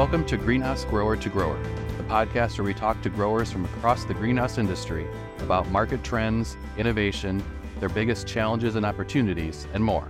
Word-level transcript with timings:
Welcome 0.00 0.24
to 0.28 0.38
Greenhouse 0.38 0.86
Grower 0.86 1.14
to 1.14 1.28
Grower, 1.28 1.62
the 1.98 2.04
podcast 2.04 2.56
where 2.56 2.64
we 2.64 2.72
talk 2.72 3.02
to 3.02 3.10
growers 3.10 3.52
from 3.52 3.66
across 3.66 4.04
the 4.04 4.14
greenhouse 4.14 4.56
industry 4.56 5.06
about 5.40 5.68
market 5.68 6.02
trends, 6.02 6.56
innovation, 6.78 7.44
their 7.80 7.90
biggest 7.90 8.26
challenges 8.26 8.76
and 8.76 8.86
opportunities, 8.86 9.68
and 9.74 9.84
more. 9.84 10.08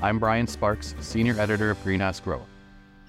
I'm 0.00 0.20
Brian 0.20 0.46
Sparks, 0.46 0.94
Senior 1.00 1.36
Editor 1.40 1.72
of 1.72 1.82
Greenhouse 1.82 2.20
Grower. 2.20 2.46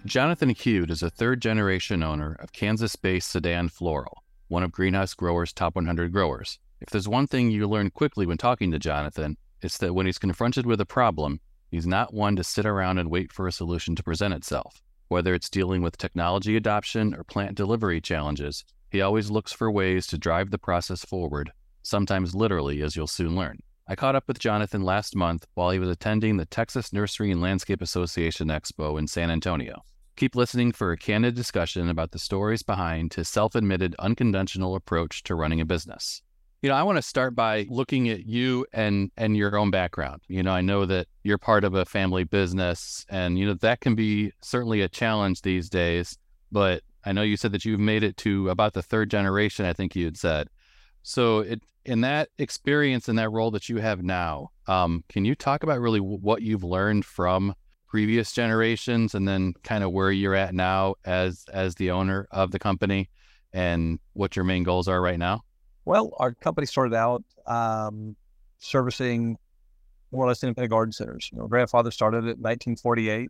Jonathan 0.08 0.56
Cude 0.56 0.90
is 0.90 1.04
a 1.04 1.12
third 1.12 1.44
generation 1.44 2.02
owner 2.02 2.36
of 2.40 2.52
Kansas 2.52 2.96
based 2.96 3.30
Sedan 3.30 3.70
Floral, 3.70 4.24
one 4.48 4.64
of 4.64 4.72
Greenhouse 4.72 5.14
Grower's 5.14 5.54
top 5.54 5.76
100 5.76 6.12
growers. 6.12 6.58
If 6.82 6.90
there's 6.90 7.08
one 7.08 7.28
thing 7.28 7.52
you 7.52 7.68
learn 7.68 7.92
quickly 7.92 8.26
when 8.26 8.40
talking 8.40 8.72
to 8.72 8.80
Jonathan, 8.80 9.38
it's 9.62 9.78
that 9.78 9.94
when 9.94 10.08
he's 10.08 10.18
confronted 10.18 10.66
with 10.66 10.82
a 10.82 10.88
problem, 10.88 11.40
he's 11.70 11.86
not 11.86 12.16
one 12.16 12.36
to 12.38 12.44
sit 12.44 12.66
around 12.66 12.98
and 12.98 13.12
wait 13.12 13.32
for 13.32 13.48
a 13.48 13.52
solution 13.52 13.96
to 13.96 14.02
present 14.02 14.34
itself. 14.34 14.82
Whether 15.08 15.34
it's 15.36 15.50
dealing 15.50 15.82
with 15.82 15.98
technology 15.98 16.56
adoption 16.56 17.14
or 17.14 17.24
plant 17.24 17.56
delivery 17.56 18.02
challenges, 18.02 18.66
he 18.90 19.02
always 19.02 19.30
looks 19.30 19.54
for 19.54 19.70
ways 19.70 20.08
to 20.08 20.18
drive 20.18 20.50
the 20.50 20.58
process 20.58 21.06
forward, 21.06 21.52
sometimes 21.84 22.34
literally, 22.34 22.82
as 22.82 22.96
you'll 22.96 23.08
soon 23.08 23.36
learn. 23.36 23.60
I 23.88 23.96
caught 23.96 24.16
up 24.16 24.28
with 24.28 24.40
Jonathan 24.40 24.82
last 24.82 25.16
month 25.16 25.46
while 25.54 25.70
he 25.70 25.78
was 25.78 25.90
attending 25.90 26.38
the 26.38 26.46
Texas 26.46 26.92
Nursery 26.92 27.30
and 27.30 27.40
Landscape 27.40 27.84
Association 27.84 28.48
Expo 28.48 28.98
in 28.98 29.06
San 29.08 29.30
Antonio. 29.30 29.84
Keep 30.16 30.36
listening 30.36 30.72
for 30.72 30.92
a 30.92 30.98
candid 30.98 31.36
discussion 31.36 31.88
about 31.88 32.12
the 32.12 32.18
stories 32.18 32.64
behind 32.64 33.14
his 33.14 33.28
self 33.28 33.54
admitted 33.54 33.96
unconventional 34.00 34.74
approach 34.74 35.22
to 35.24 35.36
running 35.36 35.62
a 35.62 35.66
business. 35.66 36.24
You 36.66 36.70
know, 36.70 36.78
I 36.78 36.82
want 36.82 36.96
to 36.96 37.04
start 37.04 37.36
by 37.36 37.68
looking 37.70 38.10
at 38.10 38.26
you 38.26 38.66
and 38.74 39.12
and 39.18 39.38
your 39.38 39.56
own 39.56 39.70
background. 39.70 40.24
You 40.28 40.42
know, 40.42 40.50
I 40.50 40.62
know 40.62 40.88
that 40.88 41.06
you're 41.22 41.38
part 41.38 41.64
of 41.64 41.76
a 41.76 41.86
family 41.86 42.24
business 42.24 43.06
and 43.08 43.38
you 43.38 43.46
know 43.46 43.54
that 43.54 43.82
can 43.82 43.94
be 43.94 44.32
certainly 44.42 44.82
a 44.82 44.90
challenge 44.90 45.44
these 45.44 45.70
days, 45.70 46.18
but 46.52 46.82
I 47.04 47.12
know 47.12 47.22
you 47.22 47.38
said 47.38 47.52
that 47.52 47.66
you've 47.66 47.80
made 47.80 48.02
it 48.02 48.18
to 48.18 48.50
about 48.50 48.74
the 48.74 48.82
third 48.82 49.12
generation, 49.12 49.64
I 49.64 49.74
think 49.74 49.96
you 49.96 50.06
had 50.06 50.18
said. 50.18 50.48
So 51.04 51.42
it 51.42 51.62
in 51.86 52.02
that 52.02 52.30
experience 52.40 53.08
in 53.10 53.16
that 53.18 53.30
role 53.30 53.52
that 53.52 53.70
you 53.70 53.78
have 53.78 54.02
now, 54.02 54.50
um, 54.66 55.04
can 55.08 55.24
you 55.24 55.36
talk 55.36 55.62
about 55.62 55.80
really 55.80 56.00
what 56.00 56.42
you've 56.42 56.64
learned 56.64 57.06
from 57.06 57.54
previous 57.88 58.32
generations 58.32 59.14
and 59.14 59.28
then 59.28 59.54
kind 59.64 59.84
of 59.84 59.92
where 59.92 60.10
you're 60.10 60.34
at 60.34 60.56
now 60.56 60.96
as 61.06 61.46
as 61.54 61.76
the 61.76 61.92
owner 61.92 62.28
of 62.32 62.50
the 62.50 62.58
company 62.58 63.12
and 63.54 64.00
what 64.14 64.36
your 64.36 64.46
main 64.46 64.64
goals 64.64 64.88
are 64.88 65.00
right 65.00 65.20
now? 65.20 65.45
Well, 65.86 66.12
our 66.18 66.34
company 66.34 66.68
started 66.68 66.96
out 66.96 67.24
um, 67.46 68.16
servicing 68.58 69.38
more 70.12 70.26
or 70.26 70.28
less 70.28 70.44
independent 70.44 70.72
garden 70.72 70.92
centers. 70.92 71.30
Grandfather 71.48 71.92
started 71.92 72.26
it 72.26 72.38
in 72.38 72.42
1948 72.42 73.30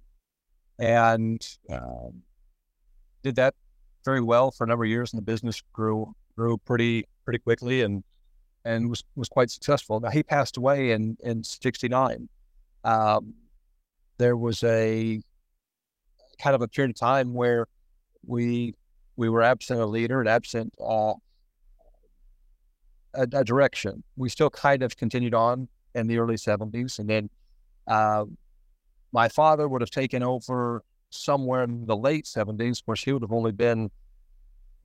and 0.79 1.45
um, 1.69 2.21
did 3.23 3.35
that 3.35 3.55
very 4.03 4.21
well 4.21 4.51
for 4.51 4.63
a 4.63 4.67
number 4.67 4.83
of 4.83 4.89
years, 4.89 5.13
and 5.13 5.17
the 5.17 5.25
business 5.25 5.61
grew 5.73 6.13
grew 6.35 6.57
pretty 6.59 7.05
pretty 7.23 7.39
quickly 7.39 7.81
and 7.81 8.03
and 8.65 8.89
was 8.89 9.03
was 9.15 9.29
quite 9.29 9.49
successful. 9.49 9.99
Now 9.99 10.09
he 10.09 10.23
passed 10.23 10.57
away 10.57 10.91
in 10.91 11.17
in 11.21 11.43
'69. 11.43 12.29
Um, 12.83 13.33
there 14.17 14.37
was 14.37 14.63
a 14.63 15.21
kind 16.39 16.55
of 16.55 16.61
a 16.61 16.67
period 16.67 16.91
of 16.91 16.99
time 16.99 17.33
where 17.33 17.67
we 18.25 18.73
we 19.15 19.29
were 19.29 19.41
absent 19.41 19.79
a 19.79 19.85
leader 19.85 20.19
and 20.19 20.29
absent 20.29 20.73
uh, 20.79 21.13
a, 23.15 23.23
a, 23.23 23.43
direction. 23.43 24.03
We 24.15 24.29
still 24.29 24.49
kind 24.49 24.83
of 24.83 24.95
continued 24.97 25.33
on 25.33 25.67
in 25.93 26.07
the 26.07 26.17
early 26.17 26.35
70s. 26.35 26.99
And 26.99 27.09
then 27.09 27.29
uh, 27.87 28.25
my 29.11 29.29
father 29.29 29.67
would 29.67 29.81
have 29.81 29.91
taken 29.91 30.23
over 30.23 30.83
somewhere 31.09 31.63
in 31.63 31.85
the 31.85 31.95
late 31.95 32.25
70s, 32.25 32.81
where 32.85 32.95
he 32.95 33.13
would 33.13 33.21
have 33.21 33.31
only 33.31 33.51
been 33.51 33.89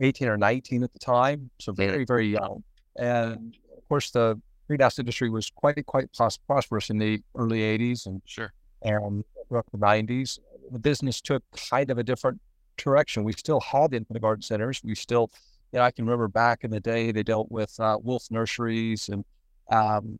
18 0.00 0.28
or 0.28 0.36
19 0.36 0.82
at 0.82 0.92
the 0.92 0.98
time. 0.98 1.50
So 1.60 1.72
very, 1.72 2.04
very 2.04 2.28
young. 2.28 2.62
And 2.96 3.56
of 3.76 3.88
course, 3.88 4.10
the 4.10 4.40
greenhouse 4.66 4.98
industry 4.98 5.30
was 5.30 5.50
quite, 5.50 5.84
quite 5.86 6.08
prosperous 6.46 6.90
in 6.90 6.98
the 6.98 7.22
early 7.34 7.60
80s. 7.60 8.06
And 8.06 8.22
sure 8.24 8.52
and 8.82 9.24
throughout 9.48 9.66
the 9.72 9.78
90s, 9.78 10.38
the 10.70 10.78
business 10.78 11.20
took 11.20 11.42
kind 11.70 11.90
of 11.90 11.98
a 11.98 12.02
different 12.02 12.40
direction. 12.76 13.24
We 13.24 13.32
still 13.32 13.60
had 13.60 13.92
independent 13.92 14.22
garden 14.22 14.42
centers. 14.42 14.80
We 14.84 14.94
still, 14.94 15.30
you 15.72 15.78
know, 15.78 15.84
I 15.84 15.90
can 15.90 16.04
remember 16.04 16.28
back 16.28 16.64
in 16.64 16.70
the 16.70 16.80
day, 16.80 17.12
they 17.12 17.22
dealt 17.22 17.50
with 17.50 17.78
uh, 17.78 17.98
Wolf 18.02 18.24
Nurseries 18.30 19.08
and 19.08 19.24
um, 19.70 20.18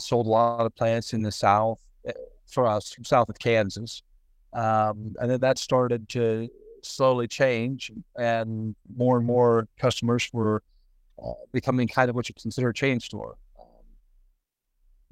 sold 0.00 0.26
a 0.26 0.30
lot 0.30 0.64
of 0.64 0.74
plants 0.76 1.12
in 1.12 1.22
the 1.22 1.32
South 1.32 1.80
eh, 2.06 2.12
for 2.46 2.66
us, 2.66 2.94
south 3.02 3.28
of 3.28 3.38
Kansas. 3.38 4.02
Um, 4.52 5.14
and 5.20 5.30
then 5.30 5.40
that 5.40 5.58
started 5.58 6.08
to 6.10 6.48
slowly 6.82 7.28
change, 7.28 7.90
and 8.18 8.74
more 8.96 9.16
and 9.18 9.26
more 9.26 9.68
customers 9.78 10.28
were 10.32 10.62
uh, 11.22 11.32
becoming 11.52 11.86
kind 11.86 12.08
of 12.08 12.16
what 12.16 12.28
you 12.28 12.34
consider 12.40 12.70
a 12.70 12.74
chain 12.74 13.00
store. 13.00 13.36
Um, 13.58 13.66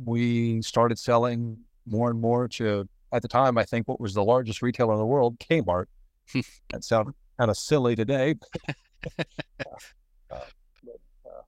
we 0.04 0.62
started 0.62 0.98
selling 0.98 1.58
more 1.86 2.10
and 2.10 2.20
more 2.20 2.48
to, 2.48 2.88
at 3.12 3.22
the 3.22 3.28
time, 3.28 3.58
I 3.58 3.64
think 3.64 3.88
what 3.88 4.00
was 4.00 4.14
the 4.14 4.24
largest 4.24 4.62
retailer 4.62 4.94
in 4.94 4.98
the 4.98 5.06
world, 5.06 5.38
Kmart. 5.38 5.86
that 6.70 6.84
sounds 6.84 7.14
kind 7.38 7.50
of 7.50 7.56
silly 7.56 7.96
today. 7.96 8.34
uh, 10.30 10.34
uh, 10.34 10.40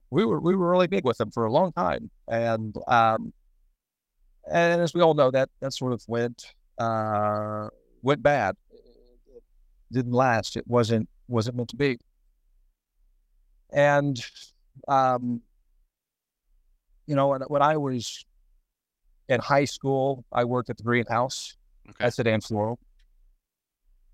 we 0.09 0.25
were 0.25 0.39
we 0.39 0.55
were 0.55 0.69
really 0.69 0.87
big 0.87 1.05
with 1.05 1.17
them 1.17 1.31
for 1.31 1.45
a 1.45 1.51
long 1.51 1.71
time, 1.73 2.09
and 2.27 2.75
um, 2.87 3.33
and 4.51 4.81
as 4.81 4.93
we 4.93 5.01
all 5.01 5.13
know, 5.13 5.31
that 5.31 5.49
that 5.59 5.73
sort 5.73 5.93
of 5.93 6.03
went 6.07 6.53
uh, 6.77 7.67
went 8.01 8.21
bad. 8.23 8.55
It 8.71 9.43
didn't 9.91 10.13
last. 10.13 10.57
It 10.57 10.67
wasn't 10.67 11.09
wasn't 11.27 11.57
meant 11.57 11.69
to 11.69 11.75
be. 11.75 11.97
And 13.71 14.19
um, 14.87 15.41
you 17.07 17.15
know, 17.15 17.29
when, 17.29 17.41
when 17.41 17.61
I 17.61 17.77
was 17.77 18.25
in 19.29 19.39
high 19.39 19.65
school, 19.65 20.25
I 20.31 20.43
worked 20.43 20.69
at 20.69 20.77
the 20.77 20.83
greenhouse 20.83 21.55
okay. 21.89 22.05
at 22.05 22.13
Sedan 22.13 22.41
Floral. 22.41 22.79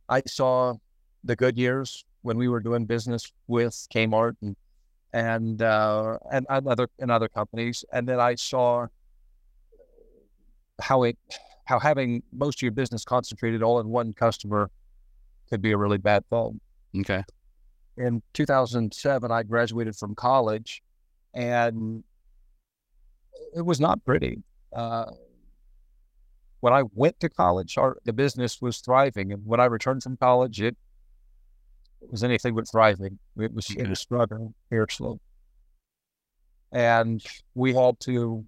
I 0.10 0.22
saw 0.26 0.76
the 1.24 1.36
good 1.36 1.58
years 1.58 2.06
when 2.28 2.38
we 2.38 2.48
were 2.48 2.60
doing 2.60 2.86
business 2.86 3.32
with 3.48 3.74
Kmart 3.94 4.36
and 4.42 4.56
and 5.14 5.62
uh, 5.62 6.18
and, 6.32 6.46
and 6.50 6.68
other 6.68 6.90
and 7.00 7.10
other 7.10 7.30
companies, 7.30 7.86
and 7.94 8.08
then 8.08 8.20
I 8.20 8.36
saw 8.36 8.88
how 10.82 11.04
it 11.04 11.18
how 11.66 11.80
having 11.80 12.22
most 12.32 12.60
of 12.60 12.62
your 12.64 12.74
business 12.74 13.04
concentrated 13.04 13.64
all 13.64 13.80
in 13.80 13.88
one 13.88 14.14
customer 14.14 14.70
could 15.50 15.62
be 15.62 15.72
a 15.72 15.78
really 15.78 15.98
bad 15.98 16.28
thing. 16.30 16.60
Okay. 17.00 17.24
In 17.98 18.22
2007, 18.34 19.32
I 19.32 19.44
graduated 19.44 19.96
from 19.96 20.14
college, 20.14 20.84
and 21.34 22.04
it 23.56 23.66
was 23.66 23.80
not 23.80 24.04
pretty 24.06 24.44
uh, 24.76 25.06
when 26.60 26.74
I 26.74 26.84
went 26.94 27.20
to 27.22 27.30
college, 27.30 27.78
our, 27.78 27.98
the 28.04 28.14
business 28.14 28.62
was 28.62 28.80
thriving, 28.80 29.32
and 29.32 29.46
when 29.46 29.60
I 29.60 29.66
returned 29.66 30.04
from 30.04 30.18
college, 30.18 30.62
it, 30.62 30.76
it 30.76 30.78
was 32.12 32.24
anything 32.24 32.56
but 32.56 32.68
thriving. 32.70 33.20
It 33.38 33.54
was 33.54 33.70
it 33.72 33.88
was 33.88 34.00
struggling 34.00 34.54
fiercely, 34.70 35.20
and 36.72 37.24
we 37.56 37.74
had 37.74 38.00
to 38.02 38.46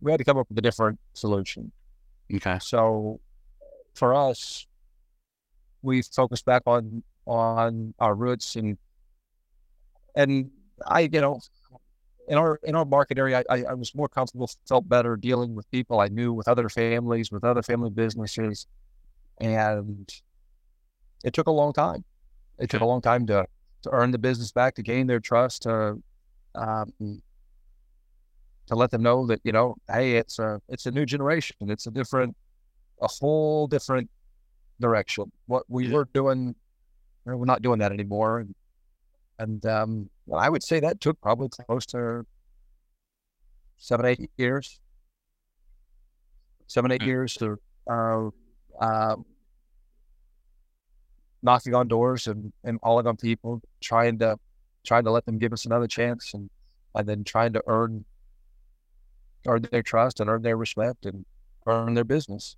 we 0.00 0.10
had 0.10 0.18
to 0.18 0.24
come 0.24 0.38
up 0.38 0.48
with 0.48 0.58
a 0.58 0.62
different 0.62 0.98
solution. 1.14 1.72
Okay. 2.32 2.58
So 2.60 3.20
for 3.94 4.14
us, 4.14 4.66
we 5.82 6.02
focused 6.02 6.44
back 6.44 6.62
on 6.66 7.02
on 7.26 7.94
our 7.98 8.14
roots 8.14 8.56
and 8.56 8.76
and 10.16 10.50
I 10.84 11.00
you 11.12 11.20
know 11.20 11.40
in 12.28 12.38
our 12.38 12.58
in 12.62 12.74
our 12.74 12.84
market 12.84 13.18
area, 13.18 13.42
I, 13.50 13.64
I 13.64 13.74
was 13.74 13.94
more 13.94 14.08
comfortable, 14.08 14.50
felt 14.66 14.88
better 14.88 15.16
dealing 15.16 15.54
with 15.54 15.70
people 15.70 16.00
I 16.00 16.08
knew, 16.08 16.32
with 16.32 16.48
other 16.48 16.68
families, 16.68 17.30
with 17.32 17.44
other 17.44 17.62
family 17.62 17.90
businesses, 17.90 18.66
and 19.40 20.10
it 21.24 21.32
took 21.32 21.46
a 21.46 21.52
long 21.52 21.72
time. 21.72 22.04
It 22.58 22.70
took 22.70 22.82
a 22.82 22.86
long 22.86 23.00
time 23.00 23.26
to 23.26 23.46
to 23.82 23.90
earn 23.90 24.10
the 24.10 24.18
business 24.18 24.52
back, 24.52 24.74
to 24.76 24.82
gain 24.82 25.06
their 25.06 25.20
trust, 25.20 25.62
to 25.62 26.00
um, 26.54 26.92
to 28.66 28.74
let 28.74 28.90
them 28.90 29.02
know 29.02 29.26
that 29.26 29.40
you 29.44 29.52
know, 29.52 29.76
hey, 29.90 30.16
it's 30.16 30.38
a 30.38 30.60
it's 30.68 30.86
a 30.86 30.90
new 30.90 31.06
generation. 31.06 31.56
It's 31.60 31.86
a 31.86 31.90
different, 31.90 32.36
a 33.00 33.08
whole 33.08 33.66
different 33.66 34.08
direction. 34.80 35.30
What 35.46 35.64
we 35.68 35.86
yeah. 35.86 35.94
were 35.94 36.08
doing, 36.12 36.54
we're 37.24 37.44
not 37.44 37.62
doing 37.62 37.78
that 37.80 37.92
anymore. 37.92 38.40
And, 38.40 38.54
and 39.38 39.66
um, 39.66 40.10
well, 40.26 40.40
I 40.40 40.48
would 40.48 40.62
say 40.62 40.80
that 40.80 41.00
took 41.00 41.20
probably 41.20 41.48
close 41.66 41.86
to 41.86 42.24
seven, 43.78 44.06
eight 44.06 44.30
years. 44.36 44.78
Seven, 46.66 46.90
eight 46.90 47.02
years 47.02 47.34
to 47.34 47.58
uh, 47.90 48.30
uh, 48.80 49.16
knocking 51.42 51.74
on 51.74 51.88
doors 51.88 52.26
and, 52.26 52.52
and 52.64 52.80
calling 52.80 53.06
on 53.06 53.16
people, 53.16 53.60
trying 53.80 54.18
to 54.20 54.38
trying 54.84 55.04
to 55.04 55.10
let 55.10 55.24
them 55.26 55.38
give 55.38 55.52
us 55.52 55.64
another 55.64 55.86
chance, 55.86 56.34
and 56.34 56.48
and 56.94 57.08
then 57.08 57.24
trying 57.24 57.52
to 57.52 57.62
earn 57.66 58.04
earn 59.46 59.66
their 59.70 59.82
trust 59.82 60.20
and 60.20 60.30
earn 60.30 60.42
their 60.42 60.56
respect 60.56 61.06
and 61.06 61.24
earn 61.66 61.94
their 61.94 62.04
business. 62.04 62.56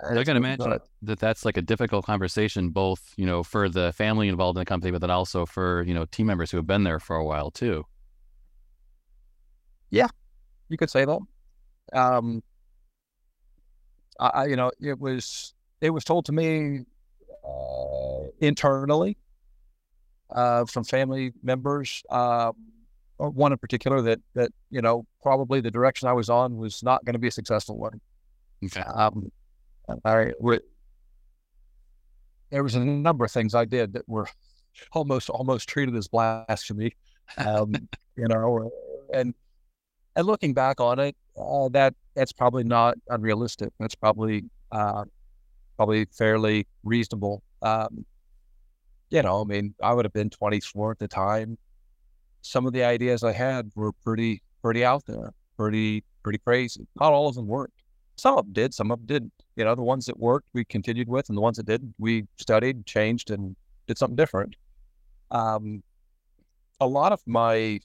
And 0.00 0.16
uh, 0.16 0.20
I 0.20 0.24
can 0.24 0.36
imagine 0.36 0.78
that 1.02 1.18
that's 1.18 1.44
like 1.44 1.56
a 1.56 1.62
difficult 1.62 2.04
conversation, 2.04 2.70
both 2.70 3.12
you 3.16 3.26
know 3.26 3.42
for 3.42 3.68
the 3.68 3.92
family 3.92 4.28
involved 4.28 4.56
in 4.56 4.60
the 4.60 4.66
company, 4.66 4.90
but 4.90 5.00
then 5.00 5.10
also 5.10 5.46
for 5.46 5.82
you 5.82 5.94
know 5.94 6.04
team 6.06 6.26
members 6.26 6.50
who 6.50 6.56
have 6.56 6.66
been 6.66 6.84
there 6.84 7.00
for 7.00 7.16
a 7.16 7.24
while 7.24 7.50
too. 7.50 7.84
Yeah, 9.90 10.08
you 10.68 10.76
could 10.78 10.90
say 10.90 11.04
that. 11.04 11.20
Um, 11.92 12.42
I, 14.18 14.46
you 14.46 14.56
know, 14.56 14.70
it 14.80 14.98
was 14.98 15.54
it 15.80 15.90
was 15.90 16.04
told 16.04 16.24
to 16.26 16.32
me 16.32 16.84
internally 18.42 19.16
uh, 20.30 20.64
from 20.66 20.84
family 20.84 21.32
members. 21.42 22.02
Uh, 22.10 22.52
one 23.18 23.52
in 23.52 23.58
particular 23.58 24.02
that 24.02 24.20
that 24.34 24.50
you 24.70 24.82
know 24.82 25.06
probably 25.22 25.60
the 25.60 25.70
direction 25.70 26.08
I 26.08 26.12
was 26.12 26.28
on 26.28 26.56
was 26.56 26.82
not 26.82 27.04
going 27.04 27.12
to 27.12 27.20
be 27.20 27.28
a 27.28 27.32
successful 27.32 27.78
one. 27.78 28.00
Okay. 28.64 28.80
Um, 28.80 29.30
I, 30.04 30.32
there 32.50 32.62
was 32.62 32.74
a 32.74 32.80
number 32.80 33.24
of 33.24 33.30
things 33.30 33.54
I 33.54 33.64
did 33.64 33.92
that 33.94 34.08
were 34.08 34.26
almost 34.92 35.30
almost 35.30 35.68
treated 35.68 35.94
as 35.96 36.08
blasphemy. 36.08 36.96
Um, 37.36 37.74
you 38.16 38.26
know, 38.26 38.70
and 39.14 39.34
and 40.16 40.26
looking 40.26 40.52
back 40.52 40.80
on 40.80 40.98
it, 40.98 41.16
uh, 41.36 41.68
that 41.70 41.94
that's 42.14 42.32
probably 42.32 42.64
not 42.64 42.96
unrealistic. 43.08 43.70
That's 43.78 43.94
probably 43.94 44.44
uh, 44.72 45.04
probably 45.76 46.06
fairly 46.06 46.66
reasonable. 46.82 47.42
Um, 47.62 48.04
you 49.12 49.22
know, 49.22 49.42
I 49.42 49.44
mean, 49.44 49.74
I 49.82 49.92
would 49.92 50.06
have 50.06 50.12
been 50.14 50.30
24 50.30 50.92
at 50.92 50.98
the 50.98 51.06
time. 51.06 51.58
Some 52.40 52.66
of 52.66 52.72
the 52.72 52.82
ideas 52.82 53.22
I 53.22 53.32
had 53.32 53.70
were 53.76 53.92
pretty 53.92 54.42
pretty 54.62 54.84
out 54.84 55.04
there, 55.06 55.34
pretty 55.58 56.02
pretty 56.22 56.38
crazy. 56.38 56.86
Not 56.98 57.12
all 57.12 57.28
of 57.28 57.34
them 57.34 57.46
worked. 57.46 57.82
Some 58.16 58.38
of 58.38 58.46
them 58.46 58.54
did, 58.54 58.72
some 58.72 58.90
of 58.90 59.00
them 59.00 59.06
didn't. 59.06 59.32
You 59.54 59.64
know, 59.64 59.74
the 59.74 59.82
ones 59.82 60.06
that 60.06 60.18
worked, 60.18 60.48
we 60.54 60.64
continued 60.64 61.08
with, 61.08 61.28
and 61.28 61.36
the 61.36 61.42
ones 61.42 61.58
that 61.58 61.66
didn't, 61.66 61.94
we 61.98 62.24
studied, 62.38 62.86
changed, 62.86 63.30
and 63.30 63.54
did 63.86 63.98
something 63.98 64.16
different. 64.16 64.56
Um, 65.30 65.82
a 66.80 66.86
lot 66.86 67.12
of 67.12 67.20
my 67.26 67.80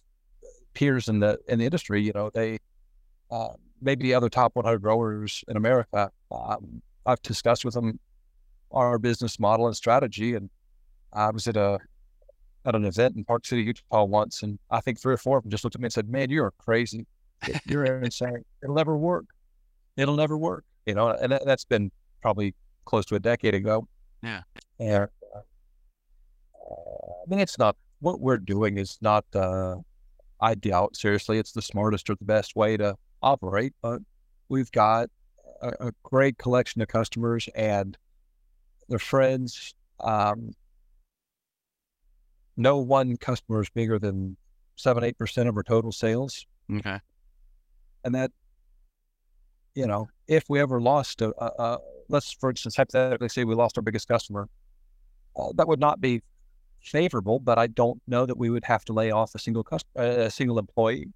peers 0.73 1.09
in 1.09 1.19
the 1.19 1.37
in 1.49 1.59
the 1.59 1.65
industry, 1.65 2.01
you 2.01 2.13
know, 2.15 2.31
they 2.33 2.57
uh, 3.29 3.49
maybe 3.81 4.03
the 4.03 4.13
other 4.13 4.29
top 4.29 4.55
100 4.55 4.79
growers 4.79 5.43
in 5.49 5.57
America. 5.57 6.09
Um, 6.31 6.81
I've 7.05 7.21
discussed 7.21 7.65
with 7.65 7.73
them 7.73 7.99
our 8.71 8.97
business 8.97 9.41
model 9.41 9.67
and 9.67 9.75
strategy, 9.75 10.33
and 10.33 10.49
I 11.17 11.31
was 11.31 11.47
at 11.47 11.57
a 11.57 11.79
at 12.65 12.75
an 12.75 12.85
event 12.85 13.15
in 13.15 13.23
Park 13.23 13.45
City, 13.45 13.63
Utah 13.63 14.03
once, 14.03 14.43
and 14.43 14.59
I 14.69 14.81
think 14.81 14.99
three 14.99 15.13
or 15.13 15.17
four 15.17 15.37
of 15.37 15.43
them 15.43 15.51
just 15.51 15.63
looked 15.63 15.75
at 15.75 15.81
me 15.81 15.85
and 15.85 15.93
said, 15.93 16.09
"Man, 16.09 16.29
you're 16.29 16.53
crazy. 16.57 17.05
You're 17.65 17.85
insane. 17.85 18.43
It'll 18.61 18.75
never 18.75 18.97
work. 18.97 19.25
It'll 19.95 20.15
never 20.15 20.37
work." 20.37 20.63
You 20.85 20.95
know, 20.95 21.09
and 21.09 21.31
that, 21.31 21.47
has 21.47 21.65
been 21.65 21.91
probably 22.21 22.53
close 22.85 23.05
to 23.07 23.15
a 23.15 23.19
decade 23.19 23.55
ago. 23.55 23.87
Yeah. 24.21 24.41
And 24.79 25.07
uh, 25.35 25.39
I 26.55 27.29
mean, 27.29 27.39
it's 27.39 27.57
not 27.57 27.75
what 27.99 28.19
we're 28.19 28.37
doing 28.37 28.77
is 28.77 28.97
not. 29.01 29.25
Uh, 29.33 29.77
I 30.39 30.53
doubt 30.53 30.95
seriously 30.95 31.39
it's 31.39 31.51
the 31.51 31.63
smartest 31.63 32.09
or 32.11 32.15
the 32.15 32.25
best 32.25 32.55
way 32.55 32.77
to 32.77 32.95
operate, 33.23 33.73
but 33.81 34.01
we've 34.49 34.71
got 34.71 35.09
a, 35.61 35.87
a 35.87 35.91
great 36.03 36.37
collection 36.37 36.81
of 36.81 36.87
customers 36.87 37.49
and 37.55 37.97
their 38.87 38.99
friends. 38.99 39.73
Um, 39.99 40.51
no 42.57 42.77
one 42.79 43.15
customer 43.17 43.61
is 43.61 43.69
bigger 43.69 43.99
than 43.99 44.35
seven, 44.75 45.03
eight 45.03 45.17
percent 45.17 45.47
of 45.47 45.55
our 45.55 45.63
total 45.63 45.91
sales. 45.91 46.45
Okay. 46.71 46.99
And 48.03 48.15
that, 48.15 48.31
you 49.75 49.87
know, 49.87 50.07
if 50.27 50.43
we 50.49 50.59
ever 50.59 50.81
lost 50.81 51.21
a, 51.21 51.33
a, 51.41 51.51
a 51.63 51.77
let's, 52.09 52.31
for 52.33 52.49
instance, 52.49 52.75
hypothetically 52.75 53.29
say 53.29 53.43
we 53.43 53.55
lost 53.55 53.77
our 53.77 53.81
biggest 53.81 54.07
customer, 54.07 54.49
uh, 55.35 55.49
that 55.55 55.67
would 55.67 55.79
not 55.79 56.01
be 56.01 56.21
favorable, 56.81 57.39
but 57.39 57.57
I 57.57 57.67
don't 57.67 58.01
know 58.07 58.25
that 58.25 58.37
we 58.37 58.49
would 58.49 58.63
have 58.65 58.85
to 58.85 58.93
lay 58.93 59.11
off 59.11 59.35
a 59.35 59.39
single 59.39 59.63
customer, 59.63 60.03
a 60.05 60.29
single 60.29 60.57
employee. 60.57 61.07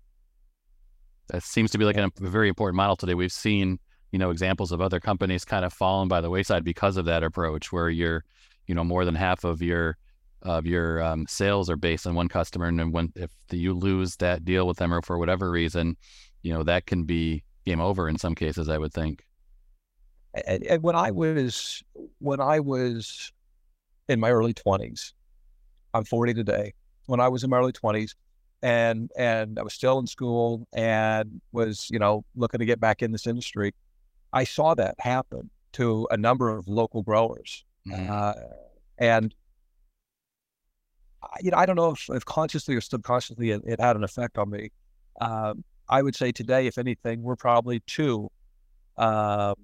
That 1.30 1.44
seems 1.44 1.72
to 1.72 1.78
be 1.78 1.86
like 1.86 1.98
a 1.98 2.10
very 2.20 2.50
important 2.50 2.76
model 2.76 2.96
today. 2.96 3.14
We've 3.14 3.32
seen, 3.32 3.80
you 4.12 4.20
know, 4.20 4.32
examples 4.32 4.72
of 4.72 4.82
other 4.82 5.00
companies 5.00 5.46
kind 5.46 5.64
of 5.64 5.72
fallen 5.72 6.08
by 6.08 6.20
the 6.20 6.30
wayside 6.30 6.64
because 6.64 6.98
of 6.98 7.06
that 7.06 7.24
approach, 7.24 7.72
where 7.72 7.90
you're, 7.90 8.26
you 8.68 8.76
know, 8.76 8.84
more 8.84 9.06
than 9.06 9.16
half 9.16 9.44
of 9.44 9.62
your 9.62 9.98
of 10.42 10.66
your 10.66 11.02
um, 11.04 11.26
sales 11.28 11.70
are 11.70 11.76
based 11.76 12.08
on 12.08 12.16
one 12.16 12.28
customer, 12.28 12.68
and 12.68 12.80
then 12.80 12.92
when 12.92 13.12
if 13.16 13.32
the, 13.50 13.58
you 13.58 13.74
lose 13.74 14.16
that 14.18 14.46
deal 14.46 14.68
with 14.68 14.78
them 14.78 14.94
or 14.94 15.02
for 15.02 15.18
whatever 15.18 15.52
reason, 15.52 15.98
you 16.42 16.54
know, 16.54 16.64
that 16.64 16.86
can 16.86 17.04
be 17.04 17.44
game 17.66 17.82
over 17.82 18.10
in 18.10 18.18
some 18.18 18.36
cases. 18.36 18.70
I 18.70 18.78
would 18.78 18.94
think. 18.94 19.24
And, 20.48 20.64
and 20.64 20.84
when 20.84 20.96
I 20.96 21.12
was 21.12 21.84
when 22.20 22.40
I 22.40 22.60
was 22.60 23.32
in 24.08 24.20
my 24.20 24.32
early 24.32 24.54
twenties, 24.54 25.14
I'm 25.94 26.04
40 26.04 26.34
today. 26.34 26.74
When 27.06 27.20
I 27.20 27.28
was 27.28 27.44
in 27.44 27.50
my 27.50 27.58
early 27.58 27.74
20s, 27.74 28.16
and 28.64 29.10
and 29.18 29.58
I 29.58 29.64
was 29.64 29.74
still 29.74 30.00
in 30.00 30.08
school 30.08 30.68
and 30.74 31.42
was 31.52 31.90
you 31.92 32.00
know 32.00 32.24
looking 32.36 32.60
to 32.60 32.66
get 32.66 32.80
back 32.80 33.02
in 33.02 33.12
this 33.12 33.28
industry, 33.28 33.74
I 34.34 34.44
saw 34.44 34.76
that 34.76 34.96
happen 35.00 35.50
to 35.74 36.08
a 36.12 36.18
number 36.18 36.50
of 36.50 36.68
local 36.68 37.02
growers, 37.02 37.66
mm-hmm. 37.88 38.12
uh, 38.12 38.34
and 38.98 39.34
you 41.42 41.52
know 41.52 41.58
I 41.58 41.66
don't 41.66 41.76
know 41.76 41.92
if, 41.92 42.10
if 42.10 42.26
consciously 42.26 42.76
or 42.76 42.82
subconsciously 42.82 43.52
it, 43.52 43.62
it, 43.66 43.80
had 43.80 43.96
an 43.96 44.04
effect 44.04 44.38
on 44.38 44.50
me. 44.50 44.72
Um, 45.20 45.64
I 45.90 46.02
would 46.02 46.16
say 46.16 46.32
today, 46.32 46.68
if 46.68 46.78
anything, 46.78 47.22
we're 47.22 47.36
probably 47.36 47.82
too 47.82 48.30
um, 48.98 49.56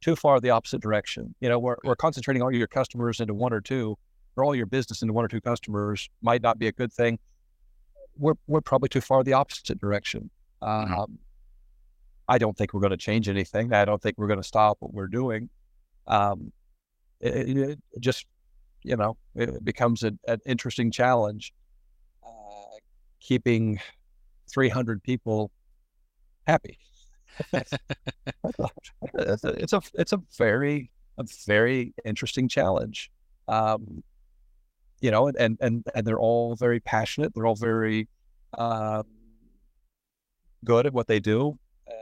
too 0.00 0.16
far 0.16 0.40
the 0.40 0.50
opposite 0.50 0.80
direction. 0.80 1.34
You 1.40 1.48
know, 1.48 1.58
we're, 1.58 1.76
we're 1.84 1.96
concentrating 1.96 2.42
all 2.42 2.52
your 2.52 2.66
customers 2.66 3.20
into 3.20 3.34
one 3.34 3.52
or 3.52 3.60
two, 3.60 3.96
or 4.36 4.44
all 4.44 4.54
your 4.54 4.66
business 4.66 5.02
into 5.02 5.12
one 5.12 5.24
or 5.24 5.28
two 5.28 5.40
customers 5.40 6.08
might 6.22 6.42
not 6.42 6.58
be 6.58 6.66
a 6.66 6.72
good 6.72 6.92
thing. 6.92 7.18
We're, 8.16 8.34
we're 8.46 8.60
probably 8.60 8.88
too 8.88 9.00
far 9.00 9.22
the 9.22 9.34
opposite 9.34 9.78
direction. 9.80 10.30
Mm-hmm. 10.62 10.94
Um, 10.94 11.18
I 12.28 12.38
don't 12.38 12.56
think 12.56 12.72
we're 12.72 12.80
going 12.80 12.90
to 12.90 12.96
change 12.96 13.28
anything. 13.28 13.72
I 13.72 13.84
don't 13.84 14.00
think 14.00 14.16
we're 14.18 14.28
going 14.28 14.40
to 14.40 14.46
stop 14.46 14.76
what 14.80 14.92
we're 14.92 15.08
doing. 15.08 15.48
Um, 16.06 16.52
it, 17.20 17.58
it, 17.58 17.78
just, 17.98 18.26
you 18.82 18.96
know, 18.96 19.16
it 19.34 19.64
becomes 19.64 20.02
a, 20.02 20.12
an 20.26 20.40
interesting 20.46 20.90
challenge. 20.90 21.52
Uh, 22.26 22.78
keeping 23.20 23.80
300 24.48 25.02
people 25.02 25.50
happy 26.46 26.78
it's, 27.52 29.44
a, 29.44 29.48
it's 29.48 29.72
a 29.72 29.80
it's 29.94 30.12
a 30.12 30.20
very 30.36 30.90
a 31.18 31.24
very 31.46 31.94
interesting 32.04 32.48
challenge. 32.48 33.10
Um, 33.48 34.02
you 35.00 35.10
know, 35.10 35.28
and 35.28 35.56
and 35.60 35.84
and 35.94 36.06
they're 36.06 36.20
all 36.20 36.56
very 36.56 36.80
passionate. 36.80 37.32
They're 37.34 37.46
all 37.46 37.56
very 37.56 38.08
uh, 38.56 39.02
good 40.64 40.86
at 40.86 40.92
what 40.92 41.06
they 41.06 41.20
do, 41.20 41.58
uh, 41.88 41.92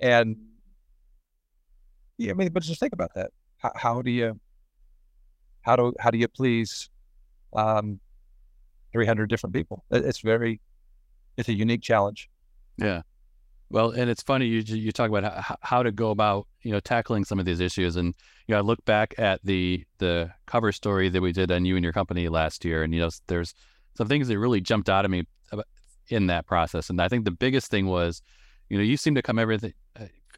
and 0.00 0.36
yeah, 2.18 2.32
I 2.32 2.34
mean, 2.34 2.52
but 2.52 2.62
just 2.62 2.80
think 2.80 2.92
about 2.92 3.14
that. 3.14 3.30
How, 3.58 3.72
how 3.76 4.02
do 4.02 4.10
you 4.10 4.38
how 5.64 5.76
do 5.76 5.94
how 5.98 6.10
do 6.10 6.18
you 6.18 6.28
please 6.28 6.88
um, 7.54 7.98
300 8.92 9.28
different 9.28 9.54
people? 9.54 9.84
It's 9.90 10.20
very 10.20 10.60
it's 11.36 11.48
a 11.48 11.54
unique 11.54 11.82
challenge. 11.82 12.28
Yeah. 12.76 13.02
Well, 13.70 13.90
and 13.90 14.08
it's 14.08 14.22
funny 14.22 14.46
you 14.46 14.60
you 14.60 14.92
talk 14.92 15.08
about 15.10 15.42
how, 15.42 15.56
how 15.62 15.82
to 15.82 15.90
go 15.90 16.10
about 16.10 16.46
you 16.62 16.70
know 16.70 16.80
tackling 16.80 17.24
some 17.24 17.38
of 17.38 17.46
these 17.46 17.60
issues, 17.60 17.96
and 17.96 18.14
you 18.46 18.52
know 18.52 18.58
I 18.58 18.60
look 18.60 18.84
back 18.84 19.14
at 19.18 19.40
the 19.42 19.84
the 19.98 20.30
cover 20.46 20.70
story 20.70 21.08
that 21.08 21.20
we 21.20 21.32
did 21.32 21.50
on 21.50 21.64
you 21.64 21.76
and 21.76 21.82
your 21.82 21.92
company 21.92 22.28
last 22.28 22.64
year, 22.64 22.82
and 22.82 22.94
you 22.94 23.00
know 23.00 23.10
there's 23.26 23.54
some 23.96 24.06
things 24.06 24.28
that 24.28 24.38
really 24.38 24.60
jumped 24.60 24.88
out 24.88 25.04
at 25.04 25.10
me 25.10 25.24
in 26.08 26.26
that 26.26 26.46
process, 26.46 26.90
and 26.90 27.00
I 27.00 27.08
think 27.08 27.24
the 27.24 27.30
biggest 27.30 27.70
thing 27.70 27.86
was, 27.86 28.20
you 28.68 28.76
know, 28.76 28.84
you 28.84 28.96
seem 28.96 29.14
to 29.14 29.22
come 29.22 29.38
everything 29.38 29.72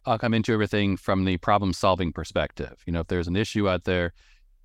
uh, 0.06 0.16
come 0.16 0.32
into 0.32 0.52
everything 0.52 0.96
from 0.96 1.24
the 1.24 1.36
problem 1.38 1.72
solving 1.72 2.12
perspective. 2.12 2.82
You 2.86 2.92
know, 2.92 3.00
if 3.00 3.08
there's 3.08 3.26
an 3.26 3.36
issue 3.36 3.68
out 3.68 3.84
there, 3.84 4.12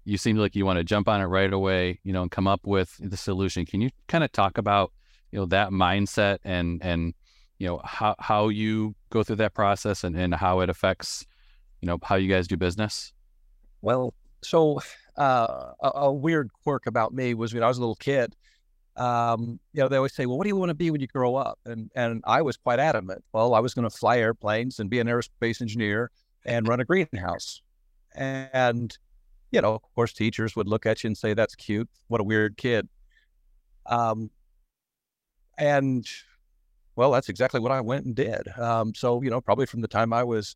you 0.06 0.18
seem 0.18 0.38
like 0.38 0.56
you 0.56 0.66
want 0.66 0.78
to 0.78 0.84
jump 0.84 1.08
on 1.08 1.22
it 1.22 1.26
right 1.26 1.52
away, 1.52 2.00
you 2.04 2.14
know, 2.14 2.24
and 2.24 2.32
come 2.32 2.48
up 2.48 2.62
with 2.66 2.96
the 3.00 3.18
solution. 3.18 3.66
Can 3.66 3.82
you 3.82 3.90
kind 4.08 4.24
of 4.24 4.32
talk 4.32 4.58
about 4.58 4.92
you 5.32 5.40
know 5.40 5.46
that 5.48 5.70
mindset 5.70 6.40
and 6.44 6.82
and 6.84 7.14
you 7.58 7.68
know 7.68 7.82
how 7.84 8.16
how 8.20 8.50
you 8.50 8.96
go 9.10 9.24
through 9.24 9.38
that 9.38 9.54
process 9.54 10.04
and, 10.04 10.16
and 10.16 10.34
how 10.34 10.60
it 10.60 10.70
affects 10.70 11.26
you 11.82 11.88
know 11.88 11.98
how 12.04 12.16
you 12.16 12.30
guys 12.30 12.48
do 12.48 12.58
business? 12.58 13.14
Well 13.82 14.14
so 14.42 14.82
uh, 15.18 15.72
a, 15.82 15.92
a, 15.96 16.12
weird 16.12 16.50
quirk 16.64 16.88
about 16.88 17.14
me 17.14 17.34
was 17.34 17.54
when 17.54 17.64
i 17.64 17.68
was 17.68 17.78
a 17.78 17.82
little 17.82 17.96
kid 17.96 18.34
um, 18.96 19.60
you 19.74 19.82
know 19.82 19.88
they 19.88 19.98
always 19.98 20.14
say 20.14 20.26
well 20.26 20.38
what 20.38 20.44
do 20.44 20.50
you 20.50 20.56
want 20.56 20.70
to 20.70 20.76
be 20.76 20.92
when 20.92 21.02
you 21.02 21.08
grow 21.08 21.36
up? 21.36 21.60
And 21.66 21.90
and 21.96 22.24
i 22.26 22.42
was 22.42 22.58
quite 22.58 22.80
adamant. 22.80 23.24
Well 23.34 23.54
i 23.54 23.60
was 23.60 23.74
going 23.74 23.90
to 23.90 23.96
fly 23.96 24.18
airplanes 24.18 24.80
and 24.80 24.90
be 24.90 25.00
an 25.00 25.08
aerospace 25.08 25.62
engineer 25.62 26.12
and 26.46 26.68
run 26.68 26.80
a 26.80 26.86
greenhouse. 26.86 27.62
And 28.14 28.98
you 29.52 29.62
know 29.62 29.76
of 29.76 29.82
course 29.96 30.14
teachers 30.14 30.56
would 30.56 30.68
look 30.68 30.86
at 30.86 31.04
you 31.04 31.08
and 31.08 31.18
say 31.18 31.34
that's 31.34 31.56
cute 31.56 31.90
what 32.08 32.22
a 32.22 32.24
weird 32.24 32.58
kid 32.58 32.88
um, 33.88 34.30
and 35.58 36.08
well, 36.96 37.12
that's 37.12 37.30
exactly 37.30 37.60
what 37.60 37.72
I 37.72 37.82
went 37.82 38.06
and 38.06 38.16
did. 38.16 38.48
Um, 38.58 38.94
so, 38.94 39.22
you 39.22 39.30
know, 39.30 39.42
probably 39.42 39.66
from 39.66 39.82
the 39.82 39.88
time 39.88 40.14
I 40.14 40.24
was 40.24 40.56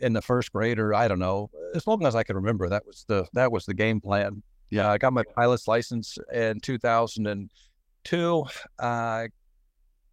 in 0.00 0.12
the 0.12 0.22
first 0.22 0.52
grade 0.52 0.78
or 0.78 0.94
I 0.94 1.08
don't 1.08 1.18
know, 1.18 1.50
as 1.74 1.86
long 1.86 2.04
as 2.06 2.14
I 2.14 2.22
can 2.22 2.36
remember, 2.36 2.68
that 2.68 2.86
was 2.86 3.04
the, 3.08 3.26
that 3.32 3.50
was 3.50 3.66
the 3.66 3.74
game 3.74 4.00
plan. 4.00 4.42
Yeah. 4.70 4.90
I 4.90 4.98
got 4.98 5.12
my 5.12 5.24
pilot's 5.34 5.66
license 5.66 6.18
in 6.32 6.60
2002. 6.60 8.44
I 8.78 8.84
uh, 8.84 9.28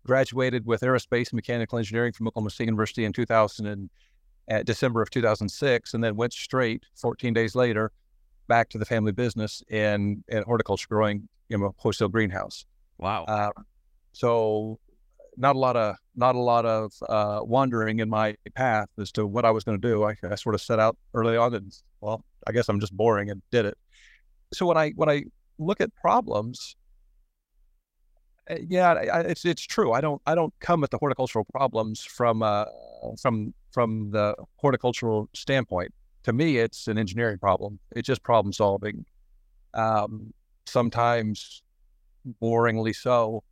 graduated 0.05 0.65
with 0.65 0.81
aerospace 0.81 1.33
mechanical 1.33 1.77
engineering 1.77 2.13
from 2.13 2.27
Oklahoma 2.27 2.51
State 2.51 2.65
University 2.65 3.05
in 3.05 3.11
2000 3.11 3.65
and 3.65 3.89
at 4.47 4.65
December 4.65 5.01
of 5.01 5.09
2006, 5.09 5.93
and 5.93 6.03
then 6.03 6.15
went 6.15 6.33
straight 6.33 6.83
14 6.95 7.33
days 7.33 7.55
later 7.55 7.91
back 8.47 8.69
to 8.69 8.77
the 8.77 8.85
family 8.85 9.11
business 9.11 9.63
in, 9.69 10.23
in 10.27 10.43
horticulture 10.43 10.87
growing 10.89 11.27
in 11.49 11.61
a 11.63 11.69
wholesale 11.77 12.09
greenhouse. 12.09 12.65
Wow. 12.97 13.23
Uh, 13.25 13.49
so 14.13 14.79
not 15.37 15.55
a 15.55 15.59
lot 15.59 15.75
of 15.75 15.95
not 16.15 16.35
a 16.35 16.39
lot 16.39 16.65
of 16.65 16.93
uh, 17.09 17.41
wandering 17.43 17.99
in 17.99 18.09
my 18.09 18.35
path 18.55 18.87
as 18.99 19.11
to 19.13 19.25
what 19.25 19.45
I 19.45 19.51
was 19.51 19.63
going 19.63 19.79
to 19.79 19.87
do. 19.87 20.03
I, 20.03 20.15
I, 20.23 20.35
sort 20.35 20.55
of 20.55 20.61
set 20.61 20.79
out 20.79 20.97
early 21.13 21.35
on, 21.35 21.53
and 21.53 21.73
well, 22.01 22.23
I 22.47 22.51
guess 22.51 22.69
I'm 22.69 22.79
just 22.79 22.95
boring 22.95 23.29
and 23.29 23.41
did 23.51 23.65
it. 23.65 23.77
So 24.53 24.65
when 24.65 24.77
I 24.77 24.91
when 24.91 25.09
I 25.09 25.23
look 25.57 25.81
at 25.81 25.93
problems, 25.95 26.75
uh, 28.49 28.55
yeah, 28.67 28.93
I, 28.93 29.19
it's 29.21 29.43
it's 29.45 29.63
true. 29.63 29.91
I 29.91 30.01
don't 30.01 30.21
I 30.25 30.35
don't 30.35 30.53
come 30.59 30.83
at 30.83 30.91
the 30.91 30.97
horticultural 30.97 31.45
problems 31.45 32.03
from 32.03 32.41
uh, 32.41 32.65
from 33.21 33.53
from 33.75 34.11
the 34.11 34.35
horticultural 34.55 35.29
standpoint. 35.33 35.93
To 36.23 36.33
me, 36.33 36.57
it's 36.57 36.87
an 36.87 36.97
engineering 36.97 37.37
problem. 37.37 37.77
It's 37.95 38.07
just 38.07 38.23
problem 38.23 38.53
solving. 38.53 39.05
Um, 39.73 40.33
sometimes 40.65 41.61
boringly 42.41 42.95
so. 42.95 43.43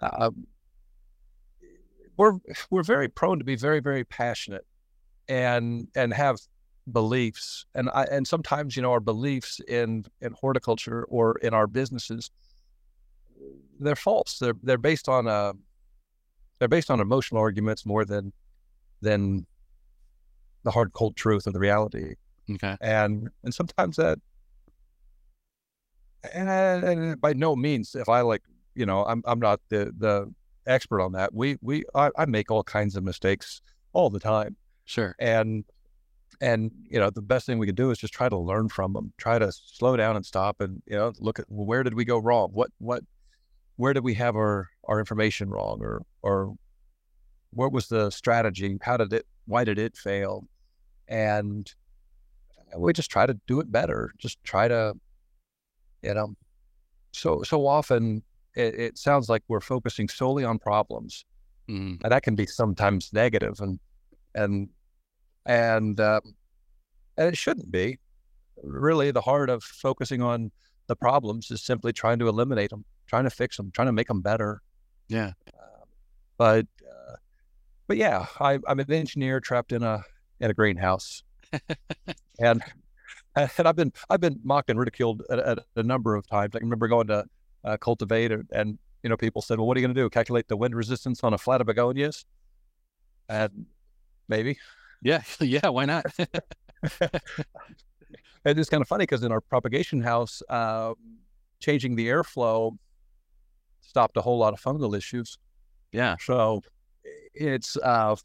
Uh, 0.00 0.30
we're 2.16 2.38
we're 2.70 2.82
very 2.82 3.08
prone 3.08 3.38
to 3.38 3.44
be 3.44 3.56
very 3.56 3.80
very 3.80 4.04
passionate, 4.04 4.64
and 5.28 5.88
and 5.94 6.14
have 6.14 6.38
beliefs, 6.90 7.66
and 7.74 7.90
I 7.92 8.04
and 8.04 8.26
sometimes 8.26 8.76
you 8.76 8.82
know 8.82 8.92
our 8.92 9.00
beliefs 9.00 9.60
in 9.68 10.06
in 10.22 10.32
horticulture 10.32 11.04
or 11.10 11.36
in 11.42 11.52
our 11.52 11.66
businesses 11.66 12.30
they're 13.80 13.96
false. 13.96 14.38
They're 14.38 14.54
they're 14.62 14.78
based 14.78 15.08
on 15.08 15.26
a 15.26 15.30
uh, 15.30 15.52
they're 16.58 16.68
based 16.68 16.90
on 16.90 17.00
emotional 17.00 17.40
arguments 17.40 17.84
more 17.84 18.04
than 18.04 18.32
than 19.02 19.46
the 20.66 20.72
hard 20.72 20.92
cold 20.92 21.16
truth 21.16 21.46
of 21.46 21.52
the 21.52 21.60
reality. 21.60 22.16
Okay. 22.50 22.76
And 22.80 23.30
and 23.44 23.54
sometimes 23.54 23.96
that 23.96 24.18
and, 26.34 26.50
and 26.50 27.20
by 27.20 27.32
no 27.32 27.54
means 27.54 27.94
if 27.94 28.08
I 28.08 28.20
like 28.20 28.42
you 28.74 28.84
know 28.84 29.04
I'm 29.04 29.22
I'm 29.26 29.38
not 29.38 29.60
the 29.68 29.92
the 29.96 30.32
expert 30.66 31.00
on 31.00 31.12
that. 31.12 31.32
We 31.32 31.56
we 31.62 31.84
I, 31.94 32.10
I 32.18 32.26
make 32.26 32.50
all 32.50 32.64
kinds 32.64 32.96
of 32.96 33.04
mistakes 33.04 33.62
all 33.92 34.10
the 34.10 34.18
time. 34.18 34.56
Sure. 34.84 35.14
And 35.20 35.64
and 36.40 36.72
you 36.90 36.98
know 36.98 37.10
the 37.10 37.22
best 37.22 37.46
thing 37.46 37.58
we 37.58 37.66
can 37.66 37.76
do 37.76 37.90
is 37.90 37.98
just 37.98 38.12
try 38.12 38.28
to 38.28 38.36
learn 38.36 38.68
from 38.68 38.92
them 38.92 39.10
try 39.16 39.38
to 39.38 39.50
slow 39.50 39.96
down 39.96 40.16
and 40.16 40.26
stop 40.26 40.60
and 40.60 40.82
you 40.84 40.94
know 40.94 41.10
look 41.18 41.38
at 41.38 41.46
well, 41.48 41.64
where 41.64 41.82
did 41.82 41.94
we 41.94 42.04
go 42.04 42.18
wrong 42.18 42.50
what 42.52 42.70
what 42.76 43.02
where 43.76 43.94
did 43.94 44.04
we 44.04 44.12
have 44.12 44.36
our 44.36 44.68
our 44.84 44.98
information 44.98 45.48
wrong 45.48 45.78
or 45.80 46.02
or 46.20 46.54
what 47.52 47.72
was 47.72 47.88
the 47.88 48.10
strategy 48.10 48.76
how 48.82 48.98
did 48.98 49.10
it 49.14 49.24
why 49.46 49.64
did 49.64 49.78
it 49.78 49.96
fail 49.96 50.46
and 51.08 51.74
we 52.76 52.92
just 52.92 53.10
try 53.10 53.26
to 53.26 53.38
do 53.46 53.60
it 53.60 53.70
better 53.70 54.12
just 54.18 54.42
try 54.44 54.68
to 54.68 54.94
you 56.02 56.12
know 56.12 56.34
so 57.12 57.42
so 57.42 57.66
often 57.66 58.22
it, 58.54 58.74
it 58.74 58.98
sounds 58.98 59.28
like 59.28 59.42
we're 59.48 59.60
focusing 59.60 60.08
solely 60.08 60.44
on 60.44 60.58
problems 60.58 61.24
mm. 61.68 62.00
and 62.02 62.12
that 62.12 62.22
can 62.22 62.34
be 62.34 62.46
sometimes 62.46 63.12
negative 63.12 63.60
and 63.60 63.78
and 64.34 64.68
and 65.46 66.00
uh, 66.00 66.20
and 67.16 67.28
it 67.28 67.36
shouldn't 67.36 67.70
be 67.70 67.98
really 68.62 69.10
the 69.10 69.20
heart 69.20 69.48
of 69.48 69.62
focusing 69.62 70.22
on 70.22 70.50
the 70.88 70.96
problems 70.96 71.50
is 71.50 71.62
simply 71.62 71.92
trying 71.92 72.18
to 72.18 72.28
eliminate 72.28 72.70
them 72.70 72.84
trying 73.06 73.24
to 73.24 73.30
fix 73.30 73.56
them, 73.56 73.70
trying 73.70 73.86
to 73.86 73.92
make 73.92 74.08
them 74.08 74.20
better. 74.20 74.62
Yeah. 75.08 75.32
Uh, 75.48 75.84
but 76.36 76.66
uh, 76.82 77.16
but 77.86 77.96
yeah, 77.96 78.26
I, 78.40 78.54
am 78.54 78.80
an 78.80 78.92
engineer 78.92 79.40
trapped 79.40 79.72
in 79.72 79.82
a 79.82 80.02
in 80.40 80.50
a 80.50 80.54
greenhouse, 80.54 81.22
and 82.40 82.62
and 83.36 83.68
I've 83.68 83.76
been 83.76 83.92
I've 84.10 84.20
been 84.20 84.40
mocked 84.42 84.70
and 84.70 84.78
ridiculed 84.78 85.22
at, 85.30 85.38
at 85.38 85.58
a 85.76 85.82
number 85.82 86.14
of 86.14 86.26
times. 86.26 86.54
I 86.54 86.58
remember 86.58 86.88
going 86.88 87.06
to 87.08 87.24
uh, 87.64 87.76
cultivate, 87.76 88.32
and, 88.32 88.48
and, 88.52 88.78
you 89.02 89.10
know 89.10 89.16
people 89.16 89.42
said, 89.42 89.58
"Well, 89.58 89.66
what 89.66 89.76
are 89.76 89.80
you 89.80 89.86
going 89.86 89.94
to 89.94 90.00
do? 90.00 90.10
Calculate 90.10 90.48
the 90.48 90.56
wind 90.56 90.74
resistance 90.74 91.22
on 91.22 91.34
a 91.34 91.38
flat 91.38 91.60
of 91.60 91.66
begonias?" 91.66 92.24
And 93.28 93.66
maybe. 94.28 94.58
Yeah, 95.02 95.22
yeah. 95.40 95.68
Why 95.68 95.84
not? 95.84 96.06
and 96.18 96.30
it's 98.44 98.70
kind 98.70 98.80
of 98.80 98.88
funny 98.88 99.02
because 99.02 99.22
in 99.22 99.32
our 99.32 99.40
propagation 99.40 100.00
house, 100.00 100.42
uh, 100.48 100.94
changing 101.60 101.96
the 101.96 102.08
airflow 102.08 102.76
stopped 103.80 104.16
a 104.16 104.20
whole 104.20 104.38
lot 104.38 104.52
of 104.52 104.60
fungal 104.60 104.96
issues. 104.96 105.38
Yeah. 105.92 106.16
So 106.20 106.62
it's 107.34 107.76
uh, 107.76 108.16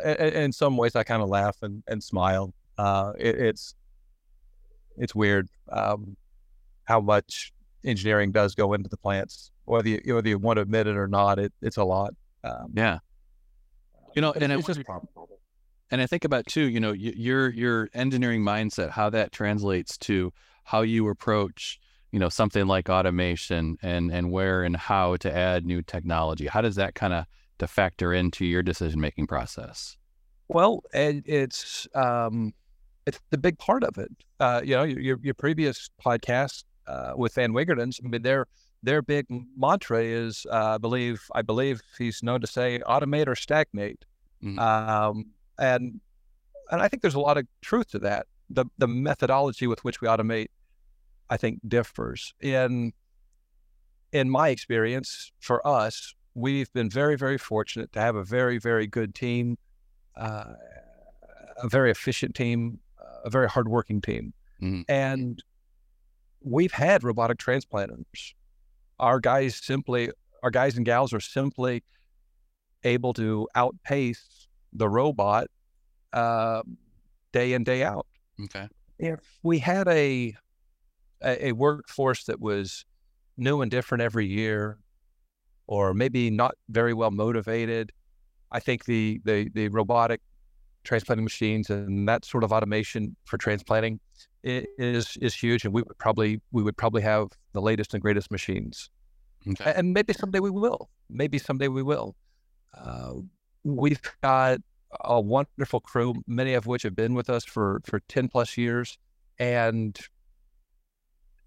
in 0.00 0.52
some 0.52 0.76
ways 0.76 0.96
I 0.96 1.02
kind 1.04 1.22
of 1.22 1.28
laugh 1.28 1.56
and, 1.62 1.82
and 1.86 2.02
smile. 2.02 2.54
Uh, 2.78 3.12
it, 3.18 3.36
it's 3.36 3.74
it's 4.96 5.14
weird 5.14 5.48
um, 5.70 6.16
how 6.84 7.00
much 7.00 7.52
engineering 7.84 8.32
does 8.32 8.54
go 8.54 8.72
into 8.72 8.88
the 8.88 8.96
plants, 8.96 9.50
whether 9.64 9.88
you 9.88 10.00
whether 10.14 10.28
you 10.28 10.38
want 10.38 10.56
to 10.56 10.62
admit 10.62 10.86
it 10.86 10.96
or 10.96 11.08
not. 11.08 11.38
It, 11.38 11.52
it's 11.60 11.76
a 11.76 11.84
lot. 11.84 12.14
Um, 12.44 12.72
yeah. 12.74 12.98
You 14.14 14.22
know, 14.22 14.32
and 14.32 14.52
it's 14.52 14.68
I 14.68 14.74
just 14.74 14.88
and 15.90 16.00
I 16.00 16.06
think 16.06 16.24
about 16.24 16.46
too. 16.46 16.68
You 16.68 16.80
know, 16.80 16.92
your 16.92 17.50
your 17.50 17.88
engineering 17.94 18.42
mindset, 18.42 18.90
how 18.90 19.10
that 19.10 19.32
translates 19.32 19.96
to 19.98 20.32
how 20.64 20.82
you 20.82 21.08
approach 21.08 21.80
you 22.12 22.18
know 22.18 22.28
something 22.28 22.66
like 22.66 22.88
automation 22.88 23.78
and 23.82 24.12
and 24.12 24.30
where 24.30 24.62
and 24.62 24.76
how 24.76 25.16
to 25.16 25.34
add 25.34 25.64
new 25.66 25.82
technology 25.82 26.46
how 26.46 26.60
does 26.60 26.76
that 26.76 26.94
kind 26.94 27.12
of 27.12 27.24
to 27.58 27.66
factor 27.66 28.12
into 28.12 28.44
your 28.44 28.62
decision 28.62 29.00
making 29.00 29.26
process 29.26 29.96
well 30.48 30.82
it, 30.92 31.22
it's 31.26 31.86
um 31.94 32.52
it's 33.06 33.20
the 33.30 33.38
big 33.38 33.58
part 33.58 33.82
of 33.82 33.98
it 33.98 34.10
uh 34.40 34.60
you 34.64 34.74
know 34.74 34.82
your 34.82 35.18
your 35.22 35.34
previous 35.34 35.90
podcast 36.04 36.64
uh, 36.86 37.12
with 37.16 37.34
van 37.34 37.52
Wingerden's, 37.52 38.00
i 38.04 38.08
mean 38.08 38.22
their 38.22 38.46
their 38.82 39.02
big 39.02 39.26
mantra 39.56 40.02
is 40.02 40.46
uh, 40.50 40.74
i 40.74 40.78
believe 40.78 41.22
i 41.34 41.42
believe 41.42 41.80
he's 41.98 42.22
known 42.22 42.40
to 42.40 42.46
say 42.46 42.80
automate 42.86 43.28
or 43.28 43.36
stagnate 43.36 44.04
mm-hmm. 44.42 44.58
um 44.58 45.26
and 45.58 46.00
and 46.70 46.82
i 46.82 46.88
think 46.88 47.02
there's 47.02 47.14
a 47.14 47.20
lot 47.20 47.38
of 47.38 47.46
truth 47.60 47.88
to 47.90 47.98
that 47.98 48.26
the 48.50 48.64
the 48.78 48.88
methodology 48.88 49.66
with 49.66 49.84
which 49.84 50.00
we 50.00 50.08
automate 50.08 50.48
I 51.32 51.38
think 51.38 51.60
differs. 51.66 52.34
In 52.40 52.92
in 54.12 54.28
my 54.28 54.50
experience, 54.50 55.32
for 55.40 55.66
us, 55.66 56.14
we've 56.34 56.72
been 56.72 56.88
very, 56.90 57.16
very 57.16 57.38
fortunate 57.38 57.92
to 57.92 58.00
have 58.00 58.16
a 58.16 58.24
very, 58.24 58.58
very 58.58 58.86
good 58.86 59.14
team, 59.14 59.58
uh, 60.16 60.54
a 61.62 61.68
very 61.68 61.90
efficient 61.90 62.34
team, 62.34 62.78
a 63.24 63.30
very 63.30 63.48
hardworking 63.48 64.00
team, 64.00 64.32
mm-hmm. 64.60 64.82
and 64.88 65.42
we've 66.40 66.72
had 66.72 67.04
robotic 67.04 67.38
transplanters. 67.38 68.34
Our 68.98 69.20
guys 69.20 69.56
simply, 69.56 70.10
our 70.42 70.50
guys 70.50 70.76
and 70.76 70.84
gals 70.86 71.12
are 71.12 71.20
simply 71.20 71.82
able 72.84 73.12
to 73.14 73.48
outpace 73.54 74.48
the 74.72 74.88
robot 74.88 75.46
uh, 76.12 76.62
day 77.32 77.52
in 77.52 77.64
day 77.64 77.82
out. 77.82 78.06
Okay. 78.44 78.68
If 78.98 79.20
we 79.42 79.58
had 79.58 79.88
a 79.88 80.34
a, 81.22 81.48
a 81.48 81.52
workforce 81.52 82.24
that 82.24 82.40
was 82.40 82.84
new 83.36 83.60
and 83.62 83.70
different 83.70 84.02
every 84.02 84.26
year, 84.26 84.78
or 85.72 85.94
maybe 85.94 86.30
not 86.30 86.54
very 86.68 86.92
well 86.92 87.10
motivated. 87.10 87.92
I 88.50 88.60
think 88.60 88.84
the 88.84 89.22
the 89.24 89.48
the 89.54 89.68
robotic 89.68 90.20
transplanting 90.84 91.24
machines 91.24 91.70
and 91.70 92.06
that 92.06 92.26
sort 92.26 92.44
of 92.44 92.52
automation 92.52 93.16
for 93.24 93.38
transplanting 93.38 93.98
is 94.44 95.16
is 95.26 95.34
huge, 95.34 95.64
and 95.64 95.72
we 95.72 95.80
would 95.80 95.96
probably 95.96 96.42
we 96.50 96.62
would 96.62 96.76
probably 96.76 97.00
have 97.00 97.28
the 97.54 97.62
latest 97.62 97.94
and 97.94 98.02
greatest 98.02 98.30
machines. 98.30 98.90
Okay. 99.48 99.72
And 99.74 99.94
maybe 99.94 100.12
someday 100.12 100.40
we 100.40 100.50
will. 100.50 100.90
Maybe 101.08 101.38
someday 101.38 101.68
we 101.68 101.82
will. 101.82 102.16
Uh, 102.76 103.14
we've 103.64 104.02
got 104.22 104.58
a 105.00 105.18
wonderful 105.22 105.80
crew, 105.80 106.12
many 106.26 106.52
of 106.52 106.66
which 106.66 106.82
have 106.82 106.94
been 106.94 107.14
with 107.14 107.30
us 107.30 107.46
for 107.46 107.80
for 107.86 108.00
ten 108.08 108.28
plus 108.28 108.58
years, 108.58 108.98
and 109.38 109.98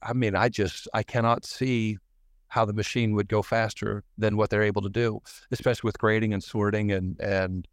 I 0.02 0.14
mean, 0.14 0.36
I 0.36 0.50
just 0.50 0.88
I 0.96 1.04
cannot 1.04 1.46
see 1.46 2.00
how 2.48 2.66
the 2.66 2.74
machine 2.74 3.16
would 3.16 3.28
go 3.28 3.42
faster 3.42 4.04
than 4.18 4.38
what 4.38 4.50
they're 4.50 4.64
able 4.64 4.82
to 4.82 4.90
do, 4.90 5.20
especially 5.52 5.88
with 5.88 5.98
grading 5.98 6.34
and 6.34 6.44
sorting 6.44 6.92
and 6.92 7.20
and 7.20 7.68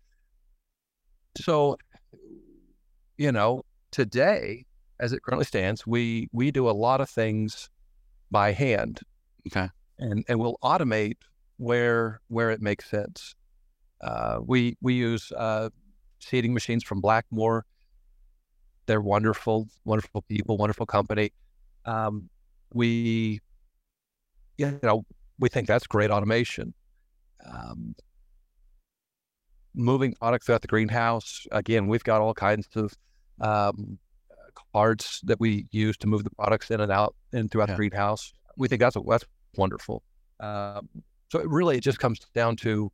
so 1.37 1.77
you 3.17 3.33
know 3.33 3.63
today 3.91 4.65
as 5.01 5.13
it 5.13 5.23
currently 5.23 5.47
stands 5.47 5.87
we 5.87 6.29
we 6.33 6.51
do 6.51 6.69
a 6.69 6.73
lot 6.73 7.01
of 7.01 7.09
things 7.09 7.71
by 8.31 8.53
hand 8.53 9.01
okay 9.47 9.69
and 9.99 10.25
and 10.29 10.39
we'll 10.39 10.59
automate 10.63 11.17
where 11.63 12.21
where 12.29 12.51
it 12.51 12.61
makes 12.61 12.91
sense. 12.91 13.35
Uh, 14.01 14.41
we 14.45 14.77
we 14.81 14.95
use 14.95 15.31
uh, 15.33 15.71
seeding 16.19 16.53
machines 16.53 16.83
from 16.83 17.01
Blackmore. 17.01 17.65
They're 18.87 19.01
wonderful, 19.01 19.69
wonderful 19.85 20.23
people, 20.23 20.59
wonderful 20.59 20.87
company. 20.87 21.33
Um, 21.85 22.29
we, 22.75 23.41
you 24.59 24.79
know, 24.83 25.05
we 25.39 25.49
think 25.49 25.67
that's 25.67 25.87
great 25.87 26.11
automation. 26.11 26.75
Um, 27.45 27.95
moving 29.75 30.15
products 30.15 30.47
throughout 30.47 30.63
the 30.63 30.69
greenhouse. 30.69 31.47
Again, 31.51 31.87
we've 31.87 32.05
got 32.05 32.21
all 32.21 32.35
kinds 32.35 32.69
of 32.77 32.93
um, 33.41 33.99
carts 34.73 35.21
that 35.25 35.41
we 35.41 35.67
use 35.71 35.97
to 35.99 36.07
move 36.07 36.25
the 36.25 36.31
products 36.31 36.71
in 36.71 36.81
and 36.81 36.93
out 36.93 37.15
and 37.33 37.51
throughout 37.51 37.69
yeah. 37.69 37.75
the 37.75 37.79
greenhouse. 37.79 38.33
We 38.57 38.69
think 38.69 38.81
that's 38.81 38.97
that's 39.09 39.25
wonderful. 39.57 40.03
Um, 40.41 40.89
so 41.31 41.39
it 41.39 41.49
really 41.49 41.79
it 41.79 41.83
just 41.83 41.99
comes 41.99 42.21
down 42.35 42.57
to 42.57 42.93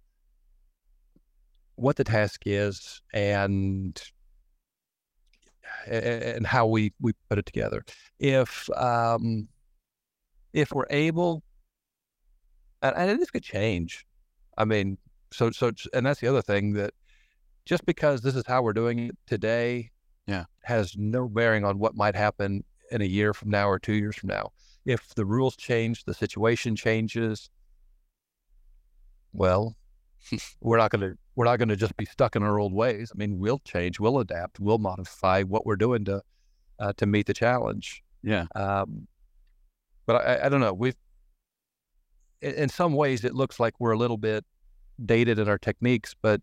what 1.75 1.97
the 1.97 2.05
task 2.05 2.43
is 2.47 3.01
and 3.13 4.01
and 5.87 6.47
how 6.47 6.67
we 6.67 6.93
we 7.01 7.13
put 7.29 7.39
it 7.39 7.47
together. 7.47 7.85
If 8.19 8.69
um, 8.77 9.49
if 10.53 10.73
we're 10.73 10.87
able, 10.91 11.43
and, 12.83 12.97
and 12.97 13.21
this 13.21 13.31
could 13.31 13.43
change. 13.43 14.07
I 14.57 14.65
mean, 14.65 14.99
so 15.33 15.51
so 15.51 15.73
and 15.93 16.07
that's 16.07 16.21
the 16.21 16.29
other 16.29 16.43
thing 16.43 16.75
that 16.75 16.95
just 17.65 17.85
because 17.85 18.23
this 18.23 18.35
is 18.35 18.45
how 18.47 18.63
we're 18.63 18.73
doing 18.73 18.99
it 18.99 19.17
today, 19.27 19.91
yeah, 20.27 20.45
has 20.63 20.97
no 20.97 21.29
bearing 21.29 21.65
on 21.65 21.79
what 21.79 21.95
might 21.95 22.15
happen 22.15 22.65
in 22.91 23.03
a 23.03 23.07
year 23.07 23.35
from 23.35 23.51
now 23.51 23.69
or 23.69 23.79
two 23.79 23.95
years 23.95 24.17
from 24.17 24.29
now. 24.29 24.51
If 24.87 25.15
the 25.15 25.27
rules 25.27 25.57
change, 25.57 26.05
the 26.05 26.15
situation 26.15 26.77
changes. 26.77 27.51
Well, 29.33 29.77
we're 30.61 30.79
not 30.79 30.91
going 30.91 31.03
to 31.03 31.19
we're 31.37 31.45
not 31.45 31.59
going 31.59 31.69
to 31.69 31.77
just 31.77 31.97
be 31.97 32.05
stuck 32.05 32.35
in 32.35 32.43
our 32.43 32.59
old 32.59 32.73
ways. 32.73 33.13
I 33.15 33.19
mean, 33.19 33.39
we'll 33.39 33.61
change, 33.61 34.01
we'll 34.01 34.19
adapt, 34.19 34.59
we'll 34.59 34.79
modify 34.79 35.43
what 35.43 35.67
we're 35.67 35.77
doing 35.77 36.05
to 36.07 36.23
uh, 36.81 36.93
to 36.97 37.07
meet 37.07 37.27
the 37.27 37.35
challenge. 37.35 38.03
Yeah. 38.23 38.47
Um, 38.55 39.07
but 40.07 40.17
I, 40.27 40.47
I 40.47 40.49
don't 40.49 40.61
know. 40.61 40.73
We've 40.73 40.97
in 42.41 42.69
some 42.69 42.93
ways 42.93 43.25
it 43.25 43.35
looks 43.35 43.59
like 43.59 43.75
we're 43.79 43.93
a 43.93 43.99
little 43.99 44.17
bit 44.17 44.45
dated 45.05 45.39
in 45.39 45.49
our 45.49 45.59
techniques, 45.59 46.15
but 46.21 46.41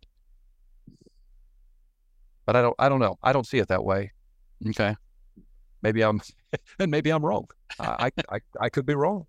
but 2.46 2.56
I 2.56 2.62
don't 2.62 2.75
I 2.80 2.90
don't 2.90 3.00
know. 3.00 3.18
I 3.24 3.34
don't 3.34 3.48
see 3.48 3.58
it 3.58 3.68
that 3.70 3.84
way. 3.84 4.12
Okay. 4.70 4.96
Maybe 5.82 6.02
I'm 6.04 6.22
and 6.80 6.92
maybe 6.92 7.10
I'm 7.10 7.25
wrong. 7.25 7.48
I, 7.80 8.12
I 8.30 8.40
I 8.60 8.70
could 8.70 8.86
be 8.86 8.96
wrong. 8.96 9.25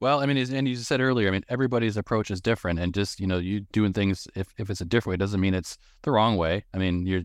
Well, 0.00 0.20
I 0.20 0.26
mean, 0.26 0.36
and 0.36 0.68
you 0.68 0.76
said 0.76 1.00
earlier, 1.00 1.28
I 1.28 1.30
mean, 1.30 1.44
everybody's 1.48 1.96
approach 1.96 2.30
is 2.30 2.40
different, 2.40 2.78
and 2.78 2.92
just 2.92 3.20
you 3.20 3.26
know, 3.26 3.38
you 3.38 3.60
doing 3.72 3.92
things 3.92 4.26
if 4.34 4.48
if 4.58 4.68
it's 4.68 4.80
a 4.80 4.84
different 4.84 5.14
way 5.14 5.16
doesn't 5.16 5.40
mean 5.40 5.54
it's 5.54 5.78
the 6.02 6.10
wrong 6.10 6.36
way. 6.36 6.64
I 6.74 6.78
mean, 6.78 7.06
you're 7.06 7.22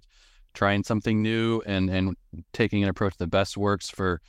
trying 0.54 0.84
something 0.84 1.22
new 1.22 1.62
and 1.66 1.90
and 1.90 2.16
taking 2.54 2.84
an 2.84 2.90
approach 2.90 3.18
that 3.18 3.28
best 3.28 3.58
works 3.58 3.90
for 3.90 4.22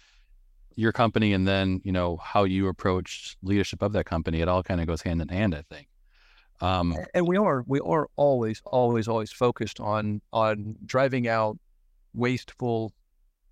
your 0.77 0.93
company, 0.93 1.33
and 1.33 1.47
then 1.47 1.81
you 1.85 1.93
know 1.93 2.17
how 2.19 2.45
you 2.45 2.69
approach 2.69 3.37
leadership 3.43 3.83
of 3.83 3.93
that 3.93 4.05
company. 4.05 4.41
It 4.41 4.49
all 4.49 4.63
kind 4.63 4.81
of 4.81 4.87
goes 4.87 5.03
hand 5.03 5.21
in 5.21 5.29
hand, 5.29 5.55
I 5.55 5.63
think. 5.63 5.89
Um, 6.61 6.95
and 7.15 7.27
we 7.27 7.37
are 7.37 7.65
we 7.67 7.81
are 7.81 8.09
always 8.17 8.61
always 8.65 9.09
always 9.09 9.33
focused 9.33 9.81
on 9.81 10.21
on 10.33 10.77
driving 10.85 11.27
out 11.27 11.59
wasteful 12.15 12.93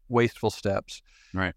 wasteful 0.09 0.51
steps. 0.51 1.03
Right. 1.33 1.55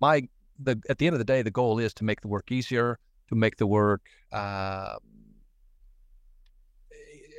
My 0.00 0.28
the 0.58 0.80
at 0.88 0.98
the 0.98 1.06
end 1.06 1.14
of 1.14 1.18
the 1.18 1.24
day, 1.24 1.42
the 1.42 1.50
goal 1.50 1.78
is 1.78 1.94
to 1.94 2.04
make 2.04 2.20
the 2.20 2.28
work 2.28 2.50
easier, 2.52 2.98
to 3.28 3.34
make 3.34 3.56
the 3.56 3.66
work 3.66 4.02
uh, 4.32 4.96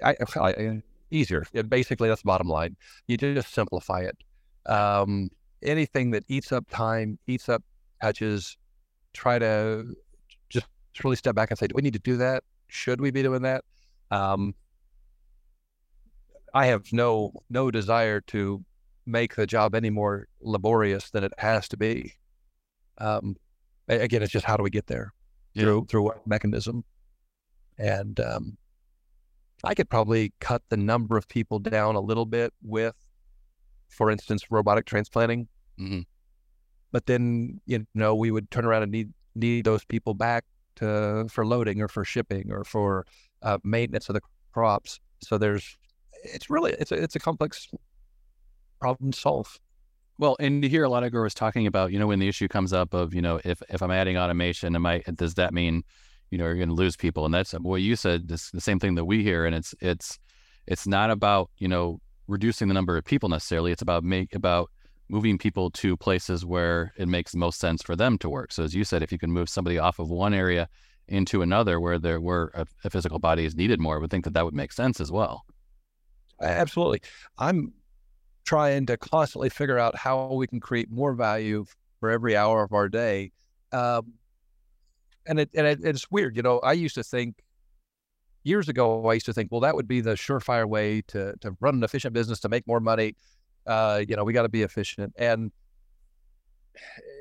I, 0.03 0.15
I, 0.35 0.81
easier. 1.11 1.45
basically, 1.67 2.09
that's 2.09 2.21
the 2.21 2.27
bottom 2.27 2.47
line. 2.47 2.75
You 3.07 3.17
just 3.17 3.53
simplify 3.53 4.01
it. 4.01 4.17
Um, 4.65 5.29
anything 5.61 6.11
that 6.11 6.23
eats 6.27 6.51
up 6.51 6.65
time, 6.69 7.19
eats 7.27 7.49
up 7.49 7.63
touches, 8.01 8.57
try 9.13 9.39
to 9.39 9.95
just 10.49 10.67
really 11.03 11.15
step 11.15 11.35
back 11.35 11.49
and 11.51 11.57
say, 11.57 11.67
do 11.67 11.73
we 11.75 11.81
need 11.81 11.93
to 11.93 11.99
do 11.99 12.17
that? 12.17 12.43
Should 12.67 13.01
we 13.01 13.11
be 13.11 13.23
doing 13.23 13.41
that? 13.43 13.63
Um, 14.11 14.55
I 16.53 16.65
have 16.67 16.91
no 16.91 17.31
no 17.49 17.71
desire 17.71 18.21
to 18.21 18.63
make 19.05 19.35
the 19.35 19.47
job 19.47 19.75
any 19.75 19.89
more 19.89 20.27
laborious 20.41 21.09
than 21.11 21.23
it 21.23 21.33
has 21.37 21.67
to 21.69 21.77
be. 21.77 22.13
Um, 22.97 23.35
again, 23.87 24.23
it's 24.23 24.31
just 24.31 24.45
how 24.45 24.57
do 24.57 24.63
we 24.63 24.69
get 24.69 24.87
there 24.87 25.13
yeah. 25.53 25.63
through 25.63 25.85
through 25.89 26.03
what 26.03 26.25
mechanism? 26.27 26.83
And 27.77 28.19
um, 28.19 28.57
I 29.63 29.73
could 29.73 29.89
probably 29.89 30.33
cut 30.39 30.61
the 30.69 30.77
number 30.77 31.17
of 31.17 31.27
people 31.27 31.59
down 31.59 31.95
a 31.95 32.01
little 32.01 32.25
bit 32.25 32.53
with, 32.61 32.95
for 33.89 34.09
instance, 34.09 34.43
robotic 34.49 34.85
transplanting. 34.85 35.47
Mm-hmm. 35.79 36.01
But 36.91 37.05
then 37.05 37.59
you 37.65 37.85
know 37.93 38.15
we 38.15 38.31
would 38.31 38.49
turn 38.51 38.65
around 38.65 38.83
and 38.83 38.91
need 38.91 39.13
need 39.35 39.65
those 39.65 39.85
people 39.85 40.13
back 40.13 40.45
to 40.77 41.27
for 41.29 41.45
loading 41.45 41.81
or 41.81 41.87
for 41.87 42.03
shipping 42.03 42.51
or 42.51 42.63
for 42.63 43.05
uh, 43.43 43.57
maintenance 43.63 44.09
of 44.09 44.15
the 44.15 44.21
crops. 44.53 44.99
So 45.21 45.37
there's, 45.37 45.77
it's 46.23 46.49
really 46.49 46.73
it's 46.73 46.91
a 46.91 46.95
it's 46.95 47.15
a 47.15 47.19
complex 47.19 47.67
problem 48.79 49.11
to 49.11 49.19
solve. 49.19 49.59
Well, 50.17 50.35
and 50.39 50.63
you 50.63 50.69
hear 50.69 50.83
a 50.83 50.89
lot 50.89 51.03
of 51.03 51.11
growers 51.11 51.33
talking 51.33 51.65
about, 51.65 51.93
you 51.93 51.99
know, 51.99 52.07
when 52.07 52.19
the 52.19 52.27
issue 52.27 52.49
comes 52.49 52.73
up 52.73 52.93
of, 52.93 53.13
you 53.13 53.21
know, 53.21 53.39
if 53.45 53.61
if 53.69 53.81
I'm 53.81 53.91
adding 53.91 54.17
automation, 54.17 54.75
am 54.75 54.85
I 54.85 55.01
does 55.15 55.35
that 55.35 55.53
mean, 55.53 55.83
you 56.29 56.37
know, 56.37 56.45
you're 56.45 56.55
going 56.55 56.69
to 56.69 56.75
lose 56.75 56.97
people? 56.97 57.25
And 57.25 57.33
that's 57.33 57.53
what 57.53 57.81
you 57.81 57.95
said. 57.95 58.27
This 58.27 58.51
the 58.51 58.61
same 58.61 58.79
thing 58.79 58.95
that 58.95 59.05
we 59.05 59.23
hear, 59.23 59.45
and 59.45 59.55
it's 59.55 59.73
it's 59.79 60.19
it's 60.67 60.87
not 60.87 61.09
about 61.09 61.49
you 61.57 61.67
know 61.67 62.01
reducing 62.29 62.67
the 62.67 62.73
number 62.73 62.95
of 62.95 63.03
people 63.03 63.27
necessarily. 63.27 63.71
It's 63.71 63.81
about 63.81 64.03
make 64.03 64.35
about 64.35 64.69
moving 65.09 65.37
people 65.37 65.71
to 65.71 65.97
places 65.97 66.45
where 66.45 66.93
it 66.97 67.07
makes 67.07 67.33
most 67.33 67.59
sense 67.59 67.81
for 67.81 67.95
them 67.95 68.17
to 68.19 68.29
work. 68.29 68.51
So 68.51 68.63
as 68.63 68.75
you 68.75 68.83
said, 68.83 69.01
if 69.01 69.11
you 69.11 69.17
can 69.17 69.31
move 69.31 69.49
somebody 69.49 69.79
off 69.79 69.97
of 69.99 70.09
one 70.09 70.33
area 70.33 70.69
into 71.07 71.41
another 71.41 71.79
where 71.79 71.97
there 71.97 72.21
where 72.21 72.51
a, 72.53 72.67
a 72.83 72.89
physical 72.89 73.17
body 73.17 73.43
is 73.45 73.55
needed 73.55 73.79
more, 73.79 73.95
I 73.95 73.99
would 73.99 74.11
think 74.11 74.25
that 74.25 74.35
that 74.35 74.45
would 74.45 74.53
make 74.53 74.71
sense 74.71 75.01
as 75.01 75.11
well. 75.11 75.45
Absolutely. 76.39 77.01
I'm 77.39 77.73
trying 78.45 78.85
to 78.85 78.97
constantly 78.97 79.49
figure 79.49 79.79
out 79.79 79.97
how 79.97 80.33
we 80.33 80.47
can 80.47 80.59
create 80.59 80.89
more 80.91 81.13
value 81.13 81.65
for 81.99 82.09
every 82.09 82.37
hour 82.37 82.63
of 82.63 82.71
our 82.71 82.87
day. 82.87 83.31
Um, 83.71 84.13
and 85.25 85.39
it, 85.39 85.49
and 85.53 85.67
it, 85.67 85.79
it's 85.83 86.09
weird, 86.09 86.35
you 86.35 86.43
know, 86.43 86.59
I 86.59 86.73
used 86.73 86.95
to 86.95 87.03
think 87.03 87.35
years 88.43 88.69
ago, 88.69 89.05
I 89.07 89.13
used 89.13 89.25
to 89.25 89.33
think, 89.33 89.51
well, 89.51 89.61
that 89.61 89.75
would 89.75 89.87
be 89.87 90.01
the 90.01 90.13
surefire 90.13 90.65
way 90.65 91.01
to, 91.07 91.35
to 91.41 91.55
run 91.59 91.75
an 91.75 91.83
efficient 91.83 92.13
business, 92.13 92.39
to 92.41 92.49
make 92.49 92.65
more 92.67 92.79
money 92.79 93.15
uh, 93.69 94.03
you 94.07 94.15
know, 94.15 94.23
we 94.23 94.33
got 94.33 94.43
to 94.43 94.49
be 94.49 94.63
efficient. 94.63 95.13
And 95.17 95.51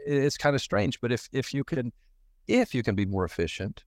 it's 0.06 0.38
kind 0.38 0.56
of 0.56 0.62
strange, 0.62 1.00
but 1.00 1.12
if 1.12 1.28
if 1.32 1.52
you 1.52 1.62
can 1.62 1.92
if 2.46 2.74
you 2.74 2.82
can 2.82 2.94
be 2.94 3.04
more 3.04 3.24
efficient 3.24 3.84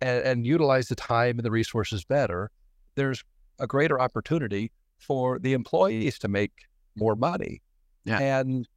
and, 0.00 0.24
and 0.24 0.46
utilize 0.46 0.88
the 0.88 0.94
time 0.94 1.38
and 1.38 1.44
the 1.44 1.50
resources 1.50 2.04
better, 2.04 2.50
there's 2.94 3.24
a 3.58 3.66
greater 3.66 4.00
opportunity 4.00 4.70
for 4.98 5.38
the 5.40 5.52
employees 5.52 6.18
to 6.20 6.28
make 6.28 6.52
more 6.94 7.16
money. 7.16 7.60
Yeah. 8.04 8.18
And 8.18 8.68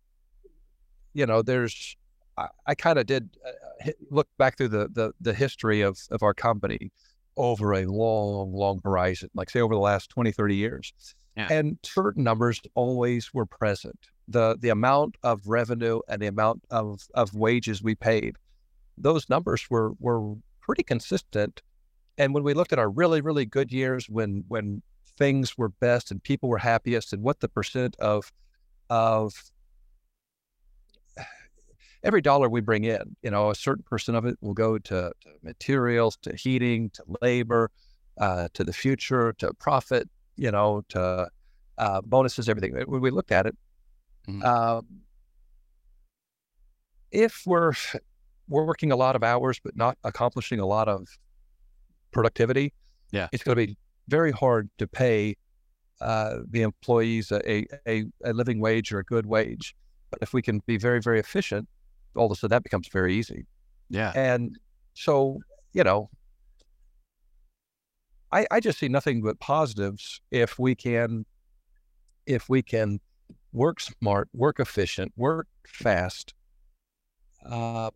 you 1.13 1.25
know, 1.25 1.43
there's 1.43 1.95
I, 2.37 2.47
I 2.65 2.75
kind 2.75 2.97
of 2.97 3.05
did 3.05 3.37
uh, 3.45 3.91
look 4.09 4.27
back 4.37 4.57
through 4.57 4.69
the, 4.69 4.89
the 4.91 5.11
the 5.21 5.33
history 5.33 5.81
of 5.81 5.99
of 6.09 6.23
our 6.23 6.33
company 6.33 6.91
over 7.37 7.73
a 7.73 7.85
long, 7.85 8.53
long 8.53 8.79
horizon, 8.83 9.29
like 9.33 9.49
say 9.49 9.61
over 9.61 9.73
the 9.73 9.79
last 9.79 10.09
20, 10.09 10.31
30 10.31 10.55
years. 10.55 10.93
Yeah. 11.35 11.47
And 11.51 11.77
certain 11.83 12.23
numbers 12.23 12.61
always 12.75 13.33
were 13.33 13.45
present. 13.45 13.99
The 14.27 14.57
the 14.59 14.69
amount 14.69 15.17
of 15.21 15.45
revenue 15.45 15.99
and 16.07 16.21
the 16.21 16.27
amount 16.27 16.63
of, 16.71 17.01
of 17.13 17.33
wages 17.35 17.83
we 17.83 17.93
paid, 17.93 18.37
those 18.97 19.29
numbers 19.29 19.69
were 19.69 19.91
were 19.99 20.35
pretty 20.61 20.83
consistent. 20.83 21.61
And 22.17 22.33
when 22.33 22.43
we 22.43 22.53
looked 22.53 22.71
at 22.73 22.79
our 22.79 22.89
really, 22.89 23.21
really 23.21 23.45
good 23.45 23.71
years 23.71 24.09
when 24.09 24.45
when 24.47 24.81
things 25.17 25.57
were 25.57 25.69
best 25.69 26.11
and 26.11 26.23
people 26.23 26.49
were 26.49 26.57
happiest 26.57 27.13
and 27.13 27.21
what 27.21 27.39
the 27.39 27.49
percent 27.49 27.95
of 27.99 28.31
of 28.89 29.51
every 32.05 32.21
dollar 32.21 32.47
we 32.47 32.61
bring 32.61 32.83
in, 32.83 33.15
you 33.23 33.31
know, 33.31 33.49
a 33.49 33.55
certain 33.55 33.83
percent 33.83 34.15
of 34.15 34.25
it 34.25 34.37
will 34.39 34.53
go 34.53 34.77
to, 34.77 35.11
to 35.21 35.29
materials, 35.41 36.17
to 36.21 36.35
heating, 36.35 36.91
to 36.91 37.03
labor, 37.21 37.71
uh, 38.19 38.47
to 38.53 38.63
the 38.63 38.71
future, 38.71 39.33
to 39.39 39.51
profit, 39.55 40.07
you 40.37 40.51
know, 40.51 40.83
to 40.89 41.27
uh, 41.79 42.01
bonuses, 42.01 42.47
everything. 42.47 42.73
When 42.85 43.01
we 43.01 43.09
looked 43.09 43.31
at 43.31 43.47
it, 43.47 43.57
mm-hmm. 44.29 44.41
uh, 44.45 44.81
if 47.11 47.41
we're 47.45 47.73
we're 48.47 48.65
working 48.65 48.91
a 48.91 48.95
lot 48.95 49.15
of 49.15 49.23
hours 49.23 49.59
but 49.63 49.75
not 49.75 49.97
accomplishing 50.03 50.59
a 50.59 50.65
lot 50.65 50.87
of 50.87 51.07
productivity, 52.11 52.71
yeah, 53.11 53.27
it's 53.31 53.43
going 53.43 53.57
to 53.57 53.67
be 53.67 53.77
very 54.07 54.31
hard 54.31 54.69
to 54.77 54.87
pay 54.87 55.35
uh, 56.01 56.37
the 56.51 56.61
employees 56.61 57.31
a, 57.31 57.65
a, 57.89 58.05
a 58.23 58.33
living 58.33 58.59
wage 58.59 58.91
or 58.91 58.99
a 58.99 59.03
good 59.03 59.25
wage. 59.25 59.75
But 60.11 60.19
if 60.21 60.33
we 60.33 60.41
can 60.43 60.61
be 60.67 60.77
very 60.77 61.01
very 61.01 61.19
efficient, 61.19 61.67
all 62.15 62.25
of 62.25 62.31
a 62.31 62.35
sudden 62.35 62.55
that 62.55 62.63
becomes 62.63 62.87
very 62.87 63.15
easy. 63.15 63.45
Yeah, 63.89 64.11
and 64.15 64.57
so 64.93 65.39
you 65.73 65.83
know, 65.83 66.09
I, 68.31 68.47
I 68.51 68.59
just 68.59 68.79
see 68.79 68.89
nothing 68.89 69.21
but 69.21 69.39
positives 69.39 70.21
if 70.31 70.57
we 70.57 70.75
can, 70.75 71.25
if 72.25 72.49
we 72.49 72.61
can 72.61 72.99
work 73.53 73.79
smart, 73.79 74.29
work 74.33 74.59
efficient, 74.59 75.13
work 75.15 75.47
fast. 75.67 76.33
Uh, 77.45 77.91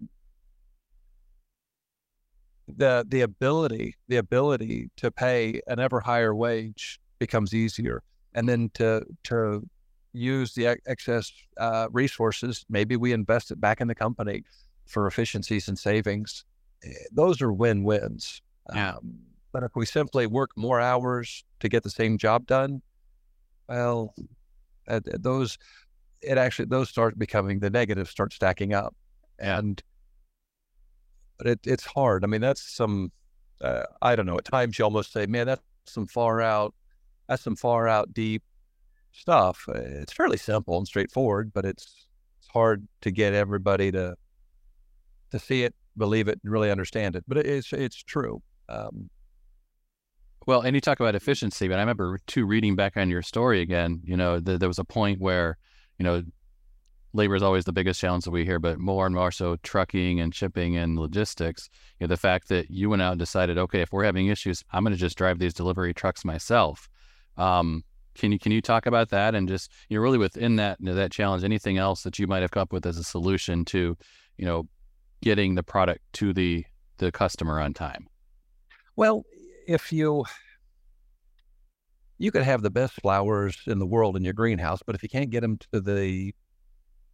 the 2.67 3.03
the 3.07 3.21
ability 3.21 3.95
the 4.07 4.17
ability 4.17 4.91
to 4.97 5.09
pay 5.09 5.59
an 5.67 5.79
ever 5.79 5.99
higher 5.99 6.35
wage 6.35 6.99
becomes 7.17 7.53
easier, 7.53 8.03
and 8.33 8.47
then 8.47 8.69
to 8.75 9.03
to 9.23 9.67
use 10.13 10.53
the 10.53 10.77
excess 10.87 11.31
uh, 11.57 11.87
resources, 11.91 12.65
maybe 12.69 12.95
we 12.95 13.13
invest 13.13 13.51
it 13.51 13.61
back 13.61 13.81
in 13.81 13.87
the 13.87 13.95
company 13.95 14.43
for 14.85 15.07
efficiencies 15.07 15.67
and 15.67 15.77
savings. 15.77 16.45
Eh, 16.83 16.89
those 17.11 17.41
are 17.41 17.53
win 17.53 17.83
wins. 17.83 18.41
Yeah. 18.73 18.95
Um, 18.95 19.19
but 19.51 19.63
if 19.63 19.71
we 19.75 19.85
simply 19.85 20.27
work 20.27 20.51
more 20.55 20.79
hours 20.79 21.43
to 21.59 21.69
get 21.69 21.83
the 21.83 21.89
same 21.89 22.17
job 22.17 22.45
done, 22.45 22.81
well, 23.67 24.13
uh, 24.87 24.99
those 25.05 25.57
it 26.21 26.37
actually 26.37 26.65
those 26.65 26.89
start 26.89 27.17
becoming 27.17 27.59
the 27.59 27.69
negatives 27.69 28.09
start 28.09 28.33
stacking 28.33 28.73
up, 28.73 28.95
and 29.39 29.81
but 31.37 31.47
it, 31.47 31.59
it's 31.63 31.85
hard. 31.85 32.23
I 32.23 32.27
mean, 32.27 32.41
that's 32.41 32.61
some 32.61 33.11
uh, 33.61 33.83
I 34.01 34.15
don't 34.15 34.25
know. 34.25 34.37
At 34.37 34.45
times 34.45 34.77
you 34.77 34.85
almost 34.85 35.11
say, 35.11 35.25
man, 35.25 35.47
that's 35.47 35.61
some 35.85 36.07
far 36.07 36.41
out, 36.41 36.73
that's 37.27 37.43
some 37.43 37.55
far 37.55 37.87
out 37.87 38.13
deep 38.13 38.43
stuff. 39.11 39.65
Uh, 39.67 39.73
it's 39.75 40.13
fairly 40.13 40.37
simple 40.37 40.77
and 40.77 40.87
straightforward, 40.87 41.51
but 41.53 41.65
it's 41.65 42.07
it's 42.39 42.47
hard 42.49 42.87
to 43.01 43.11
get 43.11 43.33
everybody 43.33 43.91
to 43.91 44.15
to 45.31 45.39
see 45.39 45.63
it, 45.63 45.75
believe 45.97 46.27
it, 46.27 46.39
and 46.43 46.51
really 46.51 46.71
understand 46.71 47.15
it. 47.15 47.23
But 47.27 47.37
it's 47.39 47.71
it's 47.73 48.03
true. 48.03 48.41
Um, 48.67 49.09
well, 50.45 50.61
and 50.61 50.75
you 50.75 50.81
talk 50.81 50.99
about 50.99 51.15
efficiency, 51.15 51.67
but 51.67 51.77
I 51.77 51.81
remember 51.81 52.19
too 52.25 52.45
reading 52.45 52.75
back 52.75 52.97
on 52.97 53.09
your 53.09 53.21
story 53.21 53.61
again. 53.61 54.01
You 54.03 54.17
know, 54.17 54.39
the, 54.39 54.57
there 54.57 54.69
was 54.69 54.79
a 54.79 54.83
point 54.83 55.19
where, 55.19 55.57
you 55.97 56.03
know, 56.03 56.23
labor 57.13 57.35
is 57.35 57.43
always 57.43 57.65
the 57.65 57.73
biggest 57.73 57.99
challenge 57.99 58.23
that 58.23 58.31
we 58.31 58.45
hear, 58.45 58.59
but 58.59 58.79
more 58.79 59.05
and 59.05 59.13
more 59.13 59.31
so 59.31 59.57
trucking 59.57 60.19
and 60.19 60.33
shipping 60.33 60.77
and 60.77 60.97
logistics. 60.97 61.69
You 61.99 62.07
know, 62.07 62.09
the 62.09 62.17
fact 62.17 62.49
that 62.49 62.71
you 62.71 62.89
went 62.89 63.01
out 63.01 63.11
and 63.11 63.19
decided, 63.19 63.57
okay, 63.57 63.81
if 63.81 63.91
we're 63.91 64.05
having 64.05 64.27
issues, 64.27 64.63
I'm 64.71 64.83
going 64.83 64.93
to 64.93 64.99
just 64.99 65.17
drive 65.17 65.39
these 65.39 65.53
delivery 65.53 65.93
trucks 65.93 66.23
myself. 66.23 66.89
Um, 67.37 67.83
can 68.15 68.31
you 68.31 68.39
can 68.39 68.51
you 68.51 68.61
talk 68.61 68.85
about 68.85 69.09
that 69.09 69.35
and 69.35 69.47
just 69.47 69.71
you 69.89 69.97
know 69.97 70.03
really 70.03 70.17
within 70.17 70.55
that 70.57 70.77
you 70.79 70.87
know, 70.87 70.95
that 70.95 71.11
challenge, 71.11 71.43
anything 71.43 71.77
else 71.77 72.03
that 72.03 72.19
you 72.19 72.27
might 72.27 72.41
have 72.41 72.51
come 72.51 72.61
up 72.61 72.73
with 72.73 72.85
as 72.85 72.97
a 72.97 73.03
solution 73.03 73.65
to, 73.65 73.97
you 74.37 74.45
know, 74.45 74.67
getting 75.21 75.55
the 75.55 75.63
product 75.63 76.01
to 76.13 76.33
the 76.33 76.65
the 76.97 77.11
customer 77.11 77.59
on 77.59 77.73
time? 77.73 78.07
Well, 78.95 79.23
if 79.67 79.91
you 79.91 80.25
you 82.17 82.31
could 82.31 82.43
have 82.43 82.61
the 82.61 82.69
best 82.69 82.95
flowers 82.95 83.57
in 83.65 83.79
the 83.79 83.85
world 83.85 84.17
in 84.17 84.23
your 84.23 84.33
greenhouse, 84.33 84.81
but 84.85 84.95
if 84.95 85.01
you 85.01 85.09
can't 85.09 85.29
get 85.29 85.41
them 85.41 85.57
to 85.71 85.79
the 85.79 86.33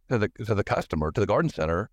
to 0.08 0.18
the 0.18 0.28
to 0.44 0.54
the 0.54 0.64
customer 0.64 1.12
to 1.12 1.20
the 1.20 1.26
garden 1.26 1.50
center, 1.50 1.90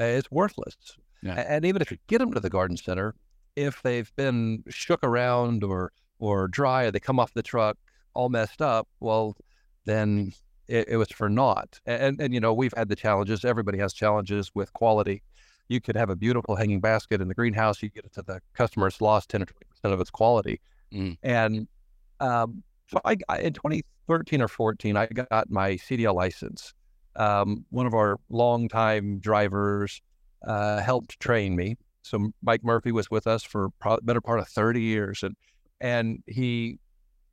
uh, 0.00 0.04
it's 0.04 0.30
worthless. 0.30 0.76
Yeah. 1.22 1.34
And 1.34 1.64
even 1.64 1.82
if 1.82 1.90
you 1.90 1.98
get 2.06 2.18
them 2.18 2.32
to 2.32 2.40
the 2.40 2.50
garden 2.50 2.76
center, 2.76 3.14
if 3.56 3.82
they've 3.82 4.10
been 4.16 4.64
shook 4.68 5.02
around 5.02 5.64
or 5.64 5.92
or 6.18 6.48
dry, 6.48 6.84
or 6.84 6.90
they 6.90 7.00
come 7.00 7.20
off 7.20 7.32
the 7.34 7.42
truck 7.42 7.76
all 8.14 8.28
messed 8.28 8.62
up, 8.62 8.88
well, 9.00 9.36
then 9.84 10.32
it, 10.68 10.88
it 10.88 10.96
was 10.96 11.08
for 11.08 11.28
naught. 11.28 11.80
And, 11.86 12.02
and 12.02 12.20
and 12.20 12.34
you 12.34 12.40
know 12.40 12.52
we've 12.52 12.74
had 12.76 12.88
the 12.88 12.96
challenges. 12.96 13.44
Everybody 13.44 13.78
has 13.78 13.92
challenges 13.92 14.50
with 14.54 14.72
quality. 14.72 15.22
You 15.68 15.80
could 15.80 15.96
have 15.96 16.10
a 16.10 16.16
beautiful 16.16 16.56
hanging 16.56 16.80
basket 16.80 17.20
in 17.20 17.28
the 17.28 17.34
greenhouse. 17.34 17.82
You 17.82 17.90
get 17.90 18.04
it 18.04 18.12
to 18.14 18.22
the 18.22 18.40
customer, 18.54 18.86
it's 18.86 19.00
lost 19.00 19.28
ten 19.28 19.42
or 19.42 19.46
twenty 19.46 19.66
percent 19.68 19.94
of 19.94 20.00
its 20.00 20.10
quality. 20.10 20.60
Mm. 20.92 21.16
And 21.22 21.68
um, 22.20 22.62
so 22.88 23.00
I, 23.04 23.16
I, 23.28 23.40
in 23.40 23.52
2013 23.52 24.40
or 24.40 24.48
14, 24.48 24.96
I 24.96 25.06
got 25.06 25.50
my 25.50 25.72
CDL 25.72 26.14
license. 26.14 26.72
Um, 27.16 27.64
one 27.70 27.86
of 27.86 27.94
our 27.94 28.18
longtime 28.30 29.18
drivers 29.18 30.00
uh, 30.46 30.80
helped 30.80 31.20
train 31.20 31.56
me. 31.56 31.76
So 32.02 32.30
Mike 32.42 32.64
Murphy 32.64 32.92
was 32.92 33.10
with 33.10 33.26
us 33.26 33.42
for 33.42 33.68
pro- 33.80 33.98
better 34.02 34.20
part 34.20 34.38
of 34.38 34.48
30 34.48 34.80
years, 34.80 35.22
and 35.22 35.36
and 35.80 36.22
he 36.26 36.78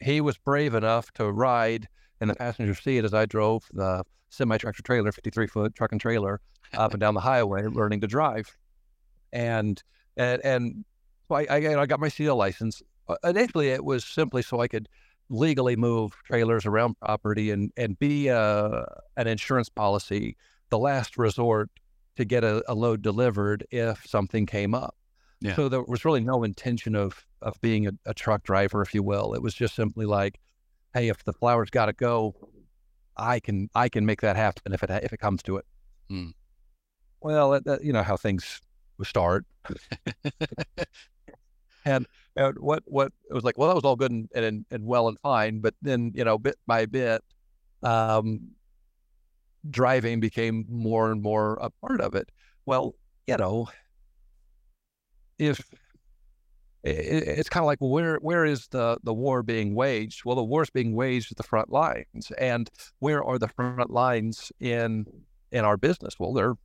he 0.01 0.21
was 0.21 0.37
brave 0.37 0.73
enough 0.73 1.11
to 1.13 1.31
ride 1.31 1.87
in 2.21 2.27
the 2.27 2.35
passenger 2.35 2.75
seat 2.75 3.03
as 3.03 3.13
I 3.13 3.25
drove 3.25 3.67
the 3.73 4.03
semi 4.29 4.57
tractor 4.57 4.83
trailer, 4.83 5.11
53 5.11 5.47
foot 5.47 5.75
truck 5.75 5.91
and 5.91 6.01
trailer, 6.01 6.41
up 6.73 6.93
and 6.93 6.99
down 6.99 7.13
the 7.13 7.21
highway, 7.21 7.63
learning 7.63 8.01
to 8.01 8.07
drive. 8.07 8.55
And 9.33 9.81
and 10.17 10.41
and 10.43 10.85
so 11.27 11.35
I 11.35 11.45
I, 11.49 11.81
I 11.81 11.85
got 11.85 11.99
my 11.99 12.07
CDL 12.07 12.37
license. 12.37 12.81
Uh, 13.07 13.15
initially, 13.23 13.69
it 13.69 13.83
was 13.83 14.03
simply 14.03 14.41
so 14.41 14.61
I 14.61 14.67
could 14.67 14.87
legally 15.29 15.75
move 15.75 16.13
trailers 16.25 16.65
around 16.65 16.99
property 16.99 17.51
and 17.51 17.71
and 17.77 17.97
be 17.99 18.29
uh, 18.29 18.83
an 19.17 19.27
insurance 19.27 19.69
policy, 19.69 20.37
the 20.69 20.79
last 20.79 21.17
resort 21.17 21.69
to 22.15 22.25
get 22.25 22.43
a, 22.43 22.63
a 22.71 22.73
load 22.73 23.01
delivered 23.01 23.65
if 23.71 24.05
something 24.07 24.45
came 24.45 24.73
up. 24.73 24.95
Yeah. 25.41 25.55
So 25.55 25.69
there 25.69 25.83
was 25.83 26.05
really 26.05 26.21
no 26.21 26.43
intention 26.43 26.95
of 26.95 27.25
of 27.45 27.61
being 27.61 27.87
a, 27.87 27.91
a, 28.07 28.13
truck 28.13 28.43
driver, 28.43 28.81
if 28.81 28.93
you 28.93 29.03
will. 29.03 29.33
It 29.35 29.41
was 29.41 29.53
just 29.53 29.75
simply 29.75 30.05
like, 30.05 30.39
hey, 30.93 31.09
if 31.09 31.23
the 31.23 31.31
flowers 31.31 31.69
got 31.69 31.85
to 31.85 31.93
go, 31.93 32.35
I 33.15 33.39
can 33.39 33.69
I 33.73 33.87
can 33.87 34.05
make 34.05 34.21
that 34.21 34.35
happen 34.35 34.73
if 34.73 34.83
it 34.83 34.89
if 34.89 35.13
it 35.13 35.19
comes 35.19 35.41
to 35.43 35.57
it. 35.57 35.65
Hmm. 36.09 36.29
Well, 37.21 37.51
that, 37.51 37.65
that, 37.65 37.83
you 37.83 37.93
know 37.93 38.03
how 38.03 38.17
things 38.17 38.61
start. 39.03 39.45
and, 41.85 42.05
and 42.35 42.59
what 42.59 42.83
what 42.85 43.13
it 43.29 43.33
was 43.33 43.43
like, 43.43 43.57
well, 43.57 43.69
that 43.69 43.75
was 43.75 43.85
all 43.85 43.95
good 43.95 44.11
and, 44.11 44.27
and 44.35 44.65
and 44.71 44.85
well 44.85 45.07
and 45.07 45.17
fine, 45.19 45.59
but 45.59 45.75
then 45.81 46.11
you 46.15 46.25
know, 46.25 46.37
bit 46.39 46.55
by 46.65 46.87
bit, 46.87 47.23
um, 47.83 48.49
driving 49.69 50.19
became 50.19 50.65
more 50.67 51.11
and 51.11 51.21
more 51.21 51.59
a 51.61 51.69
part 51.69 52.01
of 52.01 52.15
it. 52.15 52.29
Well, 52.65 52.95
you 53.27 53.37
know, 53.37 53.69
if 55.37 55.63
it's 56.85 57.49
kind 57.49 57.63
of 57.63 57.67
like, 57.67 57.79
where 57.81 58.17
where 58.17 58.45
is 58.45 58.67
the 58.67 58.97
the 59.03 59.13
war 59.13 59.41
being 59.41 59.73
waged? 59.73 60.23
Well, 60.23 60.35
the 60.35 60.43
war 60.43 60.63
is 60.63 60.69
being 60.69 60.95
waged 60.95 61.31
at 61.31 61.37
the 61.37 61.43
front 61.43 61.71
lines, 61.71 62.31
and 62.37 62.69
where 62.99 63.23
are 63.23 63.39
the 63.39 63.47
front 63.47 63.89
lines 63.89 64.51
in 64.59 65.05
in 65.51 65.65
our 65.65 65.77
business? 65.77 66.15
Well, 66.19 66.33
they're 66.33 66.55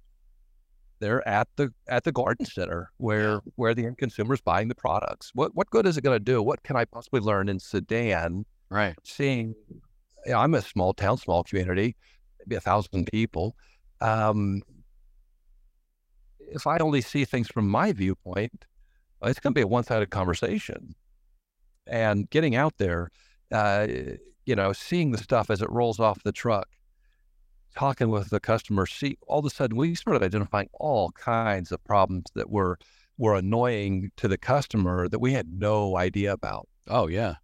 they're 1.00 1.26
at 1.26 1.48
the 1.56 1.72
at 1.88 2.04
the 2.04 2.12
garden 2.12 2.44
center 2.44 2.90
where 2.98 3.40
where 3.56 3.74
the 3.74 3.86
end 3.86 3.96
consumer 3.96 4.34
is 4.34 4.42
buying 4.42 4.68
the 4.68 4.74
products. 4.74 5.30
What 5.34 5.54
what 5.54 5.70
good 5.70 5.86
is 5.86 5.96
it 5.96 6.04
going 6.04 6.16
to 6.18 6.24
do? 6.24 6.42
What 6.42 6.62
can 6.62 6.76
I 6.76 6.84
possibly 6.84 7.20
learn 7.20 7.48
in 7.48 7.58
Sedan? 7.58 8.44
Right. 8.68 8.94
Seeing, 9.02 9.54
you 10.26 10.32
know, 10.32 10.38
I'm 10.38 10.54
a 10.54 10.62
small 10.62 10.92
town, 10.92 11.16
small 11.16 11.42
community, 11.42 11.96
maybe 12.38 12.56
a 12.56 12.60
thousand 12.60 13.06
people. 13.10 13.56
Um, 14.00 14.62
if 16.38 16.66
I 16.66 16.78
only 16.78 17.00
see 17.00 17.24
things 17.24 17.48
from 17.48 17.68
my 17.68 17.92
viewpoint, 17.92 18.66
it's 19.22 19.40
going 19.40 19.52
to 19.52 19.58
be 19.58 19.62
a 19.62 19.66
one-sided 19.66 20.10
conversation. 20.10 20.94
And 21.86 22.28
getting 22.30 22.54
out 22.54 22.74
there, 22.78 23.10
uh, 23.52 23.86
you 24.46 24.54
know, 24.54 24.72
seeing 24.72 25.10
the 25.10 25.18
stuff 25.18 25.50
as 25.50 25.62
it 25.62 25.70
rolls 25.70 26.00
off 26.00 26.22
the 26.22 26.32
truck, 26.32 26.68
talking 27.74 28.08
with 28.10 28.30
the 28.30 28.40
customer, 28.40 28.86
see 28.86 29.16
all 29.26 29.40
of 29.40 29.44
a 29.44 29.50
sudden 29.50 29.76
we 29.76 29.94
started 29.94 30.22
identifying 30.22 30.68
all 30.74 31.10
kinds 31.12 31.72
of 31.72 31.82
problems 31.84 32.24
that 32.34 32.50
were 32.50 32.78
were 33.18 33.34
annoying 33.34 34.10
to 34.16 34.26
the 34.28 34.38
customer 34.38 35.06
that 35.06 35.18
we 35.18 35.32
had 35.32 35.46
no 35.52 35.96
idea 35.96 36.32
about. 36.32 36.66
Oh 36.88 37.06
yeah. 37.06 37.34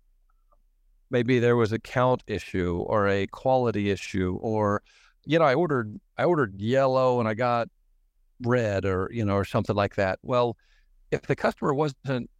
Maybe 1.10 1.38
there 1.38 1.56
was 1.56 1.70
a 1.70 1.78
count 1.78 2.22
issue 2.26 2.78
or 2.86 3.06
a 3.06 3.26
quality 3.26 3.90
issue 3.90 4.38
or 4.40 4.82
you 5.26 5.38
know, 5.38 5.44
I 5.44 5.54
ordered 5.54 6.00
I 6.16 6.24
ordered 6.24 6.60
yellow 6.60 7.20
and 7.20 7.28
I 7.28 7.34
got 7.34 7.68
red 8.42 8.84
or 8.84 9.10
you 9.12 9.24
know 9.24 9.34
or 9.34 9.44
something 9.44 9.76
like 9.76 9.96
that. 9.96 10.18
Well, 10.22 10.56
if 11.10 11.22
the 11.22 11.36
customer 11.36 11.74
wasn't 11.74 12.30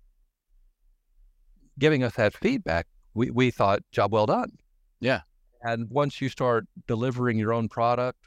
giving 1.79 2.03
us 2.03 2.15
that 2.15 2.35
feedback, 2.35 2.87
we, 3.15 3.31
we 3.31 3.51
thought 3.51 3.81
job 3.93 4.13
well 4.13 4.27
done. 4.27 4.53
Yeah. 5.01 5.23
And 5.63 5.91
once 5.91 6.21
you 6.21 6.29
start 6.29 6.67
delivering 6.87 7.39
your 7.39 7.53
own 7.53 7.69
product, 7.69 8.19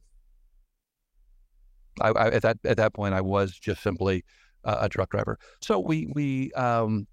I, 2.02 2.10
I, 2.10 2.28
at 2.28 2.42
that 2.42 2.58
at 2.66 2.78
that 2.78 2.94
point, 2.94 3.14
I 3.14 3.22
was 3.22 3.54
just 3.54 3.82
simply 3.82 4.26
a 4.66 4.90
truck 4.90 5.10
driver. 5.10 5.40
So 5.62 5.80
we 5.80 6.12
we 6.14 6.52
um, 6.54 7.08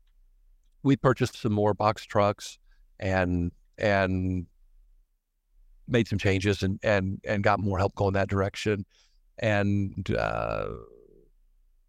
we 0.86 0.96
purchased 0.96 1.40
some 1.40 1.52
more 1.52 1.74
box 1.74 2.04
trucks 2.04 2.58
and 3.00 3.50
and 3.76 4.46
made 5.88 6.06
some 6.06 6.18
changes 6.18 6.62
and 6.62 6.78
and 6.82 7.20
and 7.24 7.42
got 7.42 7.58
more 7.58 7.76
help 7.76 7.94
going 7.96 8.14
that 8.14 8.28
direction, 8.28 8.86
and 9.40 10.08
uh, 10.16 10.68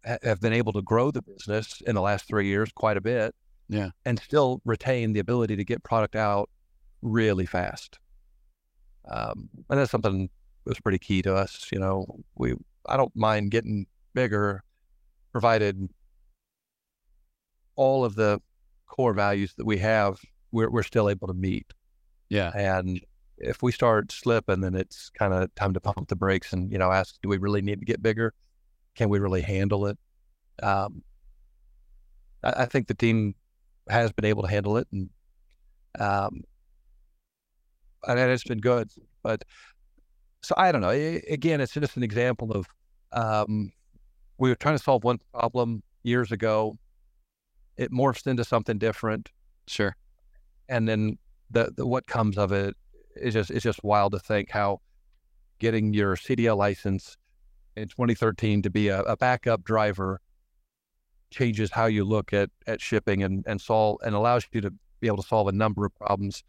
have 0.04 0.40
been 0.40 0.52
able 0.52 0.72
to 0.72 0.82
grow 0.82 1.12
the 1.12 1.22
business 1.22 1.80
in 1.86 1.94
the 1.94 2.00
last 2.00 2.26
three 2.26 2.48
years 2.48 2.70
quite 2.72 2.96
a 2.96 3.00
bit. 3.00 3.34
Yeah, 3.68 3.90
and 4.04 4.18
still 4.18 4.60
retain 4.64 5.12
the 5.12 5.20
ability 5.20 5.54
to 5.56 5.64
get 5.64 5.84
product 5.84 6.16
out 6.16 6.50
really 7.00 7.46
fast. 7.46 8.00
Um, 9.08 9.48
and 9.70 9.78
that's 9.78 9.92
something 9.92 10.28
that 10.64 10.70
was 10.70 10.80
pretty 10.80 10.98
key 10.98 11.22
to 11.22 11.36
us. 11.36 11.68
You 11.70 11.78
know, 11.78 12.04
we 12.34 12.54
I 12.86 12.96
don't 12.96 13.14
mind 13.14 13.52
getting 13.52 13.86
bigger 14.12 14.64
provided 15.30 15.88
all 17.76 18.04
of 18.04 18.16
the 18.16 18.40
core 18.88 19.12
values 19.12 19.54
that 19.56 19.66
we 19.66 19.78
have, 19.78 20.18
we're, 20.50 20.70
we're 20.70 20.82
still 20.82 21.08
able 21.08 21.28
to 21.28 21.34
meet. 21.34 21.66
Yeah. 22.28 22.50
And 22.54 23.00
if 23.36 23.62
we 23.62 23.70
start 23.70 24.10
slipping, 24.10 24.60
then 24.60 24.74
it's 24.74 25.10
kind 25.10 25.32
of 25.32 25.54
time 25.54 25.74
to 25.74 25.80
pump 25.80 26.08
the 26.08 26.16
brakes 26.16 26.52
and, 26.52 26.72
you 26.72 26.78
know, 26.78 26.90
ask, 26.90 27.16
do 27.22 27.28
we 27.28 27.38
really 27.38 27.62
need 27.62 27.78
to 27.80 27.86
get 27.86 28.02
bigger? 28.02 28.34
Can 28.96 29.08
we 29.08 29.18
really 29.18 29.42
handle 29.42 29.86
it? 29.86 29.98
Um, 30.62 31.02
I, 32.42 32.62
I 32.62 32.66
think 32.66 32.88
the 32.88 32.94
team 32.94 33.34
has 33.88 34.12
been 34.12 34.24
able 34.24 34.42
to 34.42 34.48
handle 34.50 34.76
it 34.76 34.88
and, 34.92 35.08
um, 36.00 36.42
and 38.06 38.18
it's 38.18 38.44
been 38.44 38.60
good, 38.60 38.90
but 39.22 39.44
so 40.42 40.54
I 40.56 40.70
don't 40.70 40.80
know. 40.80 40.90
Again, 40.90 41.60
it's 41.60 41.72
just 41.72 41.96
an 41.96 42.02
example 42.02 42.52
of, 42.52 42.66
um, 43.12 43.72
we 44.38 44.50
were 44.50 44.54
trying 44.54 44.76
to 44.76 44.82
solve 44.82 45.04
one 45.04 45.18
problem 45.32 45.82
years 46.04 46.30
ago. 46.30 46.78
It 47.78 47.92
morphs 47.92 48.26
into 48.26 48.44
something 48.44 48.76
different. 48.76 49.30
Sure. 49.66 49.96
And 50.68 50.86
then 50.86 51.16
the, 51.50 51.72
the 51.74 51.86
what 51.86 52.06
comes 52.06 52.36
of 52.36 52.52
it 52.52 52.76
is 53.16 53.34
just 53.34 53.50
it's 53.50 53.62
just 53.62 53.82
wild 53.82 54.12
to 54.12 54.18
think 54.18 54.50
how 54.50 54.80
getting 55.58 55.94
your 55.94 56.16
CDL 56.16 56.56
license 56.56 57.16
in 57.76 57.88
2013 57.88 58.62
to 58.62 58.70
be 58.70 58.88
a, 58.88 59.00
a 59.02 59.16
backup 59.16 59.64
driver 59.64 60.20
changes 61.30 61.70
how 61.70 61.86
you 61.86 62.04
look 62.04 62.32
at 62.32 62.50
at 62.66 62.80
shipping 62.80 63.22
and 63.22 63.44
and 63.46 63.60
solve 63.60 63.98
and 64.04 64.14
allows 64.14 64.46
you 64.52 64.60
to 64.60 64.72
be 65.00 65.06
able 65.06 65.18
to 65.18 65.28
solve 65.28 65.48
a 65.48 65.52
number 65.52 65.84
of 65.86 65.94
problems 65.94 66.42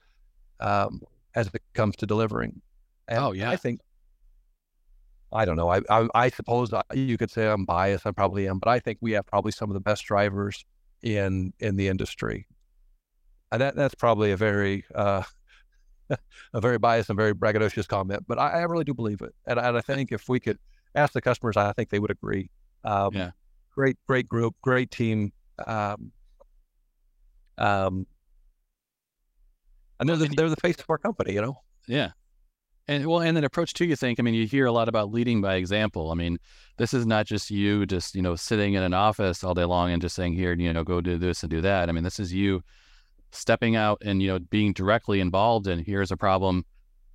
um, 0.59 1.01
as 1.35 1.47
it 1.53 1.61
comes 1.73 1.95
to 1.97 2.05
delivering. 2.05 2.61
And 3.07 3.19
oh 3.19 3.31
yeah, 3.31 3.49
I 3.49 3.55
think 3.55 3.81
I 5.31 5.45
don't 5.45 5.57
know. 5.57 5.69
I, 5.69 5.81
I, 5.89 6.07
I 6.15 6.29
suppose 6.29 6.71
you 6.93 7.17
could 7.17 7.29
say 7.29 7.47
I'm 7.47 7.65
biased. 7.65 8.07
I 8.07 8.11
probably 8.11 8.47
am, 8.47 8.57
but 8.57 8.69
I 8.69 8.79
think 8.79 8.97
we 8.99 9.11
have 9.11 9.27
probably 9.27 9.51
some 9.51 9.69
of 9.69 9.75
the 9.75 9.79
best 9.79 10.03
drivers 10.05 10.65
in 11.01 11.53
in 11.59 11.75
the 11.75 11.88
industry. 11.88 12.47
And 13.51 13.62
that 13.62 13.75
that's 13.75 13.95
probably 13.95 14.31
a 14.31 14.38
very 14.38 14.85
uh, 14.93 15.23
a 16.53 16.62
very 16.62 16.77
biased 16.77 17.09
and 17.09 17.17
very 17.17 17.33
braggadocious 17.33 17.88
comment, 17.88 18.25
but 18.27 18.39
I, 18.39 18.51
I 18.51 18.62
really 18.63 18.83
do 18.83 18.93
believe 18.93 19.21
it. 19.21 19.33
And, 19.45 19.59
and, 19.59 19.77
I 19.77 19.81
think 19.93 20.12
if 20.12 20.29
we 20.29 20.39
could 20.39 20.57
ask 20.95 21.13
the 21.13 21.21
customers, 21.21 21.57
I 21.57 21.71
think 21.73 21.89
they 21.89 21.99
would 21.99 22.12
agree. 22.12 22.49
Um, 22.83 23.13
yeah. 23.13 23.31
Great, 23.73 23.97
great 24.07 24.27
group, 24.27 24.55
great 24.62 24.91
team. 24.91 25.31
Um, 25.65 26.12
um, 27.57 28.07
and 29.99 30.09
they're 30.09 30.17
the, 30.17 30.27
they're 30.35 30.49
the 30.49 30.55
face 30.57 30.79
of 30.79 30.85
our 30.89 30.97
company, 30.97 31.33
you 31.33 31.41
know. 31.41 31.62
Yeah, 31.88 32.12
and 32.89 33.06
well, 33.06 33.21
and 33.21 33.38
then 33.38 33.43
approach 33.43 33.73
too, 33.75 33.86
you 33.86 33.95
think, 33.95 34.19
I 34.19 34.23
mean, 34.23 34.34
you 34.34 34.47
hear 34.47 34.65
a 34.65 34.71
lot 34.71 34.89
about 34.89 35.12
leading 35.12 35.41
by 35.41 35.56
example. 35.56 36.10
I 36.10 36.15
mean, 36.15 36.39
this 36.78 36.91
is 36.91 37.06
not 37.06 37.28
just 37.28 37.52
you 37.52 37.86
just, 37.86 38.15
you 38.15 38.21
know, 38.23 38.36
sitting 38.36 38.73
in 38.73 38.82
an 38.82 38.95
office 38.95 39.43
all 39.43 39.54
day 39.54 39.63
long 39.63 39.91
and 39.91 40.02
just 40.02 40.15
saying, 40.15 40.34
here, 40.34 40.54
you 40.54 40.73
know, 40.73 40.84
go 40.84 40.99
do 40.99 41.19
this 41.19 41.43
and 41.43 41.52
do 41.52 41.62
that. 41.62 41.88
I 41.88 41.91
mean, 41.91 42.04
this 42.04 42.19
is 42.19 42.34
you 42.34 42.63
stepping 43.32 43.75
out 43.75 43.99
and, 44.04 44.23
you 44.23 44.30
know, 44.30 44.39
being 44.39 44.73
directly 44.73 45.19
involved 45.19 45.67
in 45.67 45.78
here's 45.86 46.12
a 46.12 46.17
problem. 46.17 46.65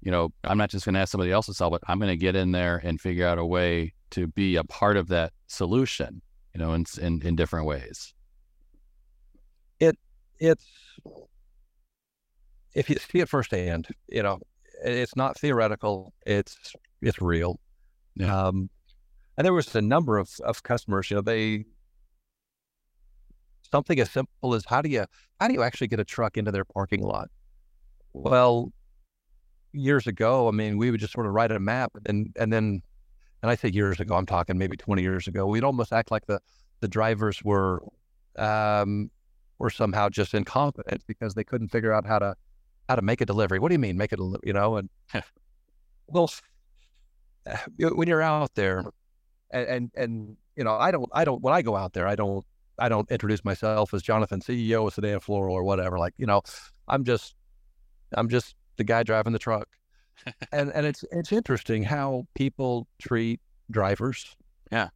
You 0.01 0.13
know, 0.13 0.33
I'm 0.45 0.59
not 0.59 0.71
just 0.71 0.85
going 0.85 0.95
to 0.95 1.01
ask 1.01 1.11
somebody 1.11 1.33
else 1.33 1.47
to 1.47 1.55
solve 1.55 1.75
it. 1.75 1.83
I'm 1.89 1.99
going 1.99 2.09
to 2.09 2.17
get 2.17 2.37
in 2.37 2.53
there 2.53 2.81
and 2.85 3.01
figure 3.01 3.27
out 3.27 3.39
a 3.39 3.45
way 3.45 3.95
to 4.11 4.29
be 4.29 4.55
a 4.55 4.63
part 4.63 4.97
of 4.97 5.09
that 5.09 5.33
solution, 5.49 6.23
you 6.55 6.61
know, 6.61 6.73
in, 6.75 6.85
in, 7.01 7.21
in 7.27 7.35
different 7.35 7.67
ways. 7.67 8.15
It, 9.81 9.99
it's, 10.39 10.67
if 12.75 12.89
you 12.89 12.97
see 12.97 13.19
it 13.19 13.29
firsthand, 13.29 13.89
you 14.07 14.23
know, 14.23 14.39
it's 14.83 15.17
not 15.17 15.39
theoretical. 15.39 16.13
It's 16.27 16.75
it's 17.03 17.21
real. 17.21 17.61
Yeah. 18.17 18.47
Um, 18.47 18.71
and 19.37 19.45
there 19.45 19.53
was 19.53 19.75
a 19.75 19.83
number 19.83 20.19
of, 20.19 20.31
of 20.45 20.63
customers. 20.63 21.11
You 21.11 21.17
know, 21.17 21.23
they 21.23 21.65
something 23.71 23.99
as 23.99 24.11
simple 24.11 24.55
as 24.55 24.65
how 24.67 24.81
do 24.81 24.89
you 24.89 25.05
how 25.41 25.49
do 25.49 25.55
you 25.55 25.63
actually 25.63 25.89
get 25.89 26.01
a 26.01 26.05
truck 26.05 26.37
into 26.37 26.53
their 26.53 26.65
parking 26.65 27.03
lot? 27.03 27.29
Well, 28.13 28.73
years 29.73 30.07
ago, 30.07 30.49
I 30.49 30.53
mean, 30.53 30.79
we 30.79 30.91
would 30.91 31.01
just 31.01 31.13
sort 31.13 31.27
of 31.27 31.33
write 31.33 31.51
a 31.51 31.61
map 31.61 31.93
and 32.07 32.35
and 32.39 32.53
then 32.53 32.83
and 33.43 33.51
I 33.51 33.57
say 33.57 33.69
years 33.69 34.01
ago, 34.01 34.15
I'm 34.15 34.25
talking 34.25 34.57
maybe 34.57 34.75
20 34.75 35.03
years 35.03 35.29
ago, 35.29 35.47
we'd 35.47 35.65
almost 35.65 35.93
act 35.93 36.11
like 36.11 36.27
the 36.27 36.41
the 36.81 36.89
drivers 36.89 37.43
were 37.45 37.83
um, 38.37 39.11
were 39.59 39.71
somehow 39.71 40.09
just 40.09 40.35
incompetent 40.35 41.03
because 41.07 41.35
they 41.35 41.45
couldn't 41.45 41.69
figure 41.69 41.93
out 41.93 42.07
how 42.07 42.19
to 42.19 42.35
how 42.89 42.97
to 42.97 43.03
make 43.03 43.21
a 43.21 43.27
delivery. 43.27 43.59
What 43.59 43.69
do 43.69 43.75
you 43.75 43.79
mean 43.79 43.97
make 43.97 44.13
it 44.13 44.17
a 44.17 44.23
delivery? 44.23 44.43
You 44.45 44.53
know, 44.53 44.77
and 44.77 44.89
well, 46.07 46.31
when 47.79 48.09
you're 48.09 48.23
out 48.23 48.55
there, 48.55 48.85
and, 49.51 49.67
and 49.69 49.91
and 49.97 50.37
you 50.57 50.65
know, 50.65 50.75
I 50.75 50.91
don't, 50.91 51.09
I 51.13 51.25
don't. 51.25 51.43
When 51.43 51.55
I 51.55 51.63
go 51.63 51.77
out 51.77 51.93
there, 51.93 52.07
I 52.07 52.15
don't, 52.15 52.45
I 52.79 52.89
don't 52.89 53.11
introduce 53.11 53.45
myself 53.45 53.93
as 53.95 54.03
Jonathan, 54.03 54.41
CEO 54.41 54.87
of 54.87 54.95
Sedan 54.95 55.21
Floral 55.21 55.55
or 55.55 55.65
whatever. 55.65 55.99
Like, 55.99 56.15
you 56.17 56.27
know, 56.27 56.43
I'm 56.89 57.05
just, 57.05 57.35
I'm 58.13 58.29
just 58.29 58.55
the 58.77 58.85
guy 58.85 59.03
driving 59.03 59.33
the 59.33 59.39
truck, 59.39 59.69
and 60.53 60.71
and 60.73 60.87
it's 60.87 61.05
it's 61.11 61.33
interesting 61.33 61.83
how 61.83 62.27
people 62.35 62.87
treat 63.01 63.41
drivers. 63.71 64.37
Yeah, 64.71 64.89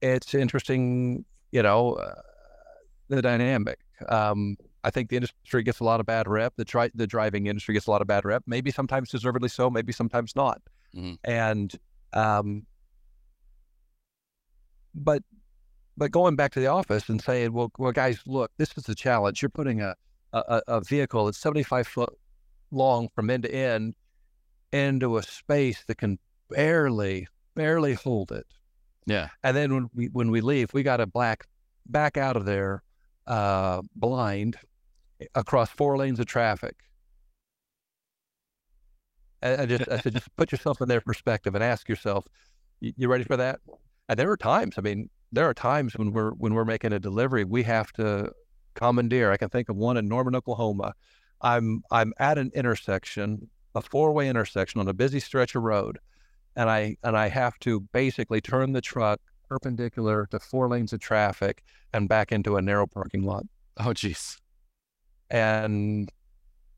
it's 0.00 0.34
interesting, 0.34 1.24
you 1.52 1.62
know, 1.62 1.94
uh, 1.94 2.20
the 3.08 3.22
dynamic. 3.22 3.78
Um, 4.08 4.56
I 4.88 4.90
think 4.90 5.10
the 5.10 5.16
industry 5.16 5.62
gets 5.62 5.80
a 5.80 5.84
lot 5.84 6.00
of 6.00 6.06
bad 6.06 6.26
rep. 6.26 6.54
The 6.56 6.64
tri- 6.64 6.90
the 6.94 7.06
driving 7.06 7.46
industry 7.46 7.74
gets 7.74 7.86
a 7.86 7.90
lot 7.90 8.00
of 8.00 8.06
bad 8.06 8.24
rep. 8.24 8.42
Maybe 8.46 8.70
sometimes 8.70 9.10
deservedly 9.10 9.50
so. 9.50 9.68
Maybe 9.68 9.92
sometimes 9.92 10.34
not. 10.34 10.62
Mm-hmm. 10.96 11.12
And 11.30 11.74
um, 12.14 12.66
but 14.94 15.22
but 15.98 16.10
going 16.10 16.36
back 16.36 16.52
to 16.52 16.60
the 16.60 16.68
office 16.68 17.10
and 17.10 17.20
saying, 17.20 17.52
well, 17.52 17.70
well, 17.76 17.92
guys, 17.92 18.20
look, 18.26 18.50
this 18.56 18.70
is 18.78 18.84
the 18.84 18.94
challenge. 18.94 19.42
You're 19.42 19.50
putting 19.50 19.82
a 19.82 19.94
a, 20.32 20.62
a 20.68 20.80
vehicle 20.80 21.26
that's 21.26 21.36
75 21.36 21.86
foot 21.86 22.18
long 22.70 23.10
from 23.14 23.28
end 23.28 23.42
to 23.42 23.54
end 23.54 23.94
into 24.72 25.18
a 25.18 25.22
space 25.22 25.84
that 25.86 25.98
can 25.98 26.18
barely 26.48 27.28
barely 27.54 27.92
hold 27.92 28.32
it. 28.32 28.46
Yeah. 29.04 29.28
And 29.42 29.54
then 29.54 29.74
when 29.74 29.90
we 29.94 30.06
when 30.06 30.30
we 30.30 30.40
leave, 30.40 30.72
we 30.72 30.82
got 30.82 30.96
to 30.96 31.06
black 31.06 31.46
back 31.84 32.16
out 32.16 32.38
of 32.38 32.46
there 32.46 32.82
uh, 33.26 33.82
blind 33.94 34.56
across 35.34 35.70
four 35.70 35.96
lanes 35.96 36.20
of 36.20 36.26
traffic. 36.26 36.76
I, 39.42 39.66
just 39.66 39.88
I 39.88 39.98
said, 39.98 40.14
just 40.14 40.34
put 40.36 40.50
yourself 40.50 40.80
in 40.80 40.88
their 40.88 41.00
perspective 41.00 41.54
and 41.54 41.62
ask 41.62 41.88
yourself, 41.88 42.26
you, 42.80 42.92
you 42.96 43.08
ready 43.08 43.24
for 43.24 43.36
that? 43.36 43.60
And 44.08 44.18
there 44.18 44.30
are 44.30 44.36
times, 44.36 44.74
I 44.78 44.80
mean, 44.80 45.10
there 45.30 45.48
are 45.48 45.54
times 45.54 45.96
when 45.96 46.12
we're 46.12 46.30
when 46.30 46.54
we're 46.54 46.64
making 46.64 46.92
a 46.92 46.98
delivery, 46.98 47.44
we 47.44 47.62
have 47.64 47.92
to 47.92 48.32
commandeer. 48.74 49.30
I 49.30 49.36
can 49.36 49.48
think 49.48 49.68
of 49.68 49.76
one 49.76 49.96
in 49.96 50.08
Norman, 50.08 50.34
Oklahoma. 50.34 50.94
I'm 51.42 51.82
I'm 51.90 52.12
at 52.18 52.38
an 52.38 52.50
intersection, 52.54 53.48
a 53.74 53.82
four-way 53.82 54.28
intersection 54.28 54.80
on 54.80 54.88
a 54.88 54.94
busy 54.94 55.20
stretch 55.20 55.54
of 55.54 55.62
road, 55.62 55.98
and 56.56 56.70
I 56.70 56.96
and 57.04 57.16
I 57.16 57.28
have 57.28 57.58
to 57.60 57.80
basically 57.92 58.40
turn 58.40 58.72
the 58.72 58.80
truck 58.80 59.20
perpendicular 59.48 60.26
to 60.30 60.38
four 60.38 60.68
lanes 60.68 60.92
of 60.92 61.00
traffic 61.00 61.62
and 61.92 62.08
back 62.08 62.32
into 62.32 62.56
a 62.56 62.62
narrow 62.62 62.86
parking 62.86 63.22
lot. 63.22 63.44
Oh, 63.78 63.92
geez. 63.92 64.38
And 65.30 66.10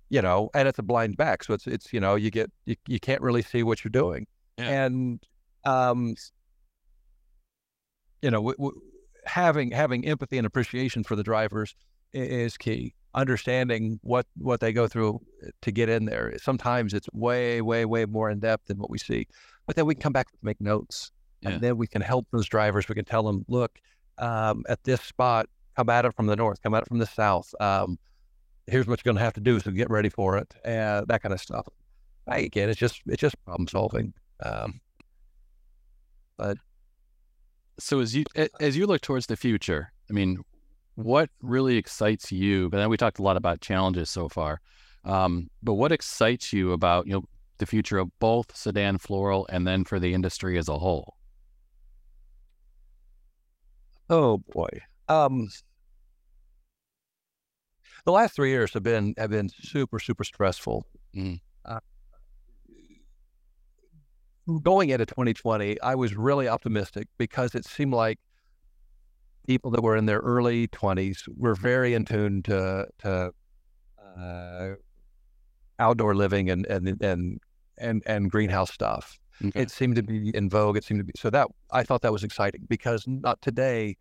you 0.08 0.20
know, 0.20 0.50
and 0.54 0.66
it's 0.66 0.78
a 0.78 0.82
blind 0.82 1.16
back, 1.16 1.44
so 1.44 1.54
it's 1.54 1.66
it's 1.66 1.92
you 1.92 2.00
know 2.00 2.16
you 2.16 2.30
get 2.30 2.50
you, 2.66 2.74
you 2.88 2.98
can't 2.98 3.20
really 3.22 3.42
see 3.42 3.62
what 3.62 3.84
you're 3.84 3.90
doing, 3.90 4.26
Yeah. 4.58 4.84
and 4.84 5.22
um, 5.64 6.14
you 8.22 8.30
know, 8.30 8.38
w- 8.38 8.56
w- 8.56 8.80
having 9.24 9.70
having 9.70 10.04
empathy 10.06 10.36
and 10.38 10.46
appreciation 10.46 11.04
for 11.04 11.16
the 11.16 11.22
drivers 11.22 11.74
is 12.12 12.56
key. 12.56 12.94
Understanding 13.14 13.98
what 14.02 14.26
what 14.36 14.60
they 14.60 14.72
go 14.72 14.86
through 14.86 15.20
to 15.62 15.72
get 15.72 15.88
in 15.88 16.04
there. 16.04 16.32
Sometimes 16.38 16.94
it's 16.94 17.08
way 17.12 17.60
way 17.60 17.84
way 17.84 18.04
more 18.04 18.30
in 18.30 18.38
depth 18.40 18.66
than 18.66 18.78
what 18.78 18.90
we 18.90 18.98
see, 18.98 19.26
but 19.66 19.76
then 19.76 19.86
we 19.86 19.94
can 19.94 20.02
come 20.02 20.12
back 20.12 20.28
and 20.32 20.38
make 20.42 20.60
notes, 20.60 21.10
Yeah. 21.40 21.50
and 21.50 21.60
then 21.60 21.76
we 21.76 21.86
can 21.86 22.02
help 22.02 22.26
those 22.30 22.46
drivers. 22.48 22.88
We 22.88 22.94
can 22.94 23.04
tell 23.04 23.22
them, 23.22 23.44
look, 23.48 23.78
um, 24.18 24.64
at 24.68 24.84
this 24.84 25.00
spot, 25.00 25.46
come 25.76 25.88
at 25.88 26.04
it 26.04 26.14
from 26.14 26.26
the 26.26 26.36
north, 26.36 26.62
come 26.62 26.74
at 26.74 26.82
it 26.82 26.88
from 26.88 26.98
the 26.98 27.06
south. 27.06 27.52
Um, 27.60 27.98
here's 28.66 28.86
what 28.86 29.00
you're 29.00 29.12
going 29.12 29.18
to 29.18 29.24
have 29.24 29.34
to 29.34 29.40
do, 29.40 29.60
so 29.60 29.70
get 29.70 29.90
ready 29.90 30.08
for 30.08 30.38
it, 30.38 30.54
and 30.64 31.06
that 31.08 31.22
kind 31.22 31.32
of 31.34 31.40
stuff. 31.40 31.66
I, 32.28 32.38
again, 32.40 32.68
it's 32.70 32.78
just 32.80 33.02
it's 33.06 33.20
just 33.20 33.42
problem 33.44 33.68
solving. 33.68 34.14
Um, 34.44 34.80
but 36.36 36.58
So 37.78 38.00
as 38.00 38.14
you 38.14 38.24
as 38.60 38.76
you 38.76 38.86
look 38.86 39.00
towards 39.00 39.26
the 39.26 39.36
future, 39.36 39.92
I 40.10 40.12
mean, 40.12 40.38
what 40.94 41.30
really 41.42 41.76
excites 41.76 42.30
you? 42.32 42.68
But 42.70 42.78
then 42.78 42.90
we 42.90 42.96
talked 42.96 43.18
a 43.18 43.22
lot 43.22 43.36
about 43.36 43.60
challenges 43.60 44.10
so 44.10 44.28
far. 44.28 44.60
Um, 45.04 45.48
but 45.62 45.74
what 45.74 45.92
excites 45.92 46.52
you 46.52 46.72
about 46.72 47.06
you 47.06 47.14
know 47.14 47.24
the 47.58 47.66
future 47.66 47.98
of 47.98 48.10
both 48.18 48.54
sedan 48.56 48.98
floral 48.98 49.46
and 49.50 49.66
then 49.66 49.84
for 49.84 49.98
the 49.98 50.14
industry 50.14 50.58
as 50.58 50.68
a 50.68 50.78
whole? 50.78 51.14
Oh 54.10 54.38
boy. 54.52 54.68
Um, 55.08 55.48
the 58.04 58.12
last 58.12 58.34
three 58.34 58.50
years 58.50 58.72
have 58.74 58.82
been 58.82 59.14
have 59.18 59.30
been 59.30 59.48
super 59.48 59.98
super 59.98 60.24
stressful. 60.24 60.86
Mm. 61.14 61.40
Uh, 61.64 61.80
going 64.62 64.90
into 64.90 65.06
2020, 65.06 65.80
I 65.80 65.94
was 65.94 66.16
really 66.16 66.48
optimistic 66.48 67.08
because 67.18 67.54
it 67.54 67.64
seemed 67.64 67.94
like 67.94 68.18
people 69.46 69.70
that 69.72 69.82
were 69.82 69.96
in 69.96 70.06
their 70.06 70.18
early 70.20 70.68
20s 70.68 71.22
were 71.36 71.54
very 71.54 71.94
in 71.94 72.04
tune 72.04 72.42
to 72.44 72.86
to 73.00 73.32
uh, 74.18 74.70
outdoor 75.78 76.14
living 76.14 76.50
and 76.50 76.66
and 76.66 77.02
and 77.02 77.40
and 77.78 78.02
and 78.06 78.30
greenhouse 78.30 78.72
stuff 78.72 79.20
Okay. 79.42 79.62
it 79.62 79.70
seemed 79.70 79.96
to 79.96 80.02
be 80.02 80.30
in 80.34 80.50
vogue. 80.50 80.76
It 80.76 80.84
seemed 80.84 81.00
to 81.00 81.04
be 81.04 81.12
so 81.16 81.30
that 81.30 81.48
I 81.70 81.82
thought 81.82 82.02
that 82.02 82.12
was 82.12 82.24
exciting 82.24 82.66
because 82.68 83.04
not 83.06 83.40
today. 83.40 83.96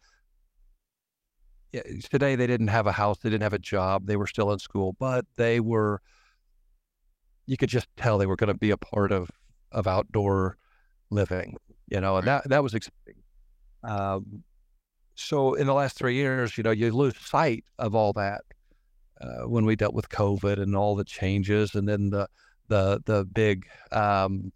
Yeah, 1.71 1.81
today 2.09 2.35
they 2.35 2.47
didn't 2.47 2.69
have 2.69 2.87
a 2.87 2.91
house, 2.91 3.19
they 3.19 3.29
didn't 3.29 3.43
have 3.43 3.53
a 3.53 3.59
job, 3.59 4.07
they 4.07 4.17
were 4.17 4.25
still 4.27 4.51
in 4.51 4.59
school, 4.59 4.95
but 4.99 5.25
they 5.35 5.59
were. 5.59 6.01
You 7.45 7.57
could 7.57 7.69
just 7.69 7.87
tell 7.97 8.17
they 8.17 8.25
were 8.27 8.35
going 8.35 8.49
to 8.53 8.53
be 8.57 8.71
a 8.71 8.77
part 8.77 9.11
of 9.11 9.29
of 9.71 9.85
outdoor 9.87 10.57
living, 11.11 11.57
you 11.87 12.01
know, 12.01 12.17
and 12.17 12.27
that 12.27 12.47
that 12.49 12.63
was 12.63 12.73
exciting. 12.73 13.21
Um, 13.83 14.43
so 15.15 15.53
in 15.53 15.67
the 15.67 15.73
last 15.73 15.97
three 15.97 16.15
years, 16.15 16.57
you 16.57 16.63
know, 16.63 16.71
you 16.71 16.91
lose 16.91 17.15
sight 17.17 17.65
of 17.77 17.93
all 17.93 18.13
that 18.13 18.41
uh, 19.21 19.47
when 19.47 19.65
we 19.65 19.75
dealt 19.75 19.93
with 19.93 20.09
COVID 20.09 20.61
and 20.61 20.75
all 20.75 20.95
the 20.95 21.03
changes, 21.03 21.75
and 21.75 21.87
then 21.87 22.09
the 22.09 22.27
the 22.67 23.01
the 23.05 23.25
big 23.25 23.67
um, 23.91 24.51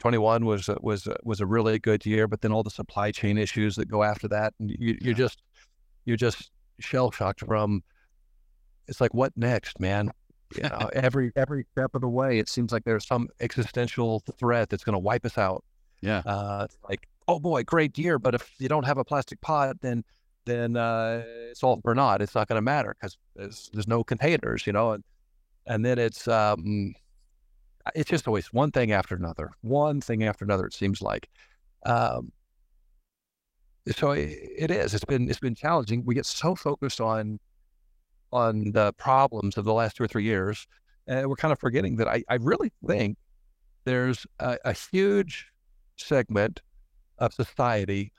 21 0.00 0.44
was 0.44 0.68
a- 0.68 0.76
was 0.80 1.06
a- 1.06 1.16
was 1.24 1.40
a 1.40 1.46
really 1.46 1.78
good 1.78 2.04
year, 2.04 2.28
but 2.28 2.40
then 2.40 2.52
all 2.52 2.62
the 2.62 2.70
supply 2.70 3.10
chain 3.10 3.38
issues 3.38 3.76
that 3.76 3.86
go 3.88 4.02
after 4.02 4.28
that, 4.28 4.52
and 4.60 4.70
you, 4.70 4.76
Yeah. 4.78 4.94
you're 5.00 5.14
just 5.14 5.42
you're 6.04 6.16
just 6.16 6.50
shell 6.80 7.10
shocked 7.10 7.40
from. 7.40 7.82
It's 8.88 9.00
like 9.00 9.14
what 9.14 9.32
next, 9.36 9.80
man? 9.80 10.10
You 10.56 10.64
know, 10.64 10.90
every 10.92 11.32
every 11.36 11.66
step 11.72 11.94
of 11.94 12.02
the 12.02 12.08
way, 12.08 12.38
it 12.38 12.48
seems 12.48 12.72
like 12.72 12.84
there's 12.84 13.06
some 13.06 13.28
existential 13.40 14.22
threat 14.38 14.68
that's 14.68 14.84
going 14.84 14.94
to 14.94 14.98
wipe 14.98 15.24
us 15.24 15.38
out. 15.38 15.64
Yeah. 16.00 16.22
Uh, 16.26 16.66
it's 16.66 16.78
like, 16.88 17.08
oh 17.26 17.40
boy, 17.40 17.64
great 17.64 17.96
year, 17.98 18.18
but 18.18 18.34
if 18.34 18.52
you 18.58 18.68
don't 18.68 18.84
have 18.84 18.98
a 18.98 19.04
plastic 19.04 19.40
pot, 19.40 19.76
then 19.80 20.04
then 20.44 20.76
uh, 20.76 21.22
it's 21.50 21.62
all 21.62 21.80
for 21.80 21.94
naught. 21.94 22.20
It's 22.20 22.34
not 22.34 22.48
going 22.48 22.58
to 22.58 22.62
matter 22.62 22.94
because 22.98 23.16
there's 23.34 23.70
there's 23.72 23.88
no 23.88 24.04
containers, 24.04 24.66
you 24.66 24.72
know, 24.72 24.92
and 24.92 25.04
and 25.66 25.84
then 25.84 25.98
it's 25.98 26.28
um, 26.28 26.94
it's 27.94 28.10
just 28.10 28.28
always 28.28 28.52
one 28.52 28.70
thing 28.70 28.92
after 28.92 29.14
another, 29.14 29.50
one 29.62 30.00
thing 30.00 30.24
after 30.24 30.44
another. 30.44 30.66
It 30.66 30.74
seems 30.74 31.02
like, 31.02 31.28
um, 31.86 32.32
so 33.92 34.12
i 34.12 34.16
it 34.16 34.70
is. 34.70 34.94
It's 34.94 35.04
been 35.04 35.28
it's 35.28 35.40
been 35.40 35.54
challenging. 35.54 36.04
We 36.04 36.14
get 36.14 36.26
so 36.26 36.54
focused 36.54 37.00
on 37.00 37.38
on 38.32 38.72
the 38.72 38.92
problems 38.94 39.56
of 39.56 39.64
the 39.64 39.72
last 39.72 39.96
two 39.96 40.04
or 40.04 40.08
three 40.08 40.24
years, 40.24 40.66
and 41.06 41.28
we're 41.28 41.36
kind 41.36 41.52
of 41.52 41.58
forgetting 41.58 41.96
that 41.96 42.08
I 42.08 42.24
I 42.28 42.36
really 42.36 42.72
think 42.86 43.18
there's 43.84 44.26
a, 44.40 44.58
a 44.64 44.72
huge 44.72 45.46
segment 45.96 46.62
of 47.18 47.32
society 47.32 48.12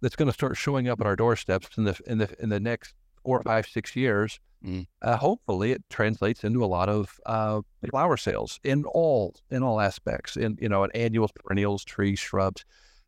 that's 0.00 0.16
going 0.16 0.28
to 0.28 0.32
start 0.32 0.56
showing 0.56 0.88
up 0.88 1.00
at 1.00 1.06
our 1.06 1.16
doorsteps 1.16 1.68
in 1.78 1.84
the 1.84 1.98
in 2.06 2.18
the 2.18 2.42
in 2.42 2.48
the 2.48 2.60
next 2.60 2.94
four, 3.24 3.42
five, 3.42 3.66
six 3.66 3.94
years. 3.94 4.40
Mm. 4.64 4.86
Uh, 5.00 5.16
hopefully, 5.16 5.72
it 5.72 5.82
translates 5.88 6.44
into 6.44 6.62
a 6.62 6.66
lot 6.66 6.88
of 6.88 7.18
uh, 7.24 7.62
flower 7.88 8.16
sales 8.16 8.60
in 8.64 8.84
all 8.84 9.34
in 9.50 9.62
all 9.62 9.80
aspects. 9.80 10.36
In 10.36 10.58
you 10.60 10.68
know, 10.68 10.84
in 10.84 10.90
annuals, 10.94 11.32
perennials, 11.32 11.84
trees, 11.84 12.18
shrubs, 12.18 12.64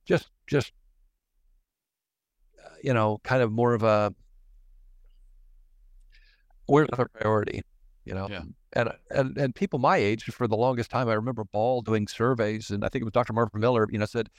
just 0.07 0.31
just 0.47 0.73
you 2.83 2.93
know, 2.93 3.21
kind 3.25 3.43
of 3.43 3.53
more 3.53 3.75
of 3.75 3.83
a 3.83 4.15
where's 6.67 6.89
the 6.89 7.07
priority, 7.07 7.63
you 8.05 8.15
know. 8.15 8.29
Yeah. 8.31 8.43
And, 8.75 8.91
and 9.11 9.37
and 9.37 9.55
people 9.55 9.79
my 9.79 9.99
age 9.99 10.25
for 10.25 10.49
the 10.49 10.57
longest 10.57 10.91
time, 10.91 11.09
I 11.09 11.15
remember 11.15 11.45
Ball 11.45 11.83
doing 11.83 12.09
surveys, 12.09 12.71
and 12.71 12.85
I 12.85 12.89
think 12.89 13.03
it 13.03 13.05
was 13.05 13.13
Dr. 13.13 13.35
Marvin 13.35 13.61
Miller, 13.61 13.87
you 13.91 13.99
know, 13.99 14.07
said 14.07 14.31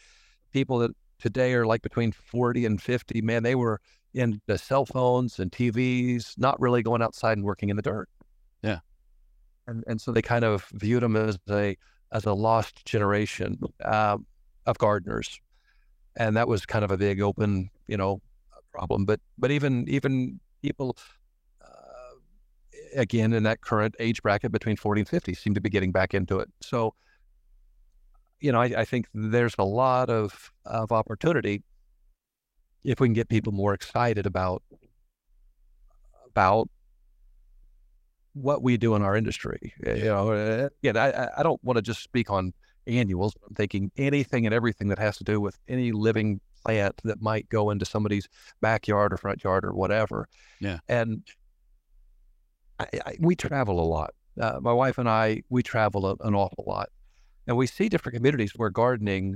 people 0.52 0.80
that 0.80 0.92
today 1.20 1.54
are 1.54 1.66
like 1.66 1.82
between 1.82 2.12
40 2.12 2.66
and 2.66 2.82
50, 2.82 3.22
man, 3.22 3.44
they 3.44 3.56
were 3.56 3.80
in 4.14 4.42
the 4.48 4.58
cell 4.58 4.86
phones 4.86 5.40
and 5.40 5.52
TVs, 5.52 6.38
not 6.38 6.60
really 6.60 6.84
going 6.84 7.02
outside 7.02 7.38
and 7.38 7.46
working 7.46 7.70
in 7.70 7.76
the 7.76 7.82
dirt. 7.82 8.10
Yeah. 8.62 8.80
And 9.68 9.84
and 9.88 10.02
so 10.02 10.12
they 10.12 10.22
kind 10.22 10.44
of 10.44 10.66
viewed 10.74 11.04
them 11.04 11.16
as 11.16 11.38
a 11.50 11.78
as 12.12 12.26
a 12.26 12.34
lost 12.34 12.86
generation 12.86 13.60
um, 13.86 14.26
of 14.66 14.78
gardeners, 14.78 15.40
and 16.16 16.36
that 16.38 16.48
was 16.48 16.66
kind 16.66 16.84
of 16.84 16.92
a 16.92 16.98
big 16.98 17.22
open, 17.22 17.70
you 17.88 17.98
know, 17.98 18.22
problem. 18.74 19.06
But 19.06 19.20
but 19.38 19.52
even 19.52 19.88
even 19.88 20.40
people. 20.62 20.98
Uh, 21.62 22.18
again, 22.96 23.34
in 23.34 23.44
that 23.44 23.62
current 23.62 23.96
age 24.00 24.22
bracket 24.22 24.52
between 24.52 24.76
40 24.78 25.02
and 25.02 25.10
50, 25.10 25.34
seem 25.34 25.54
to 25.56 25.62
be 25.62 25.70
getting 25.70 25.92
back 25.92 26.14
into 26.14 26.40
it. 26.40 26.50
So, 26.62 26.94
you 28.40 28.52
know, 28.52 28.62
I, 28.62 28.66
I 28.82 28.86
think 28.86 29.08
there's 29.14 29.56
a 29.58 29.64
lot 29.64 30.10
of, 30.10 30.52
of 30.66 30.92
opportunity 30.92 31.64
if 32.84 33.00
we 33.00 33.08
can 33.08 33.14
get 33.14 33.30
people 33.30 33.54
more 33.54 33.74
excited 33.74 34.26
about 34.26 34.62
about 36.26 36.68
what 38.34 38.64
we 38.64 38.78
do 38.78 38.96
in 38.96 39.02
our 39.02 39.16
industry. 39.16 39.74
Uh, 39.86 39.92
You 39.92 40.04
know, 40.06 40.32
uh, 40.32 40.70
again, 40.82 40.98
I- 40.98 41.30
I 41.38 41.44
don't 41.44 41.64
want 41.64 41.78
to 41.78 41.82
just 41.82 42.02
speak 42.02 42.30
on 42.30 42.54
annuals. 42.88 43.36
I'm 43.48 43.56
thinking 43.56 43.92
anything 43.96 44.46
and 44.46 44.54
everything 44.54 44.88
that 44.90 45.00
has 45.00 45.18
to 45.18 45.24
do 45.24 45.40
with 45.40 45.58
any 45.68 45.92
living 45.92 46.42
plant 46.64 47.00
that 47.04 47.22
might 47.22 47.50
go 47.50 47.70
into 47.70 47.86
somebody's 47.86 48.28
backyard 48.62 49.14
or 49.14 49.18
front 49.18 49.44
yard 49.44 49.66
or 49.66 49.74
whatever. 49.74 50.28
Yeah. 50.60 50.80
And 50.88 51.24
I, 52.80 52.88
I, 53.06 53.16
we 53.20 53.36
travel 53.36 53.80
a 53.80 53.86
lot. 53.86 54.14
Uh, 54.40 54.60
my 54.62 54.74
wife 54.74 54.98
and 54.98 55.10
I, 55.10 55.44
we 55.50 55.62
travel 55.62 56.06
a, 56.08 56.16
an 56.26 56.34
awful 56.34 56.64
lot, 56.66 56.90
and 57.48 57.56
we 57.56 57.68
see 57.68 57.88
different 57.88 58.16
communities 58.16 58.54
where 58.56 58.70
gardening 58.70 59.36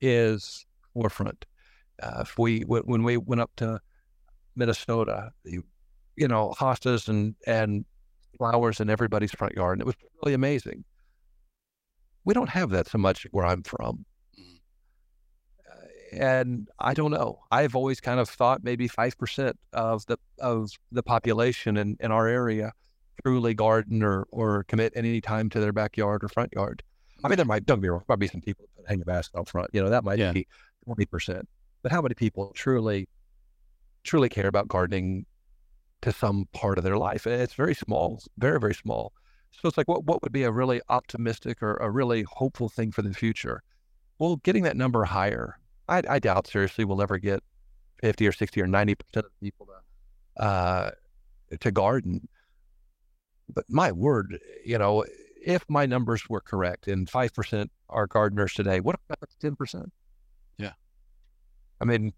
is 0.00 0.64
forefront. 0.94 1.44
Uh, 2.02 2.20
if 2.22 2.38
we 2.38 2.60
when, 2.60 3.02
we 3.02 3.18
went 3.18 3.42
up 3.42 3.50
to 3.56 3.78
Minnesota, 4.56 5.30
you, 5.44 5.62
you 6.16 6.26
know, 6.28 6.54
hostas 6.58 7.08
and 7.08 7.34
and 7.46 7.84
flowers 8.38 8.80
in 8.80 8.88
everybody's 8.88 9.32
front 9.32 9.54
yard, 9.54 9.74
and 9.74 9.82
it 9.82 9.86
was 9.86 9.96
really 10.22 10.34
amazing. 10.34 10.84
We 12.24 12.32
don't 12.32 12.48
have 12.48 12.70
that 12.70 12.88
so 12.88 12.98
much 12.98 13.26
where 13.32 13.44
I'm 13.44 13.62
from. 13.62 14.06
And 16.12 16.68
I 16.78 16.94
don't 16.94 17.10
know. 17.10 17.40
I've 17.50 17.74
always 17.74 18.00
kind 18.00 18.20
of 18.20 18.28
thought 18.28 18.62
maybe 18.62 18.86
five 18.88 19.16
percent 19.16 19.58
of 19.72 20.04
the 20.06 20.18
of 20.38 20.70
the 20.90 21.02
population 21.02 21.76
in, 21.76 21.96
in 22.00 22.12
our 22.12 22.28
area 22.28 22.72
truly 23.22 23.54
garden 23.54 24.02
or 24.02 24.26
or 24.30 24.64
commit 24.64 24.92
any 24.96 25.20
time 25.20 25.48
to 25.50 25.60
their 25.60 25.72
backyard 25.72 26.22
or 26.24 26.28
front 26.28 26.52
yard. 26.54 26.82
I 27.24 27.28
mean, 27.28 27.36
there 27.36 27.46
might 27.46 27.64
don't 27.66 27.80
be 27.80 27.88
wrong, 27.88 28.02
probably 28.06 28.28
some 28.28 28.40
people 28.40 28.66
that 28.76 28.88
hang 28.88 29.00
a 29.00 29.04
basket 29.04 29.38
out 29.38 29.48
front. 29.48 29.70
You 29.72 29.82
know, 29.82 29.90
that 29.90 30.04
might 30.04 30.18
Yeah. 30.18 30.32
be 30.32 30.46
twenty 30.84 31.06
percent. 31.06 31.48
But 31.82 31.92
how 31.92 32.02
many 32.02 32.14
people 32.14 32.52
truly 32.54 33.08
truly 34.04 34.28
care 34.28 34.48
about 34.48 34.68
gardening 34.68 35.24
to 36.02 36.12
some 36.12 36.46
part 36.52 36.78
of 36.78 36.84
their 36.84 36.98
life? 36.98 37.26
It's 37.26 37.54
very 37.54 37.74
small, 37.74 38.20
very 38.38 38.60
very 38.60 38.74
small. 38.74 39.12
So 39.52 39.68
it's 39.68 39.76
like, 39.76 39.88
what 39.88 40.04
what 40.04 40.22
would 40.22 40.32
be 40.32 40.42
a 40.42 40.50
really 40.50 40.80
optimistic 40.88 41.62
or 41.62 41.76
a 41.76 41.90
really 41.90 42.22
hopeful 42.22 42.68
thing 42.68 42.90
for 42.90 43.02
the 43.02 43.14
future? 43.14 43.62
Well, 44.18 44.36
getting 44.36 44.62
that 44.64 44.76
number 44.76 45.04
higher, 45.04 45.58
I, 45.88 46.02
I 46.08 46.18
doubt 46.18 46.46
seriously 46.46 46.84
we'll 46.84 47.02
ever 47.02 47.18
get 47.18 47.42
fifty 48.00 48.26
or 48.26 48.32
sixty 48.32 48.60
or 48.62 48.66
ninety 48.66 48.94
percent 48.94 49.26
of 49.26 49.32
people 49.40 49.66
to 49.66 50.42
uh, 50.42 50.90
to 51.60 51.70
garden. 51.70 52.28
But 53.52 53.64
my 53.68 53.92
word, 53.92 54.38
you 54.64 54.78
know, 54.78 55.04
if 55.44 55.64
my 55.68 55.86
numbers 55.86 56.28
were 56.28 56.40
correct 56.40 56.88
and 56.88 57.08
five 57.08 57.34
percent 57.34 57.70
are 57.88 58.06
gardeners 58.06 58.54
today, 58.54 58.80
what 58.80 58.96
about 59.08 59.28
ten 59.40 59.56
percent? 59.56 59.92
Yeah. 60.58 60.72
I 61.80 61.84
mean, 61.84 62.12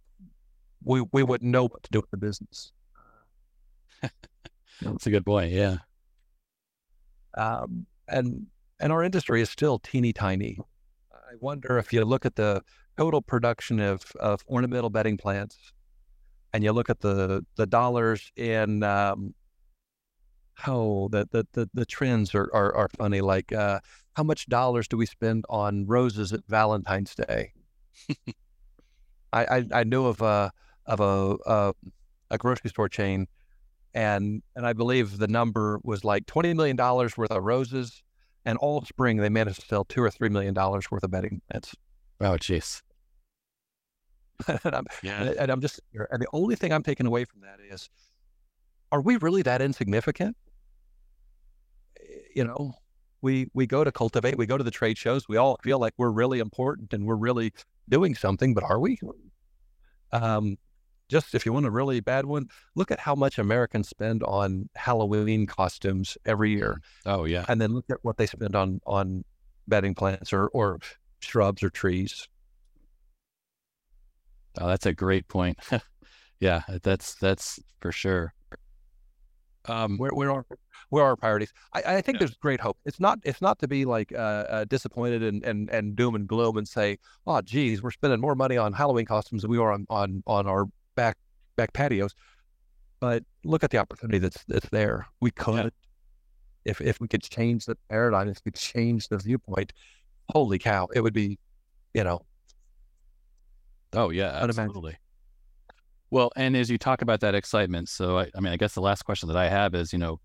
we 0.84 1.02
we 1.12 1.22
wouldn't 1.22 1.50
know 1.50 1.64
what 1.68 1.82
to 1.84 1.90
do 1.90 2.00
with 2.00 2.10
the 2.10 2.16
business. 2.18 2.72
That's 4.82 5.06
a 5.06 5.10
good 5.10 5.24
point. 5.26 5.52
Yeah. 5.52 5.78
um, 7.36 7.86
and 8.08 8.46
and 8.80 8.92
our 8.92 9.02
industry 9.02 9.40
is 9.40 9.50
still 9.50 9.78
teeny 9.78 10.12
tiny. 10.12 10.58
I 11.35 11.37
wonder 11.41 11.78
if 11.78 11.93
you 11.93 12.05
look 12.05 12.24
at 12.24 12.37
the 12.37 12.62
total 12.97 13.20
production 13.20 13.80
of 13.80 14.05
of 14.20 14.43
ornamental 14.49 14.89
bedding 14.89 15.16
plants, 15.16 15.72
and 16.53 16.62
you 16.62 16.70
look 16.72 16.89
at 16.89 17.01
the 17.01 17.45
the 17.57 17.66
dollars 17.66 18.30
in 18.37 18.85
um, 18.85 19.35
oh 20.68 21.09
the 21.09 21.26
the 21.32 21.45
the, 21.53 21.68
the 21.74 21.87
trends 21.87 22.35
are, 22.37 22.49
are 22.55 22.72
are 22.76 22.89
funny. 22.97 23.20
Like 23.20 23.53
uh, 23.53 23.80
how 24.14 24.22
much 24.22 24.47
dollars 24.47 24.87
do 24.87 24.97
we 24.97 25.07
spend 25.07 25.45
on 25.49 25.87
roses 25.87 26.32
at 26.32 26.47
Valentine's 26.47 27.16
Day? 27.16 27.53
I, 29.32 29.45
I 29.45 29.64
I 29.80 29.85
knew 29.85 30.07
of 30.07 30.20
a 30.22 30.53
of 30.87 31.01
a, 31.01 31.37
a 31.47 31.74
a 32.30 32.39
grocery 32.39 32.70
store 32.70 32.89
chain 32.89 33.26
and 33.93 34.43
and 34.55 34.66
I 34.66 34.72
believe 34.72 35.18
the 35.18 35.26
number 35.26 35.80
was 35.82 36.05
like 36.05 36.26
twenty 36.26 36.55
million 36.55 36.76
dollars 36.76 37.16
worth 37.16 37.32
of 37.32 37.43
roses, 37.43 38.03
and 38.45 38.59
all 38.59 38.82
spring 38.84 39.16
they 39.18 39.28
managed 39.28 39.61
to 39.61 39.66
sell 39.66 39.84
two 39.84 40.03
or 40.03 40.11
three 40.11 40.28
million 40.28 40.55
dollars 40.55 40.90
worth 40.90 41.03
of 41.03 41.11
bedding 41.11 41.40
plants. 41.51 41.74
Oh, 42.20 42.36
jeez. 42.36 42.82
and, 44.49 44.74
I'm, 44.74 44.86
Yeah. 45.03 45.32
and 45.38 45.51
I'm 45.51 45.61
just 45.61 45.80
and 45.92 46.20
the 46.22 46.28
only 46.32 46.57
thing 46.57 46.72
I'm 46.72 46.82
taking 46.82 47.07
away 47.07 47.24
from 47.24 47.40
that 47.42 47.59
is, 47.61 47.88
are 48.92 49.01
we 49.01 49.16
really 49.16 49.42
that 49.42 49.62
insignificant? 49.62 50.36
You 52.34 52.45
know, 52.45 52.74
we 53.22 53.49
we 53.55 53.66
go 53.66 53.84
to 53.84 53.92
cultivate, 53.92 54.36
we 54.36 54.47
go 54.47 54.59
to 54.59 54.64
the 54.64 54.70
trade 54.70 54.99
shows, 54.99 55.28
we 55.28 55.36
all 55.36 55.59
feel 55.62 55.78
like 55.78 55.95
we're 55.97 56.11
really 56.11 56.40
important 56.40 56.92
and 56.92 57.07
we're 57.07 57.16
really 57.16 57.53
doing 57.88 58.14
something, 58.14 58.55
but 58.55 58.64
are 58.64 58.78
we? 58.78 58.99
Um, 60.12 60.57
just 61.09 61.34
if 61.34 61.44
you 61.46 61.52
want 61.52 61.66
a 61.66 61.70
really 61.70 62.00
bad 62.00 62.26
one, 62.26 62.48
look 62.74 62.90
at 62.90 63.00
how 63.00 63.14
much 63.14 63.38
Americans 63.38 63.88
spend 63.88 64.22
on 64.24 64.68
Halloween 64.76 65.46
costumes 65.46 66.16
every 66.24 66.50
year, 66.52 66.80
Oh, 67.07 67.24
yeah. 67.24 67.44
and 67.48 67.61
then 67.61 67.72
look 67.72 67.86
at 67.90 67.98
what 68.02 68.16
they 68.16 68.26
spend 68.26 68.55
on 68.57 68.80
on 68.86 69.24
bedding 69.68 69.94
plants 69.94 70.32
or 70.32 70.48
or 70.48 70.78
shrubs 71.20 71.62
or 71.62 71.70
trees. 71.70 72.28
Oh, 74.59 74.68
that's 74.68 74.86
a 74.86 74.92
great 74.94 75.26
point. 75.28 75.59
yeah, 76.40 76.62
that's 76.82 77.14
that's 77.16 77.59
for 77.80 77.92
sure. 77.92 78.34
Um, 79.66 79.96
Where 79.96 80.11
where 80.12 80.30
are 80.30 80.46
where 80.90 81.05
are 81.05 81.09
our 81.09 81.16
priorities? 81.16 81.52
I, 81.72 81.96
I 81.96 82.00
think 82.02 82.16
Yeah. 82.16 82.18
there's 82.20 82.34
great 82.34 82.61
hope. 82.61 82.76
It's 82.84 83.00
not 83.00 83.18
it's 83.24 83.40
not 83.40 83.59
to 83.61 83.68
be 83.68 83.84
like 83.86 84.12
uh, 84.12 84.16
uh, 84.48 84.64
disappointed 84.66 85.22
and, 85.22 85.42
and 85.44 85.70
and 85.70 85.96
doom 85.96 86.14
and 86.14 86.28
gloom 86.28 86.59
and 86.59 86.68
say, 86.68 86.98
oh 87.26 87.40
geez, 87.40 87.82
we're 87.82 87.90
spending 87.90 88.20
more 88.20 88.34
money 88.34 88.57
on 88.59 88.72
Halloween 88.74 89.07
costumes 89.07 89.42
than 89.42 89.50
we 89.50 89.59
are 89.59 89.72
on 89.72 89.86
on 89.88 90.22
on 90.26 90.46
our 90.46 90.66
back 90.95 91.16
back 91.57 91.72
patios. 91.72 92.14
But 93.01 93.22
look 93.45 93.64
at 93.64 93.70
the 93.70 93.78
opportunity 93.78 94.18
that's 94.18 94.45
that's 94.49 94.68
there. 94.70 95.07
We 95.20 95.30
could, 95.30 95.72
if 96.64 96.80
if 96.80 97.01
we 97.01 97.09
could 97.09 97.22
change 97.22 97.66
the 97.66 97.76
paradigm, 97.90 98.28
if 98.28 98.38
we 98.45 98.51
could 98.51 98.61
change 98.61 99.09
the 99.09 99.18
viewpoint, 99.18 99.72
holy 100.30 100.59
cow, 100.59 100.88
it 100.95 101.01
would 101.01 101.14
be, 101.14 101.38
you 101.92 102.05
know, 102.05 102.22
Oh 103.95 104.11
yeah, 104.11 104.30
absolutely. 104.42 104.97
Well, 106.11 106.30
and 106.36 106.57
as 106.57 106.70
you 106.70 106.78
talk 106.78 107.03
about 107.03 107.20
that 107.20 107.34
excitement, 107.34 107.88
so 107.88 108.18
I, 108.18 108.30
I 108.34 108.40
mean, 108.40 108.53
I 108.53 108.57
guess 108.57 108.74
the 108.74 108.80
last 108.80 109.03
question 109.03 109.28
that 109.28 109.36
I 109.36 109.49
have 109.49 109.74
is, 109.74 109.92
you 109.92 109.99
know, 109.99 110.20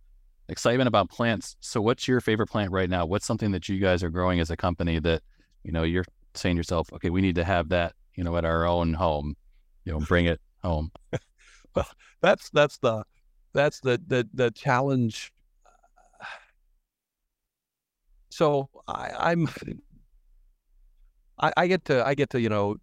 excitement 0.50 0.88
about 0.88 1.10
plants. 1.10 1.56
So, 1.62 1.82
what's 1.82 2.08
your 2.08 2.20
favorite 2.22 2.48
plant 2.48 2.72
right 2.72 2.90
now? 2.90 3.06
What's 3.06 3.26
something 3.26 3.52
that 3.52 3.70
you 3.70 3.80
guys 3.80 4.04
are 4.04 4.10
growing 4.10 4.40
as 4.40 4.50
a 4.50 4.58
company 4.58 5.00
that, 5.00 5.22
you 5.64 5.72
know, 5.72 5.84
you're 5.84 6.06
saying 6.36 6.56
to 6.56 6.60
yourself, 6.60 6.92
okay, 6.94 7.10
we 7.10 7.22
need 7.22 7.36
to 7.36 7.44
have 7.44 7.70
that, 7.70 7.94
you 8.16 8.24
know, 8.24 8.36
at 8.38 8.46
our 8.46 8.66
own 8.66 8.94
home, 8.94 9.36
you 9.86 9.94
know, 9.94 10.00
bring 10.00 10.26
it 10.26 10.40
home. 10.64 10.92
Well, 11.76 11.88
that's 12.22 12.50
that's 12.50 12.80
the 12.80 13.04
that's 13.54 13.80
the 13.82 14.02
the 14.08 14.28
the 14.34 14.52
challenge. 14.52 15.32
So 18.30 18.70
I, 18.88 19.12
I'm 19.20 19.48
I, 21.40 21.52
I 21.58 21.68
get 21.68 21.86
to 21.86 22.06
I 22.06 22.16
get 22.16 22.30
to 22.32 22.42
you 22.42 22.50
know 22.50 22.78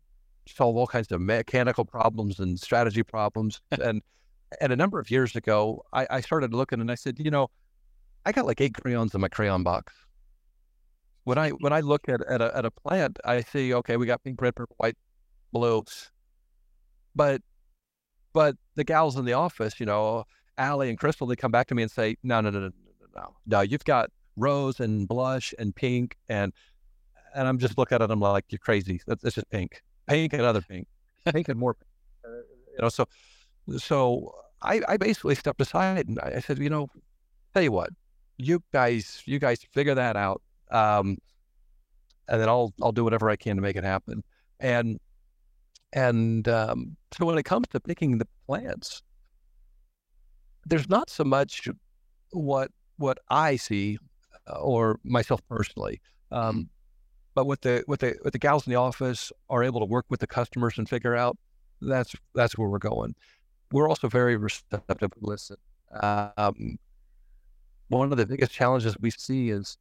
solve 0.49 0.77
all 0.77 0.87
kinds 0.87 1.11
of 1.13 1.21
mechanical 1.21 1.85
problems 1.85 2.39
and 2.39 2.59
strategy 2.59 3.03
problems 3.03 3.61
and 3.71 4.03
and 4.61 4.73
a 4.73 4.77
number 4.77 5.01
of 5.01 5.11
years 5.11 5.35
ago 5.35 5.85
I, 5.93 6.07
I 6.11 6.21
started 6.21 6.55
looking 6.55 6.81
and 6.81 6.91
I 6.91 6.95
said 6.95 7.19
you 7.19 7.31
know 7.31 7.49
I 8.25 8.33
got 8.33 8.47
like 8.47 8.61
eight 8.61 8.75
crayons 8.75 9.15
in 9.15 9.21
my 9.21 9.29
crayon 9.29 9.63
box. 9.63 9.93
When 11.25 11.39
I 11.39 11.51
when 11.51 11.73
I 11.73 11.81
look 11.81 12.09
at 12.09 12.21
at 12.23 12.41
a, 12.41 12.57
at 12.57 12.65
a 12.65 12.71
plant 12.71 13.19
I 13.25 13.43
see 13.43 13.75
okay 13.75 13.97
we 13.97 14.07
got 14.07 14.23
pink 14.23 14.41
red 14.41 14.55
purple 14.55 14.77
white 14.79 14.97
blue, 15.53 15.85
but 17.15 17.41
but 18.37 18.55
the 18.75 18.85
gals 18.85 19.17
in 19.17 19.25
the 19.25 19.33
office, 19.33 19.81
you 19.81 19.87
know, 19.87 20.25
Allie 20.59 20.91
and 20.91 20.99
Crystal, 20.99 21.27
they 21.27 21.37
come 21.37 21.51
back 21.51 21.69
to 21.69 21.75
me 21.75 21.81
and 21.83 21.91
say, 21.91 22.19
no, 22.23 22.43
no, 22.43 22.51
no, 22.51 22.61
no, 22.61 22.67
no, 22.67 23.07
no, 23.17 23.37
no, 23.47 23.61
you've 23.63 23.87
got 23.87 24.11
rose 24.37 24.79
and 24.79 25.09
blush 25.09 25.55
and 25.59 25.75
pink 25.75 26.19
and 26.29 26.53
and 27.35 27.49
I'm 27.49 27.59
just 27.59 27.79
looking 27.79 27.97
at 27.97 28.03
it, 28.03 28.11
I'm 28.11 28.21
like, 28.21 28.45
you're 28.51 28.59
crazy. 28.59 29.01
That's, 29.07 29.23
just 29.23 29.49
pink, 29.49 29.83
pink 30.07 30.35
and 30.35 30.43
other 30.43 30.61
pink, 30.61 30.87
pink 31.33 31.49
and 31.49 31.59
more, 31.59 31.75
pink. 31.75 31.89
Uh, 32.27 32.29
you 32.73 32.83
know. 32.83 32.89
So 32.91 33.09
so 33.79 34.35
I 34.61 34.83
I 34.87 34.99
basically 34.99 35.35
stepped 35.35 35.63
aside 35.63 36.07
and 36.07 36.21
I 36.21 36.35
I 36.37 36.41
said, 36.41 36.59
you 36.59 36.69
know, 36.69 36.89
tell 37.55 37.63
you 37.63 37.73
what, 37.73 37.89
you 38.37 38.63
guys 38.71 39.23
you 39.25 39.39
guys 39.39 39.61
figure 39.73 39.95
that 39.95 40.15
out, 40.15 40.43
um, 40.71 41.17
and 42.29 42.39
then 42.39 42.51
I'll 42.51 42.75
I'll 42.83 42.93
do 42.93 43.05
whatever 43.05 43.31
I 43.31 43.37
can 43.37 43.57
to 43.57 43.63
make 43.63 43.77
it 43.77 43.85
happen. 43.85 44.23
And 44.61 45.01
and 45.93 46.47
um, 46.49 46.97
so 47.13 47.25
when 47.27 47.39
it 47.39 47.45
comes 47.45 47.67
to 47.69 47.81
picking 47.81 48.19
the 48.19 48.27
plants, 48.47 49.03
there's 50.65 50.89
not 50.89 51.11
so 51.11 51.25
much 51.25 51.69
what 52.31 52.71
what 52.97 53.19
I 53.31 53.57
see 53.57 53.99
uh, 54.49 54.59
or 54.59 54.99
myself 55.05 55.41
personally, 55.49 56.01
um, 56.31 56.69
but 57.35 57.47
what 57.47 57.63
the 57.63 57.83
what 57.87 58.01
the 58.01 58.17
what 58.23 58.33
the 58.33 58.39
gals 58.39 58.67
in 58.67 58.73
the 58.73 58.79
office 58.79 59.33
are 59.49 59.63
able 59.63 59.81
to 59.81 59.87
work 59.87 60.07
with 60.09 60.21
the 60.21 60.27
customers 60.27 60.79
and 60.79 60.89
figure 60.89 61.15
out. 61.15 61.37
That's 61.81 62.15
that's 62.35 62.57
where 62.57 62.69
we're 62.69 62.79
going. 62.79 63.15
We're 63.73 63.89
also 63.89 64.09
very 64.09 64.37
receptive 64.37 65.11
to 65.11 65.19
listen. 65.21 65.57
Um, 66.03 66.79
one 67.89 68.11
of 68.11 68.19
the 68.19 68.27
biggest 68.27 68.53
challenges 68.53 68.97
we 68.99 69.11
see 69.11 69.51
is 69.51 69.77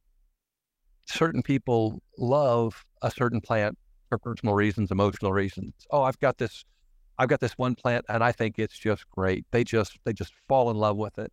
certain 1.06 1.42
people 1.42 2.00
love 2.18 2.84
a 3.02 3.10
certain 3.10 3.40
plant 3.40 3.78
for 4.08 4.18
personal 4.18 4.54
reasons, 4.54 4.90
emotional 4.90 5.32
reasons. 5.32 5.74
Oh, 5.90 6.02
I've 6.02 6.18
got 6.20 6.38
this, 6.38 6.64
I've 7.18 7.28
got 7.28 7.40
this 7.40 7.52
one 7.52 7.74
plant, 7.74 8.04
and 8.08 8.22
I 8.22 8.32
think 8.32 8.58
it's 8.58 8.78
just 8.78 9.08
great. 9.10 9.44
They 9.50 9.64
just 9.64 9.98
they 10.04 10.12
just 10.12 10.32
fall 10.48 10.70
in 10.70 10.76
love 10.76 10.96
with 10.96 11.18
it, 11.18 11.32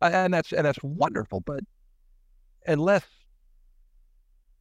and 0.00 0.32
that's 0.32 0.52
and 0.52 0.64
that's 0.64 0.82
wonderful. 0.82 1.40
But 1.40 1.60
unless 2.66 3.04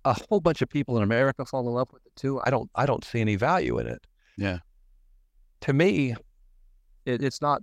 a 0.05 0.13
whole 0.29 0.39
bunch 0.39 0.61
of 0.61 0.69
people 0.69 0.97
in 0.97 1.03
America 1.03 1.45
fall 1.45 1.67
in 1.67 1.73
love 1.73 1.89
with 1.91 2.05
it 2.05 2.15
too, 2.15 2.39
I 2.43 2.49
don't 2.49 2.69
I 2.75 2.85
don't 2.85 3.03
see 3.03 3.21
any 3.21 3.35
value 3.35 3.79
in 3.79 3.87
it. 3.87 4.05
Yeah. 4.37 4.59
To 5.61 5.73
me, 5.73 6.15
it, 7.05 7.23
it's 7.23 7.41
not 7.41 7.61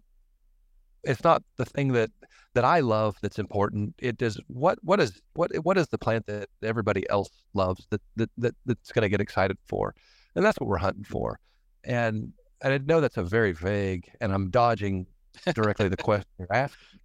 it's 1.05 1.25
not 1.25 1.43
the 1.57 1.65
thing 1.65 1.93
that 1.93 2.11
that 2.55 2.65
I 2.65 2.81
love 2.81 3.17
that's 3.23 3.39
important. 3.39 3.95
It 3.99 4.21
is 4.21 4.39
what 4.49 4.79
what 4.83 5.01
is 5.01 5.21
what 5.35 5.51
what 5.63 5.79
is 5.79 5.89
the 5.89 5.99
plant 5.99 6.27
that 6.27 6.49
everybody 6.63 7.09
else 7.09 7.31
loves 7.55 7.87
that 7.91 8.01
that, 8.17 8.31
that 8.39 8.55
that's 8.67 8.93
going 8.93 9.03
to 9.03 9.09
get 9.09 9.21
excited 9.21 9.57
for, 9.67 9.95
and 10.35 10.45
that's 10.45 10.59
what 10.59 10.69
we're 10.69 10.79
hunting 10.79 11.05
for. 11.05 11.39
And 11.85 12.33
and 12.63 12.73
I 12.73 12.79
know 12.79 13.01
that's 13.01 13.17
a 13.17 13.23
very 13.23 13.53
vague, 13.53 14.11
and 14.21 14.33
I'm 14.33 14.51
dodging 14.51 15.07
directly 15.55 15.89
the 15.89 15.97
question 15.97 16.29
you're 16.39 16.53
asking. 16.53 17.01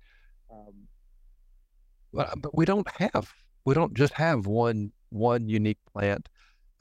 Um, 0.51 0.73
but 2.13 2.41
but 2.41 2.55
we 2.55 2.65
don't 2.65 2.87
have 2.99 3.33
we 3.65 3.73
don't 3.73 3.93
just 3.93 4.13
have 4.13 4.47
one 4.47 4.91
one 5.09 5.47
unique 5.47 5.79
plant. 5.93 6.29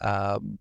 Um, 0.00 0.58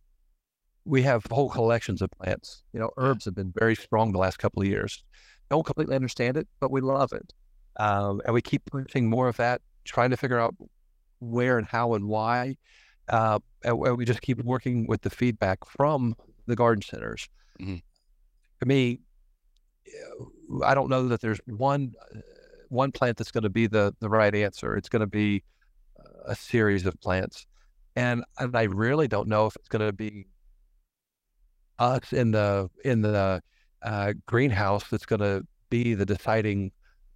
we 0.85 1.01
have 1.01 1.25
whole 1.31 1.49
collections 1.49 2.01
of 2.01 2.11
plants. 2.11 2.63
You 2.71 2.79
know, 2.79 2.91
herbs 2.97 3.25
have 3.25 3.35
been 3.35 3.51
very 3.57 3.75
strong 3.75 4.11
the 4.11 4.19
last 4.19 4.37
couple 4.37 4.61
of 4.61 4.67
years. 4.67 5.03
Don't 5.49 5.65
completely 5.65 5.95
understand 5.95 6.37
it, 6.37 6.47
but 6.59 6.71
we 6.71 6.81
love 6.81 7.11
it. 7.11 7.33
Um, 7.77 8.21
and 8.25 8.33
we 8.33 8.41
keep 8.41 8.63
pushing 8.65 9.09
more 9.09 9.27
of 9.27 9.37
that, 9.37 9.61
trying 9.83 10.09
to 10.11 10.17
figure 10.17 10.39
out 10.39 10.55
where 11.19 11.57
and 11.57 11.67
how 11.67 11.93
and 11.93 12.07
why. 12.07 12.57
Uh, 13.09 13.39
and 13.63 13.77
we 13.77 14.05
just 14.05 14.21
keep 14.21 14.43
working 14.43 14.87
with 14.87 15.01
the 15.01 15.09
feedback 15.09 15.59
from 15.65 16.15
the 16.47 16.55
garden 16.55 16.81
centers. 16.81 17.27
Mm-hmm. 17.59 17.77
For 18.59 18.65
me, 18.65 18.99
I 20.63 20.73
don't 20.73 20.89
know 20.89 21.07
that 21.07 21.21
there's 21.21 21.39
one 21.45 21.93
one 22.69 22.91
plant 22.91 23.17
that's 23.17 23.31
going 23.31 23.43
to 23.43 23.49
be 23.49 23.67
the 23.67 23.93
the 23.99 24.09
right 24.09 24.33
answer. 24.33 24.75
It's 24.75 24.89
going 24.89 25.01
to 25.01 25.07
be 25.07 25.43
a 26.25 26.35
series 26.35 26.85
of 26.85 26.99
plants, 27.01 27.45
and 27.95 28.23
and 28.39 28.55
I 28.55 28.63
really 28.63 29.07
don't 29.07 29.27
know 29.27 29.45
if 29.45 29.55
it's 29.55 29.69
going 29.69 29.85
to 29.85 29.93
be 29.93 30.27
us 31.77 32.13
in 32.13 32.31
the 32.31 32.69
in 32.83 33.01
the 33.01 33.41
uh, 33.81 34.13
greenhouse 34.25 34.85
that's 34.89 35.05
going 35.05 35.19
to 35.19 35.45
be 35.69 35.93
the 35.93 36.05
deciding 36.05 36.71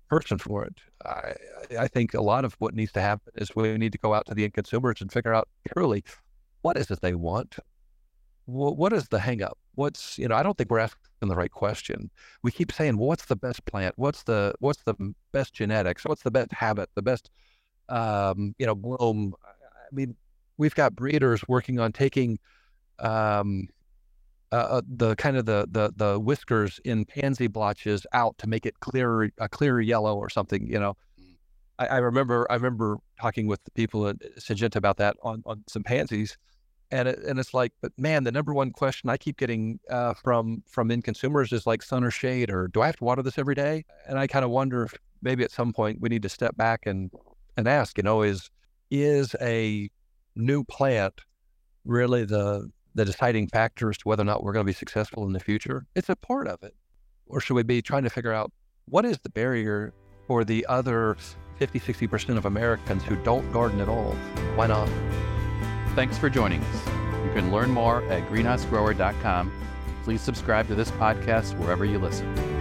person 0.09 0.37
for 0.37 0.65
it. 0.65 0.75
I, 1.05 1.33
I 1.79 1.87
think 1.87 2.13
a 2.13 2.21
lot 2.21 2.45
of 2.45 2.55
what 2.59 2.73
needs 2.73 2.91
to 2.93 3.01
happen 3.01 3.31
is 3.35 3.55
we 3.55 3.77
need 3.77 3.91
to 3.93 3.97
go 3.97 4.13
out 4.13 4.25
to 4.27 4.33
the 4.33 4.43
end 4.43 4.53
consumers 4.53 5.01
and 5.01 5.11
figure 5.11 5.33
out 5.33 5.47
truly 5.73 6.03
what 6.61 6.77
is 6.77 6.91
it 6.91 7.01
they 7.01 7.13
want. 7.13 7.57
What, 8.45 8.77
what 8.77 8.93
is 8.93 9.07
the 9.07 9.19
hangup? 9.19 9.53
What's 9.75 10.17
you 10.17 10.27
know? 10.27 10.35
I 10.35 10.43
don't 10.43 10.57
think 10.57 10.71
we're 10.71 10.79
asking 10.79 10.99
the 11.21 11.35
right 11.35 11.51
question. 11.51 12.09
We 12.43 12.51
keep 12.51 12.71
saying, 12.71 12.97
well, 12.97 13.07
"What's 13.07 13.25
the 13.25 13.35
best 13.35 13.63
plant? 13.65 13.93
What's 13.97 14.23
the 14.23 14.53
what's 14.59 14.83
the 14.83 14.95
best 15.31 15.53
genetics? 15.53 16.03
What's 16.03 16.23
the 16.23 16.31
best 16.31 16.51
habit? 16.51 16.89
The 16.95 17.01
best 17.03 17.29
um, 17.87 18.55
you 18.57 18.65
know 18.65 18.75
bloom?" 18.75 19.35
I 19.43 19.95
mean, 19.95 20.15
we've 20.57 20.75
got 20.75 20.95
breeders 20.95 21.47
working 21.47 21.79
on 21.79 21.91
taking 21.91 22.39
um, 22.99 23.67
uh, 24.51 24.55
uh, 24.55 24.81
the 24.87 25.15
kind 25.15 25.37
of 25.37 25.45
the, 25.45 25.67
the 25.69 25.93
the 25.95 26.19
whiskers 26.19 26.79
in 26.83 27.05
pansy 27.05 27.47
blotches 27.47 28.05
out 28.13 28.37
to 28.39 28.47
make 28.47 28.65
it 28.65 28.79
clear 28.79 29.31
a 29.37 29.47
clear 29.47 29.79
yellow 29.79 30.17
or 30.17 30.29
something. 30.29 30.67
You 30.67 30.79
know, 30.79 30.97
mm. 31.19 31.35
I, 31.77 31.85
I, 31.87 31.97
remember 31.97 32.47
I 32.49 32.55
remember 32.55 32.97
talking 33.21 33.47
with 33.47 33.63
the 33.63 33.71
people 33.71 34.07
at 34.07 34.17
Syngenta 34.37 34.77
about 34.77 34.97
that 34.97 35.17
on 35.21 35.43
on 35.45 35.63
some 35.67 35.83
pansies, 35.83 36.35
and 36.89 37.07
it, 37.07 37.19
and 37.19 37.39
it's 37.39 37.53
like, 37.53 37.73
but 37.81 37.91
man, 37.97 38.23
the 38.23 38.31
number 38.31 38.53
one 38.53 38.71
question 38.71 39.09
I 39.09 39.17
keep 39.17 39.37
getting 39.37 39.79
uh, 39.89 40.15
from 40.15 40.63
from 40.67 40.89
end 40.89 41.03
consumers 41.03 41.51
is 41.51 41.67
like 41.67 41.83
sun 41.83 42.03
or 42.03 42.11
shade, 42.11 42.49
or 42.49 42.67
do 42.69 42.81
I 42.81 42.87
have 42.87 42.97
to 42.97 43.03
water 43.03 43.21
this 43.21 43.37
every 43.37 43.55
day? 43.55 43.85
And 44.07 44.17
I 44.17 44.25
kind 44.25 44.43
of 44.43 44.49
wonder 44.49 44.83
if 44.83 44.93
maybe 45.21 45.43
at 45.43 45.51
some 45.51 45.73
point 45.73 46.01
we 46.01 46.09
need 46.09 46.23
to 46.23 46.29
step 46.29 46.57
back 46.57 46.87
and 46.87 47.11
and 47.55 47.67
ask, 47.67 47.97
you 47.97 48.03
know, 48.03 48.23
is 48.23 48.49
is 48.89 49.35
a 49.39 49.89
new 50.35 50.63
plant 50.63 51.21
really 51.85 52.25
the 52.25 52.69
the 52.95 53.05
deciding 53.05 53.47
factor 53.47 53.89
as 53.89 53.97
to 53.99 54.07
whether 54.07 54.21
or 54.21 54.25
not 54.25 54.43
we're 54.43 54.53
going 54.53 54.65
to 54.65 54.69
be 54.69 54.73
successful 54.73 55.25
in 55.25 55.33
the 55.33 55.39
future. 55.39 55.85
It's 55.95 56.09
a 56.09 56.15
part 56.15 56.47
of 56.47 56.63
it. 56.63 56.75
Or 57.25 57.39
should 57.39 57.53
we 57.53 57.63
be 57.63 57.81
trying 57.81 58.03
to 58.03 58.09
figure 58.09 58.33
out 58.33 58.51
what 58.85 59.05
is 59.05 59.19
the 59.19 59.29
barrier 59.29 59.93
for 60.27 60.43
the 60.43 60.65
other 60.67 61.15
50, 61.57 61.79
60% 61.79 62.37
of 62.37 62.45
Americans 62.45 63.03
who 63.03 63.15
don't 63.17 63.51
garden 63.51 63.79
at 63.79 63.89
all? 63.89 64.13
Why 64.55 64.67
not? 64.67 64.89
Thanks 65.95 66.17
for 66.17 66.29
joining 66.29 66.61
us. 66.63 66.87
You 67.23 67.31
can 67.33 67.51
learn 67.51 67.69
more 67.69 68.03
at 68.05 68.27
greenhousegrower.com. 68.29 69.51
Please 70.03 70.21
subscribe 70.21 70.67
to 70.67 70.75
this 70.75 70.91
podcast 70.91 71.57
wherever 71.59 71.85
you 71.85 71.99
listen. 71.99 72.58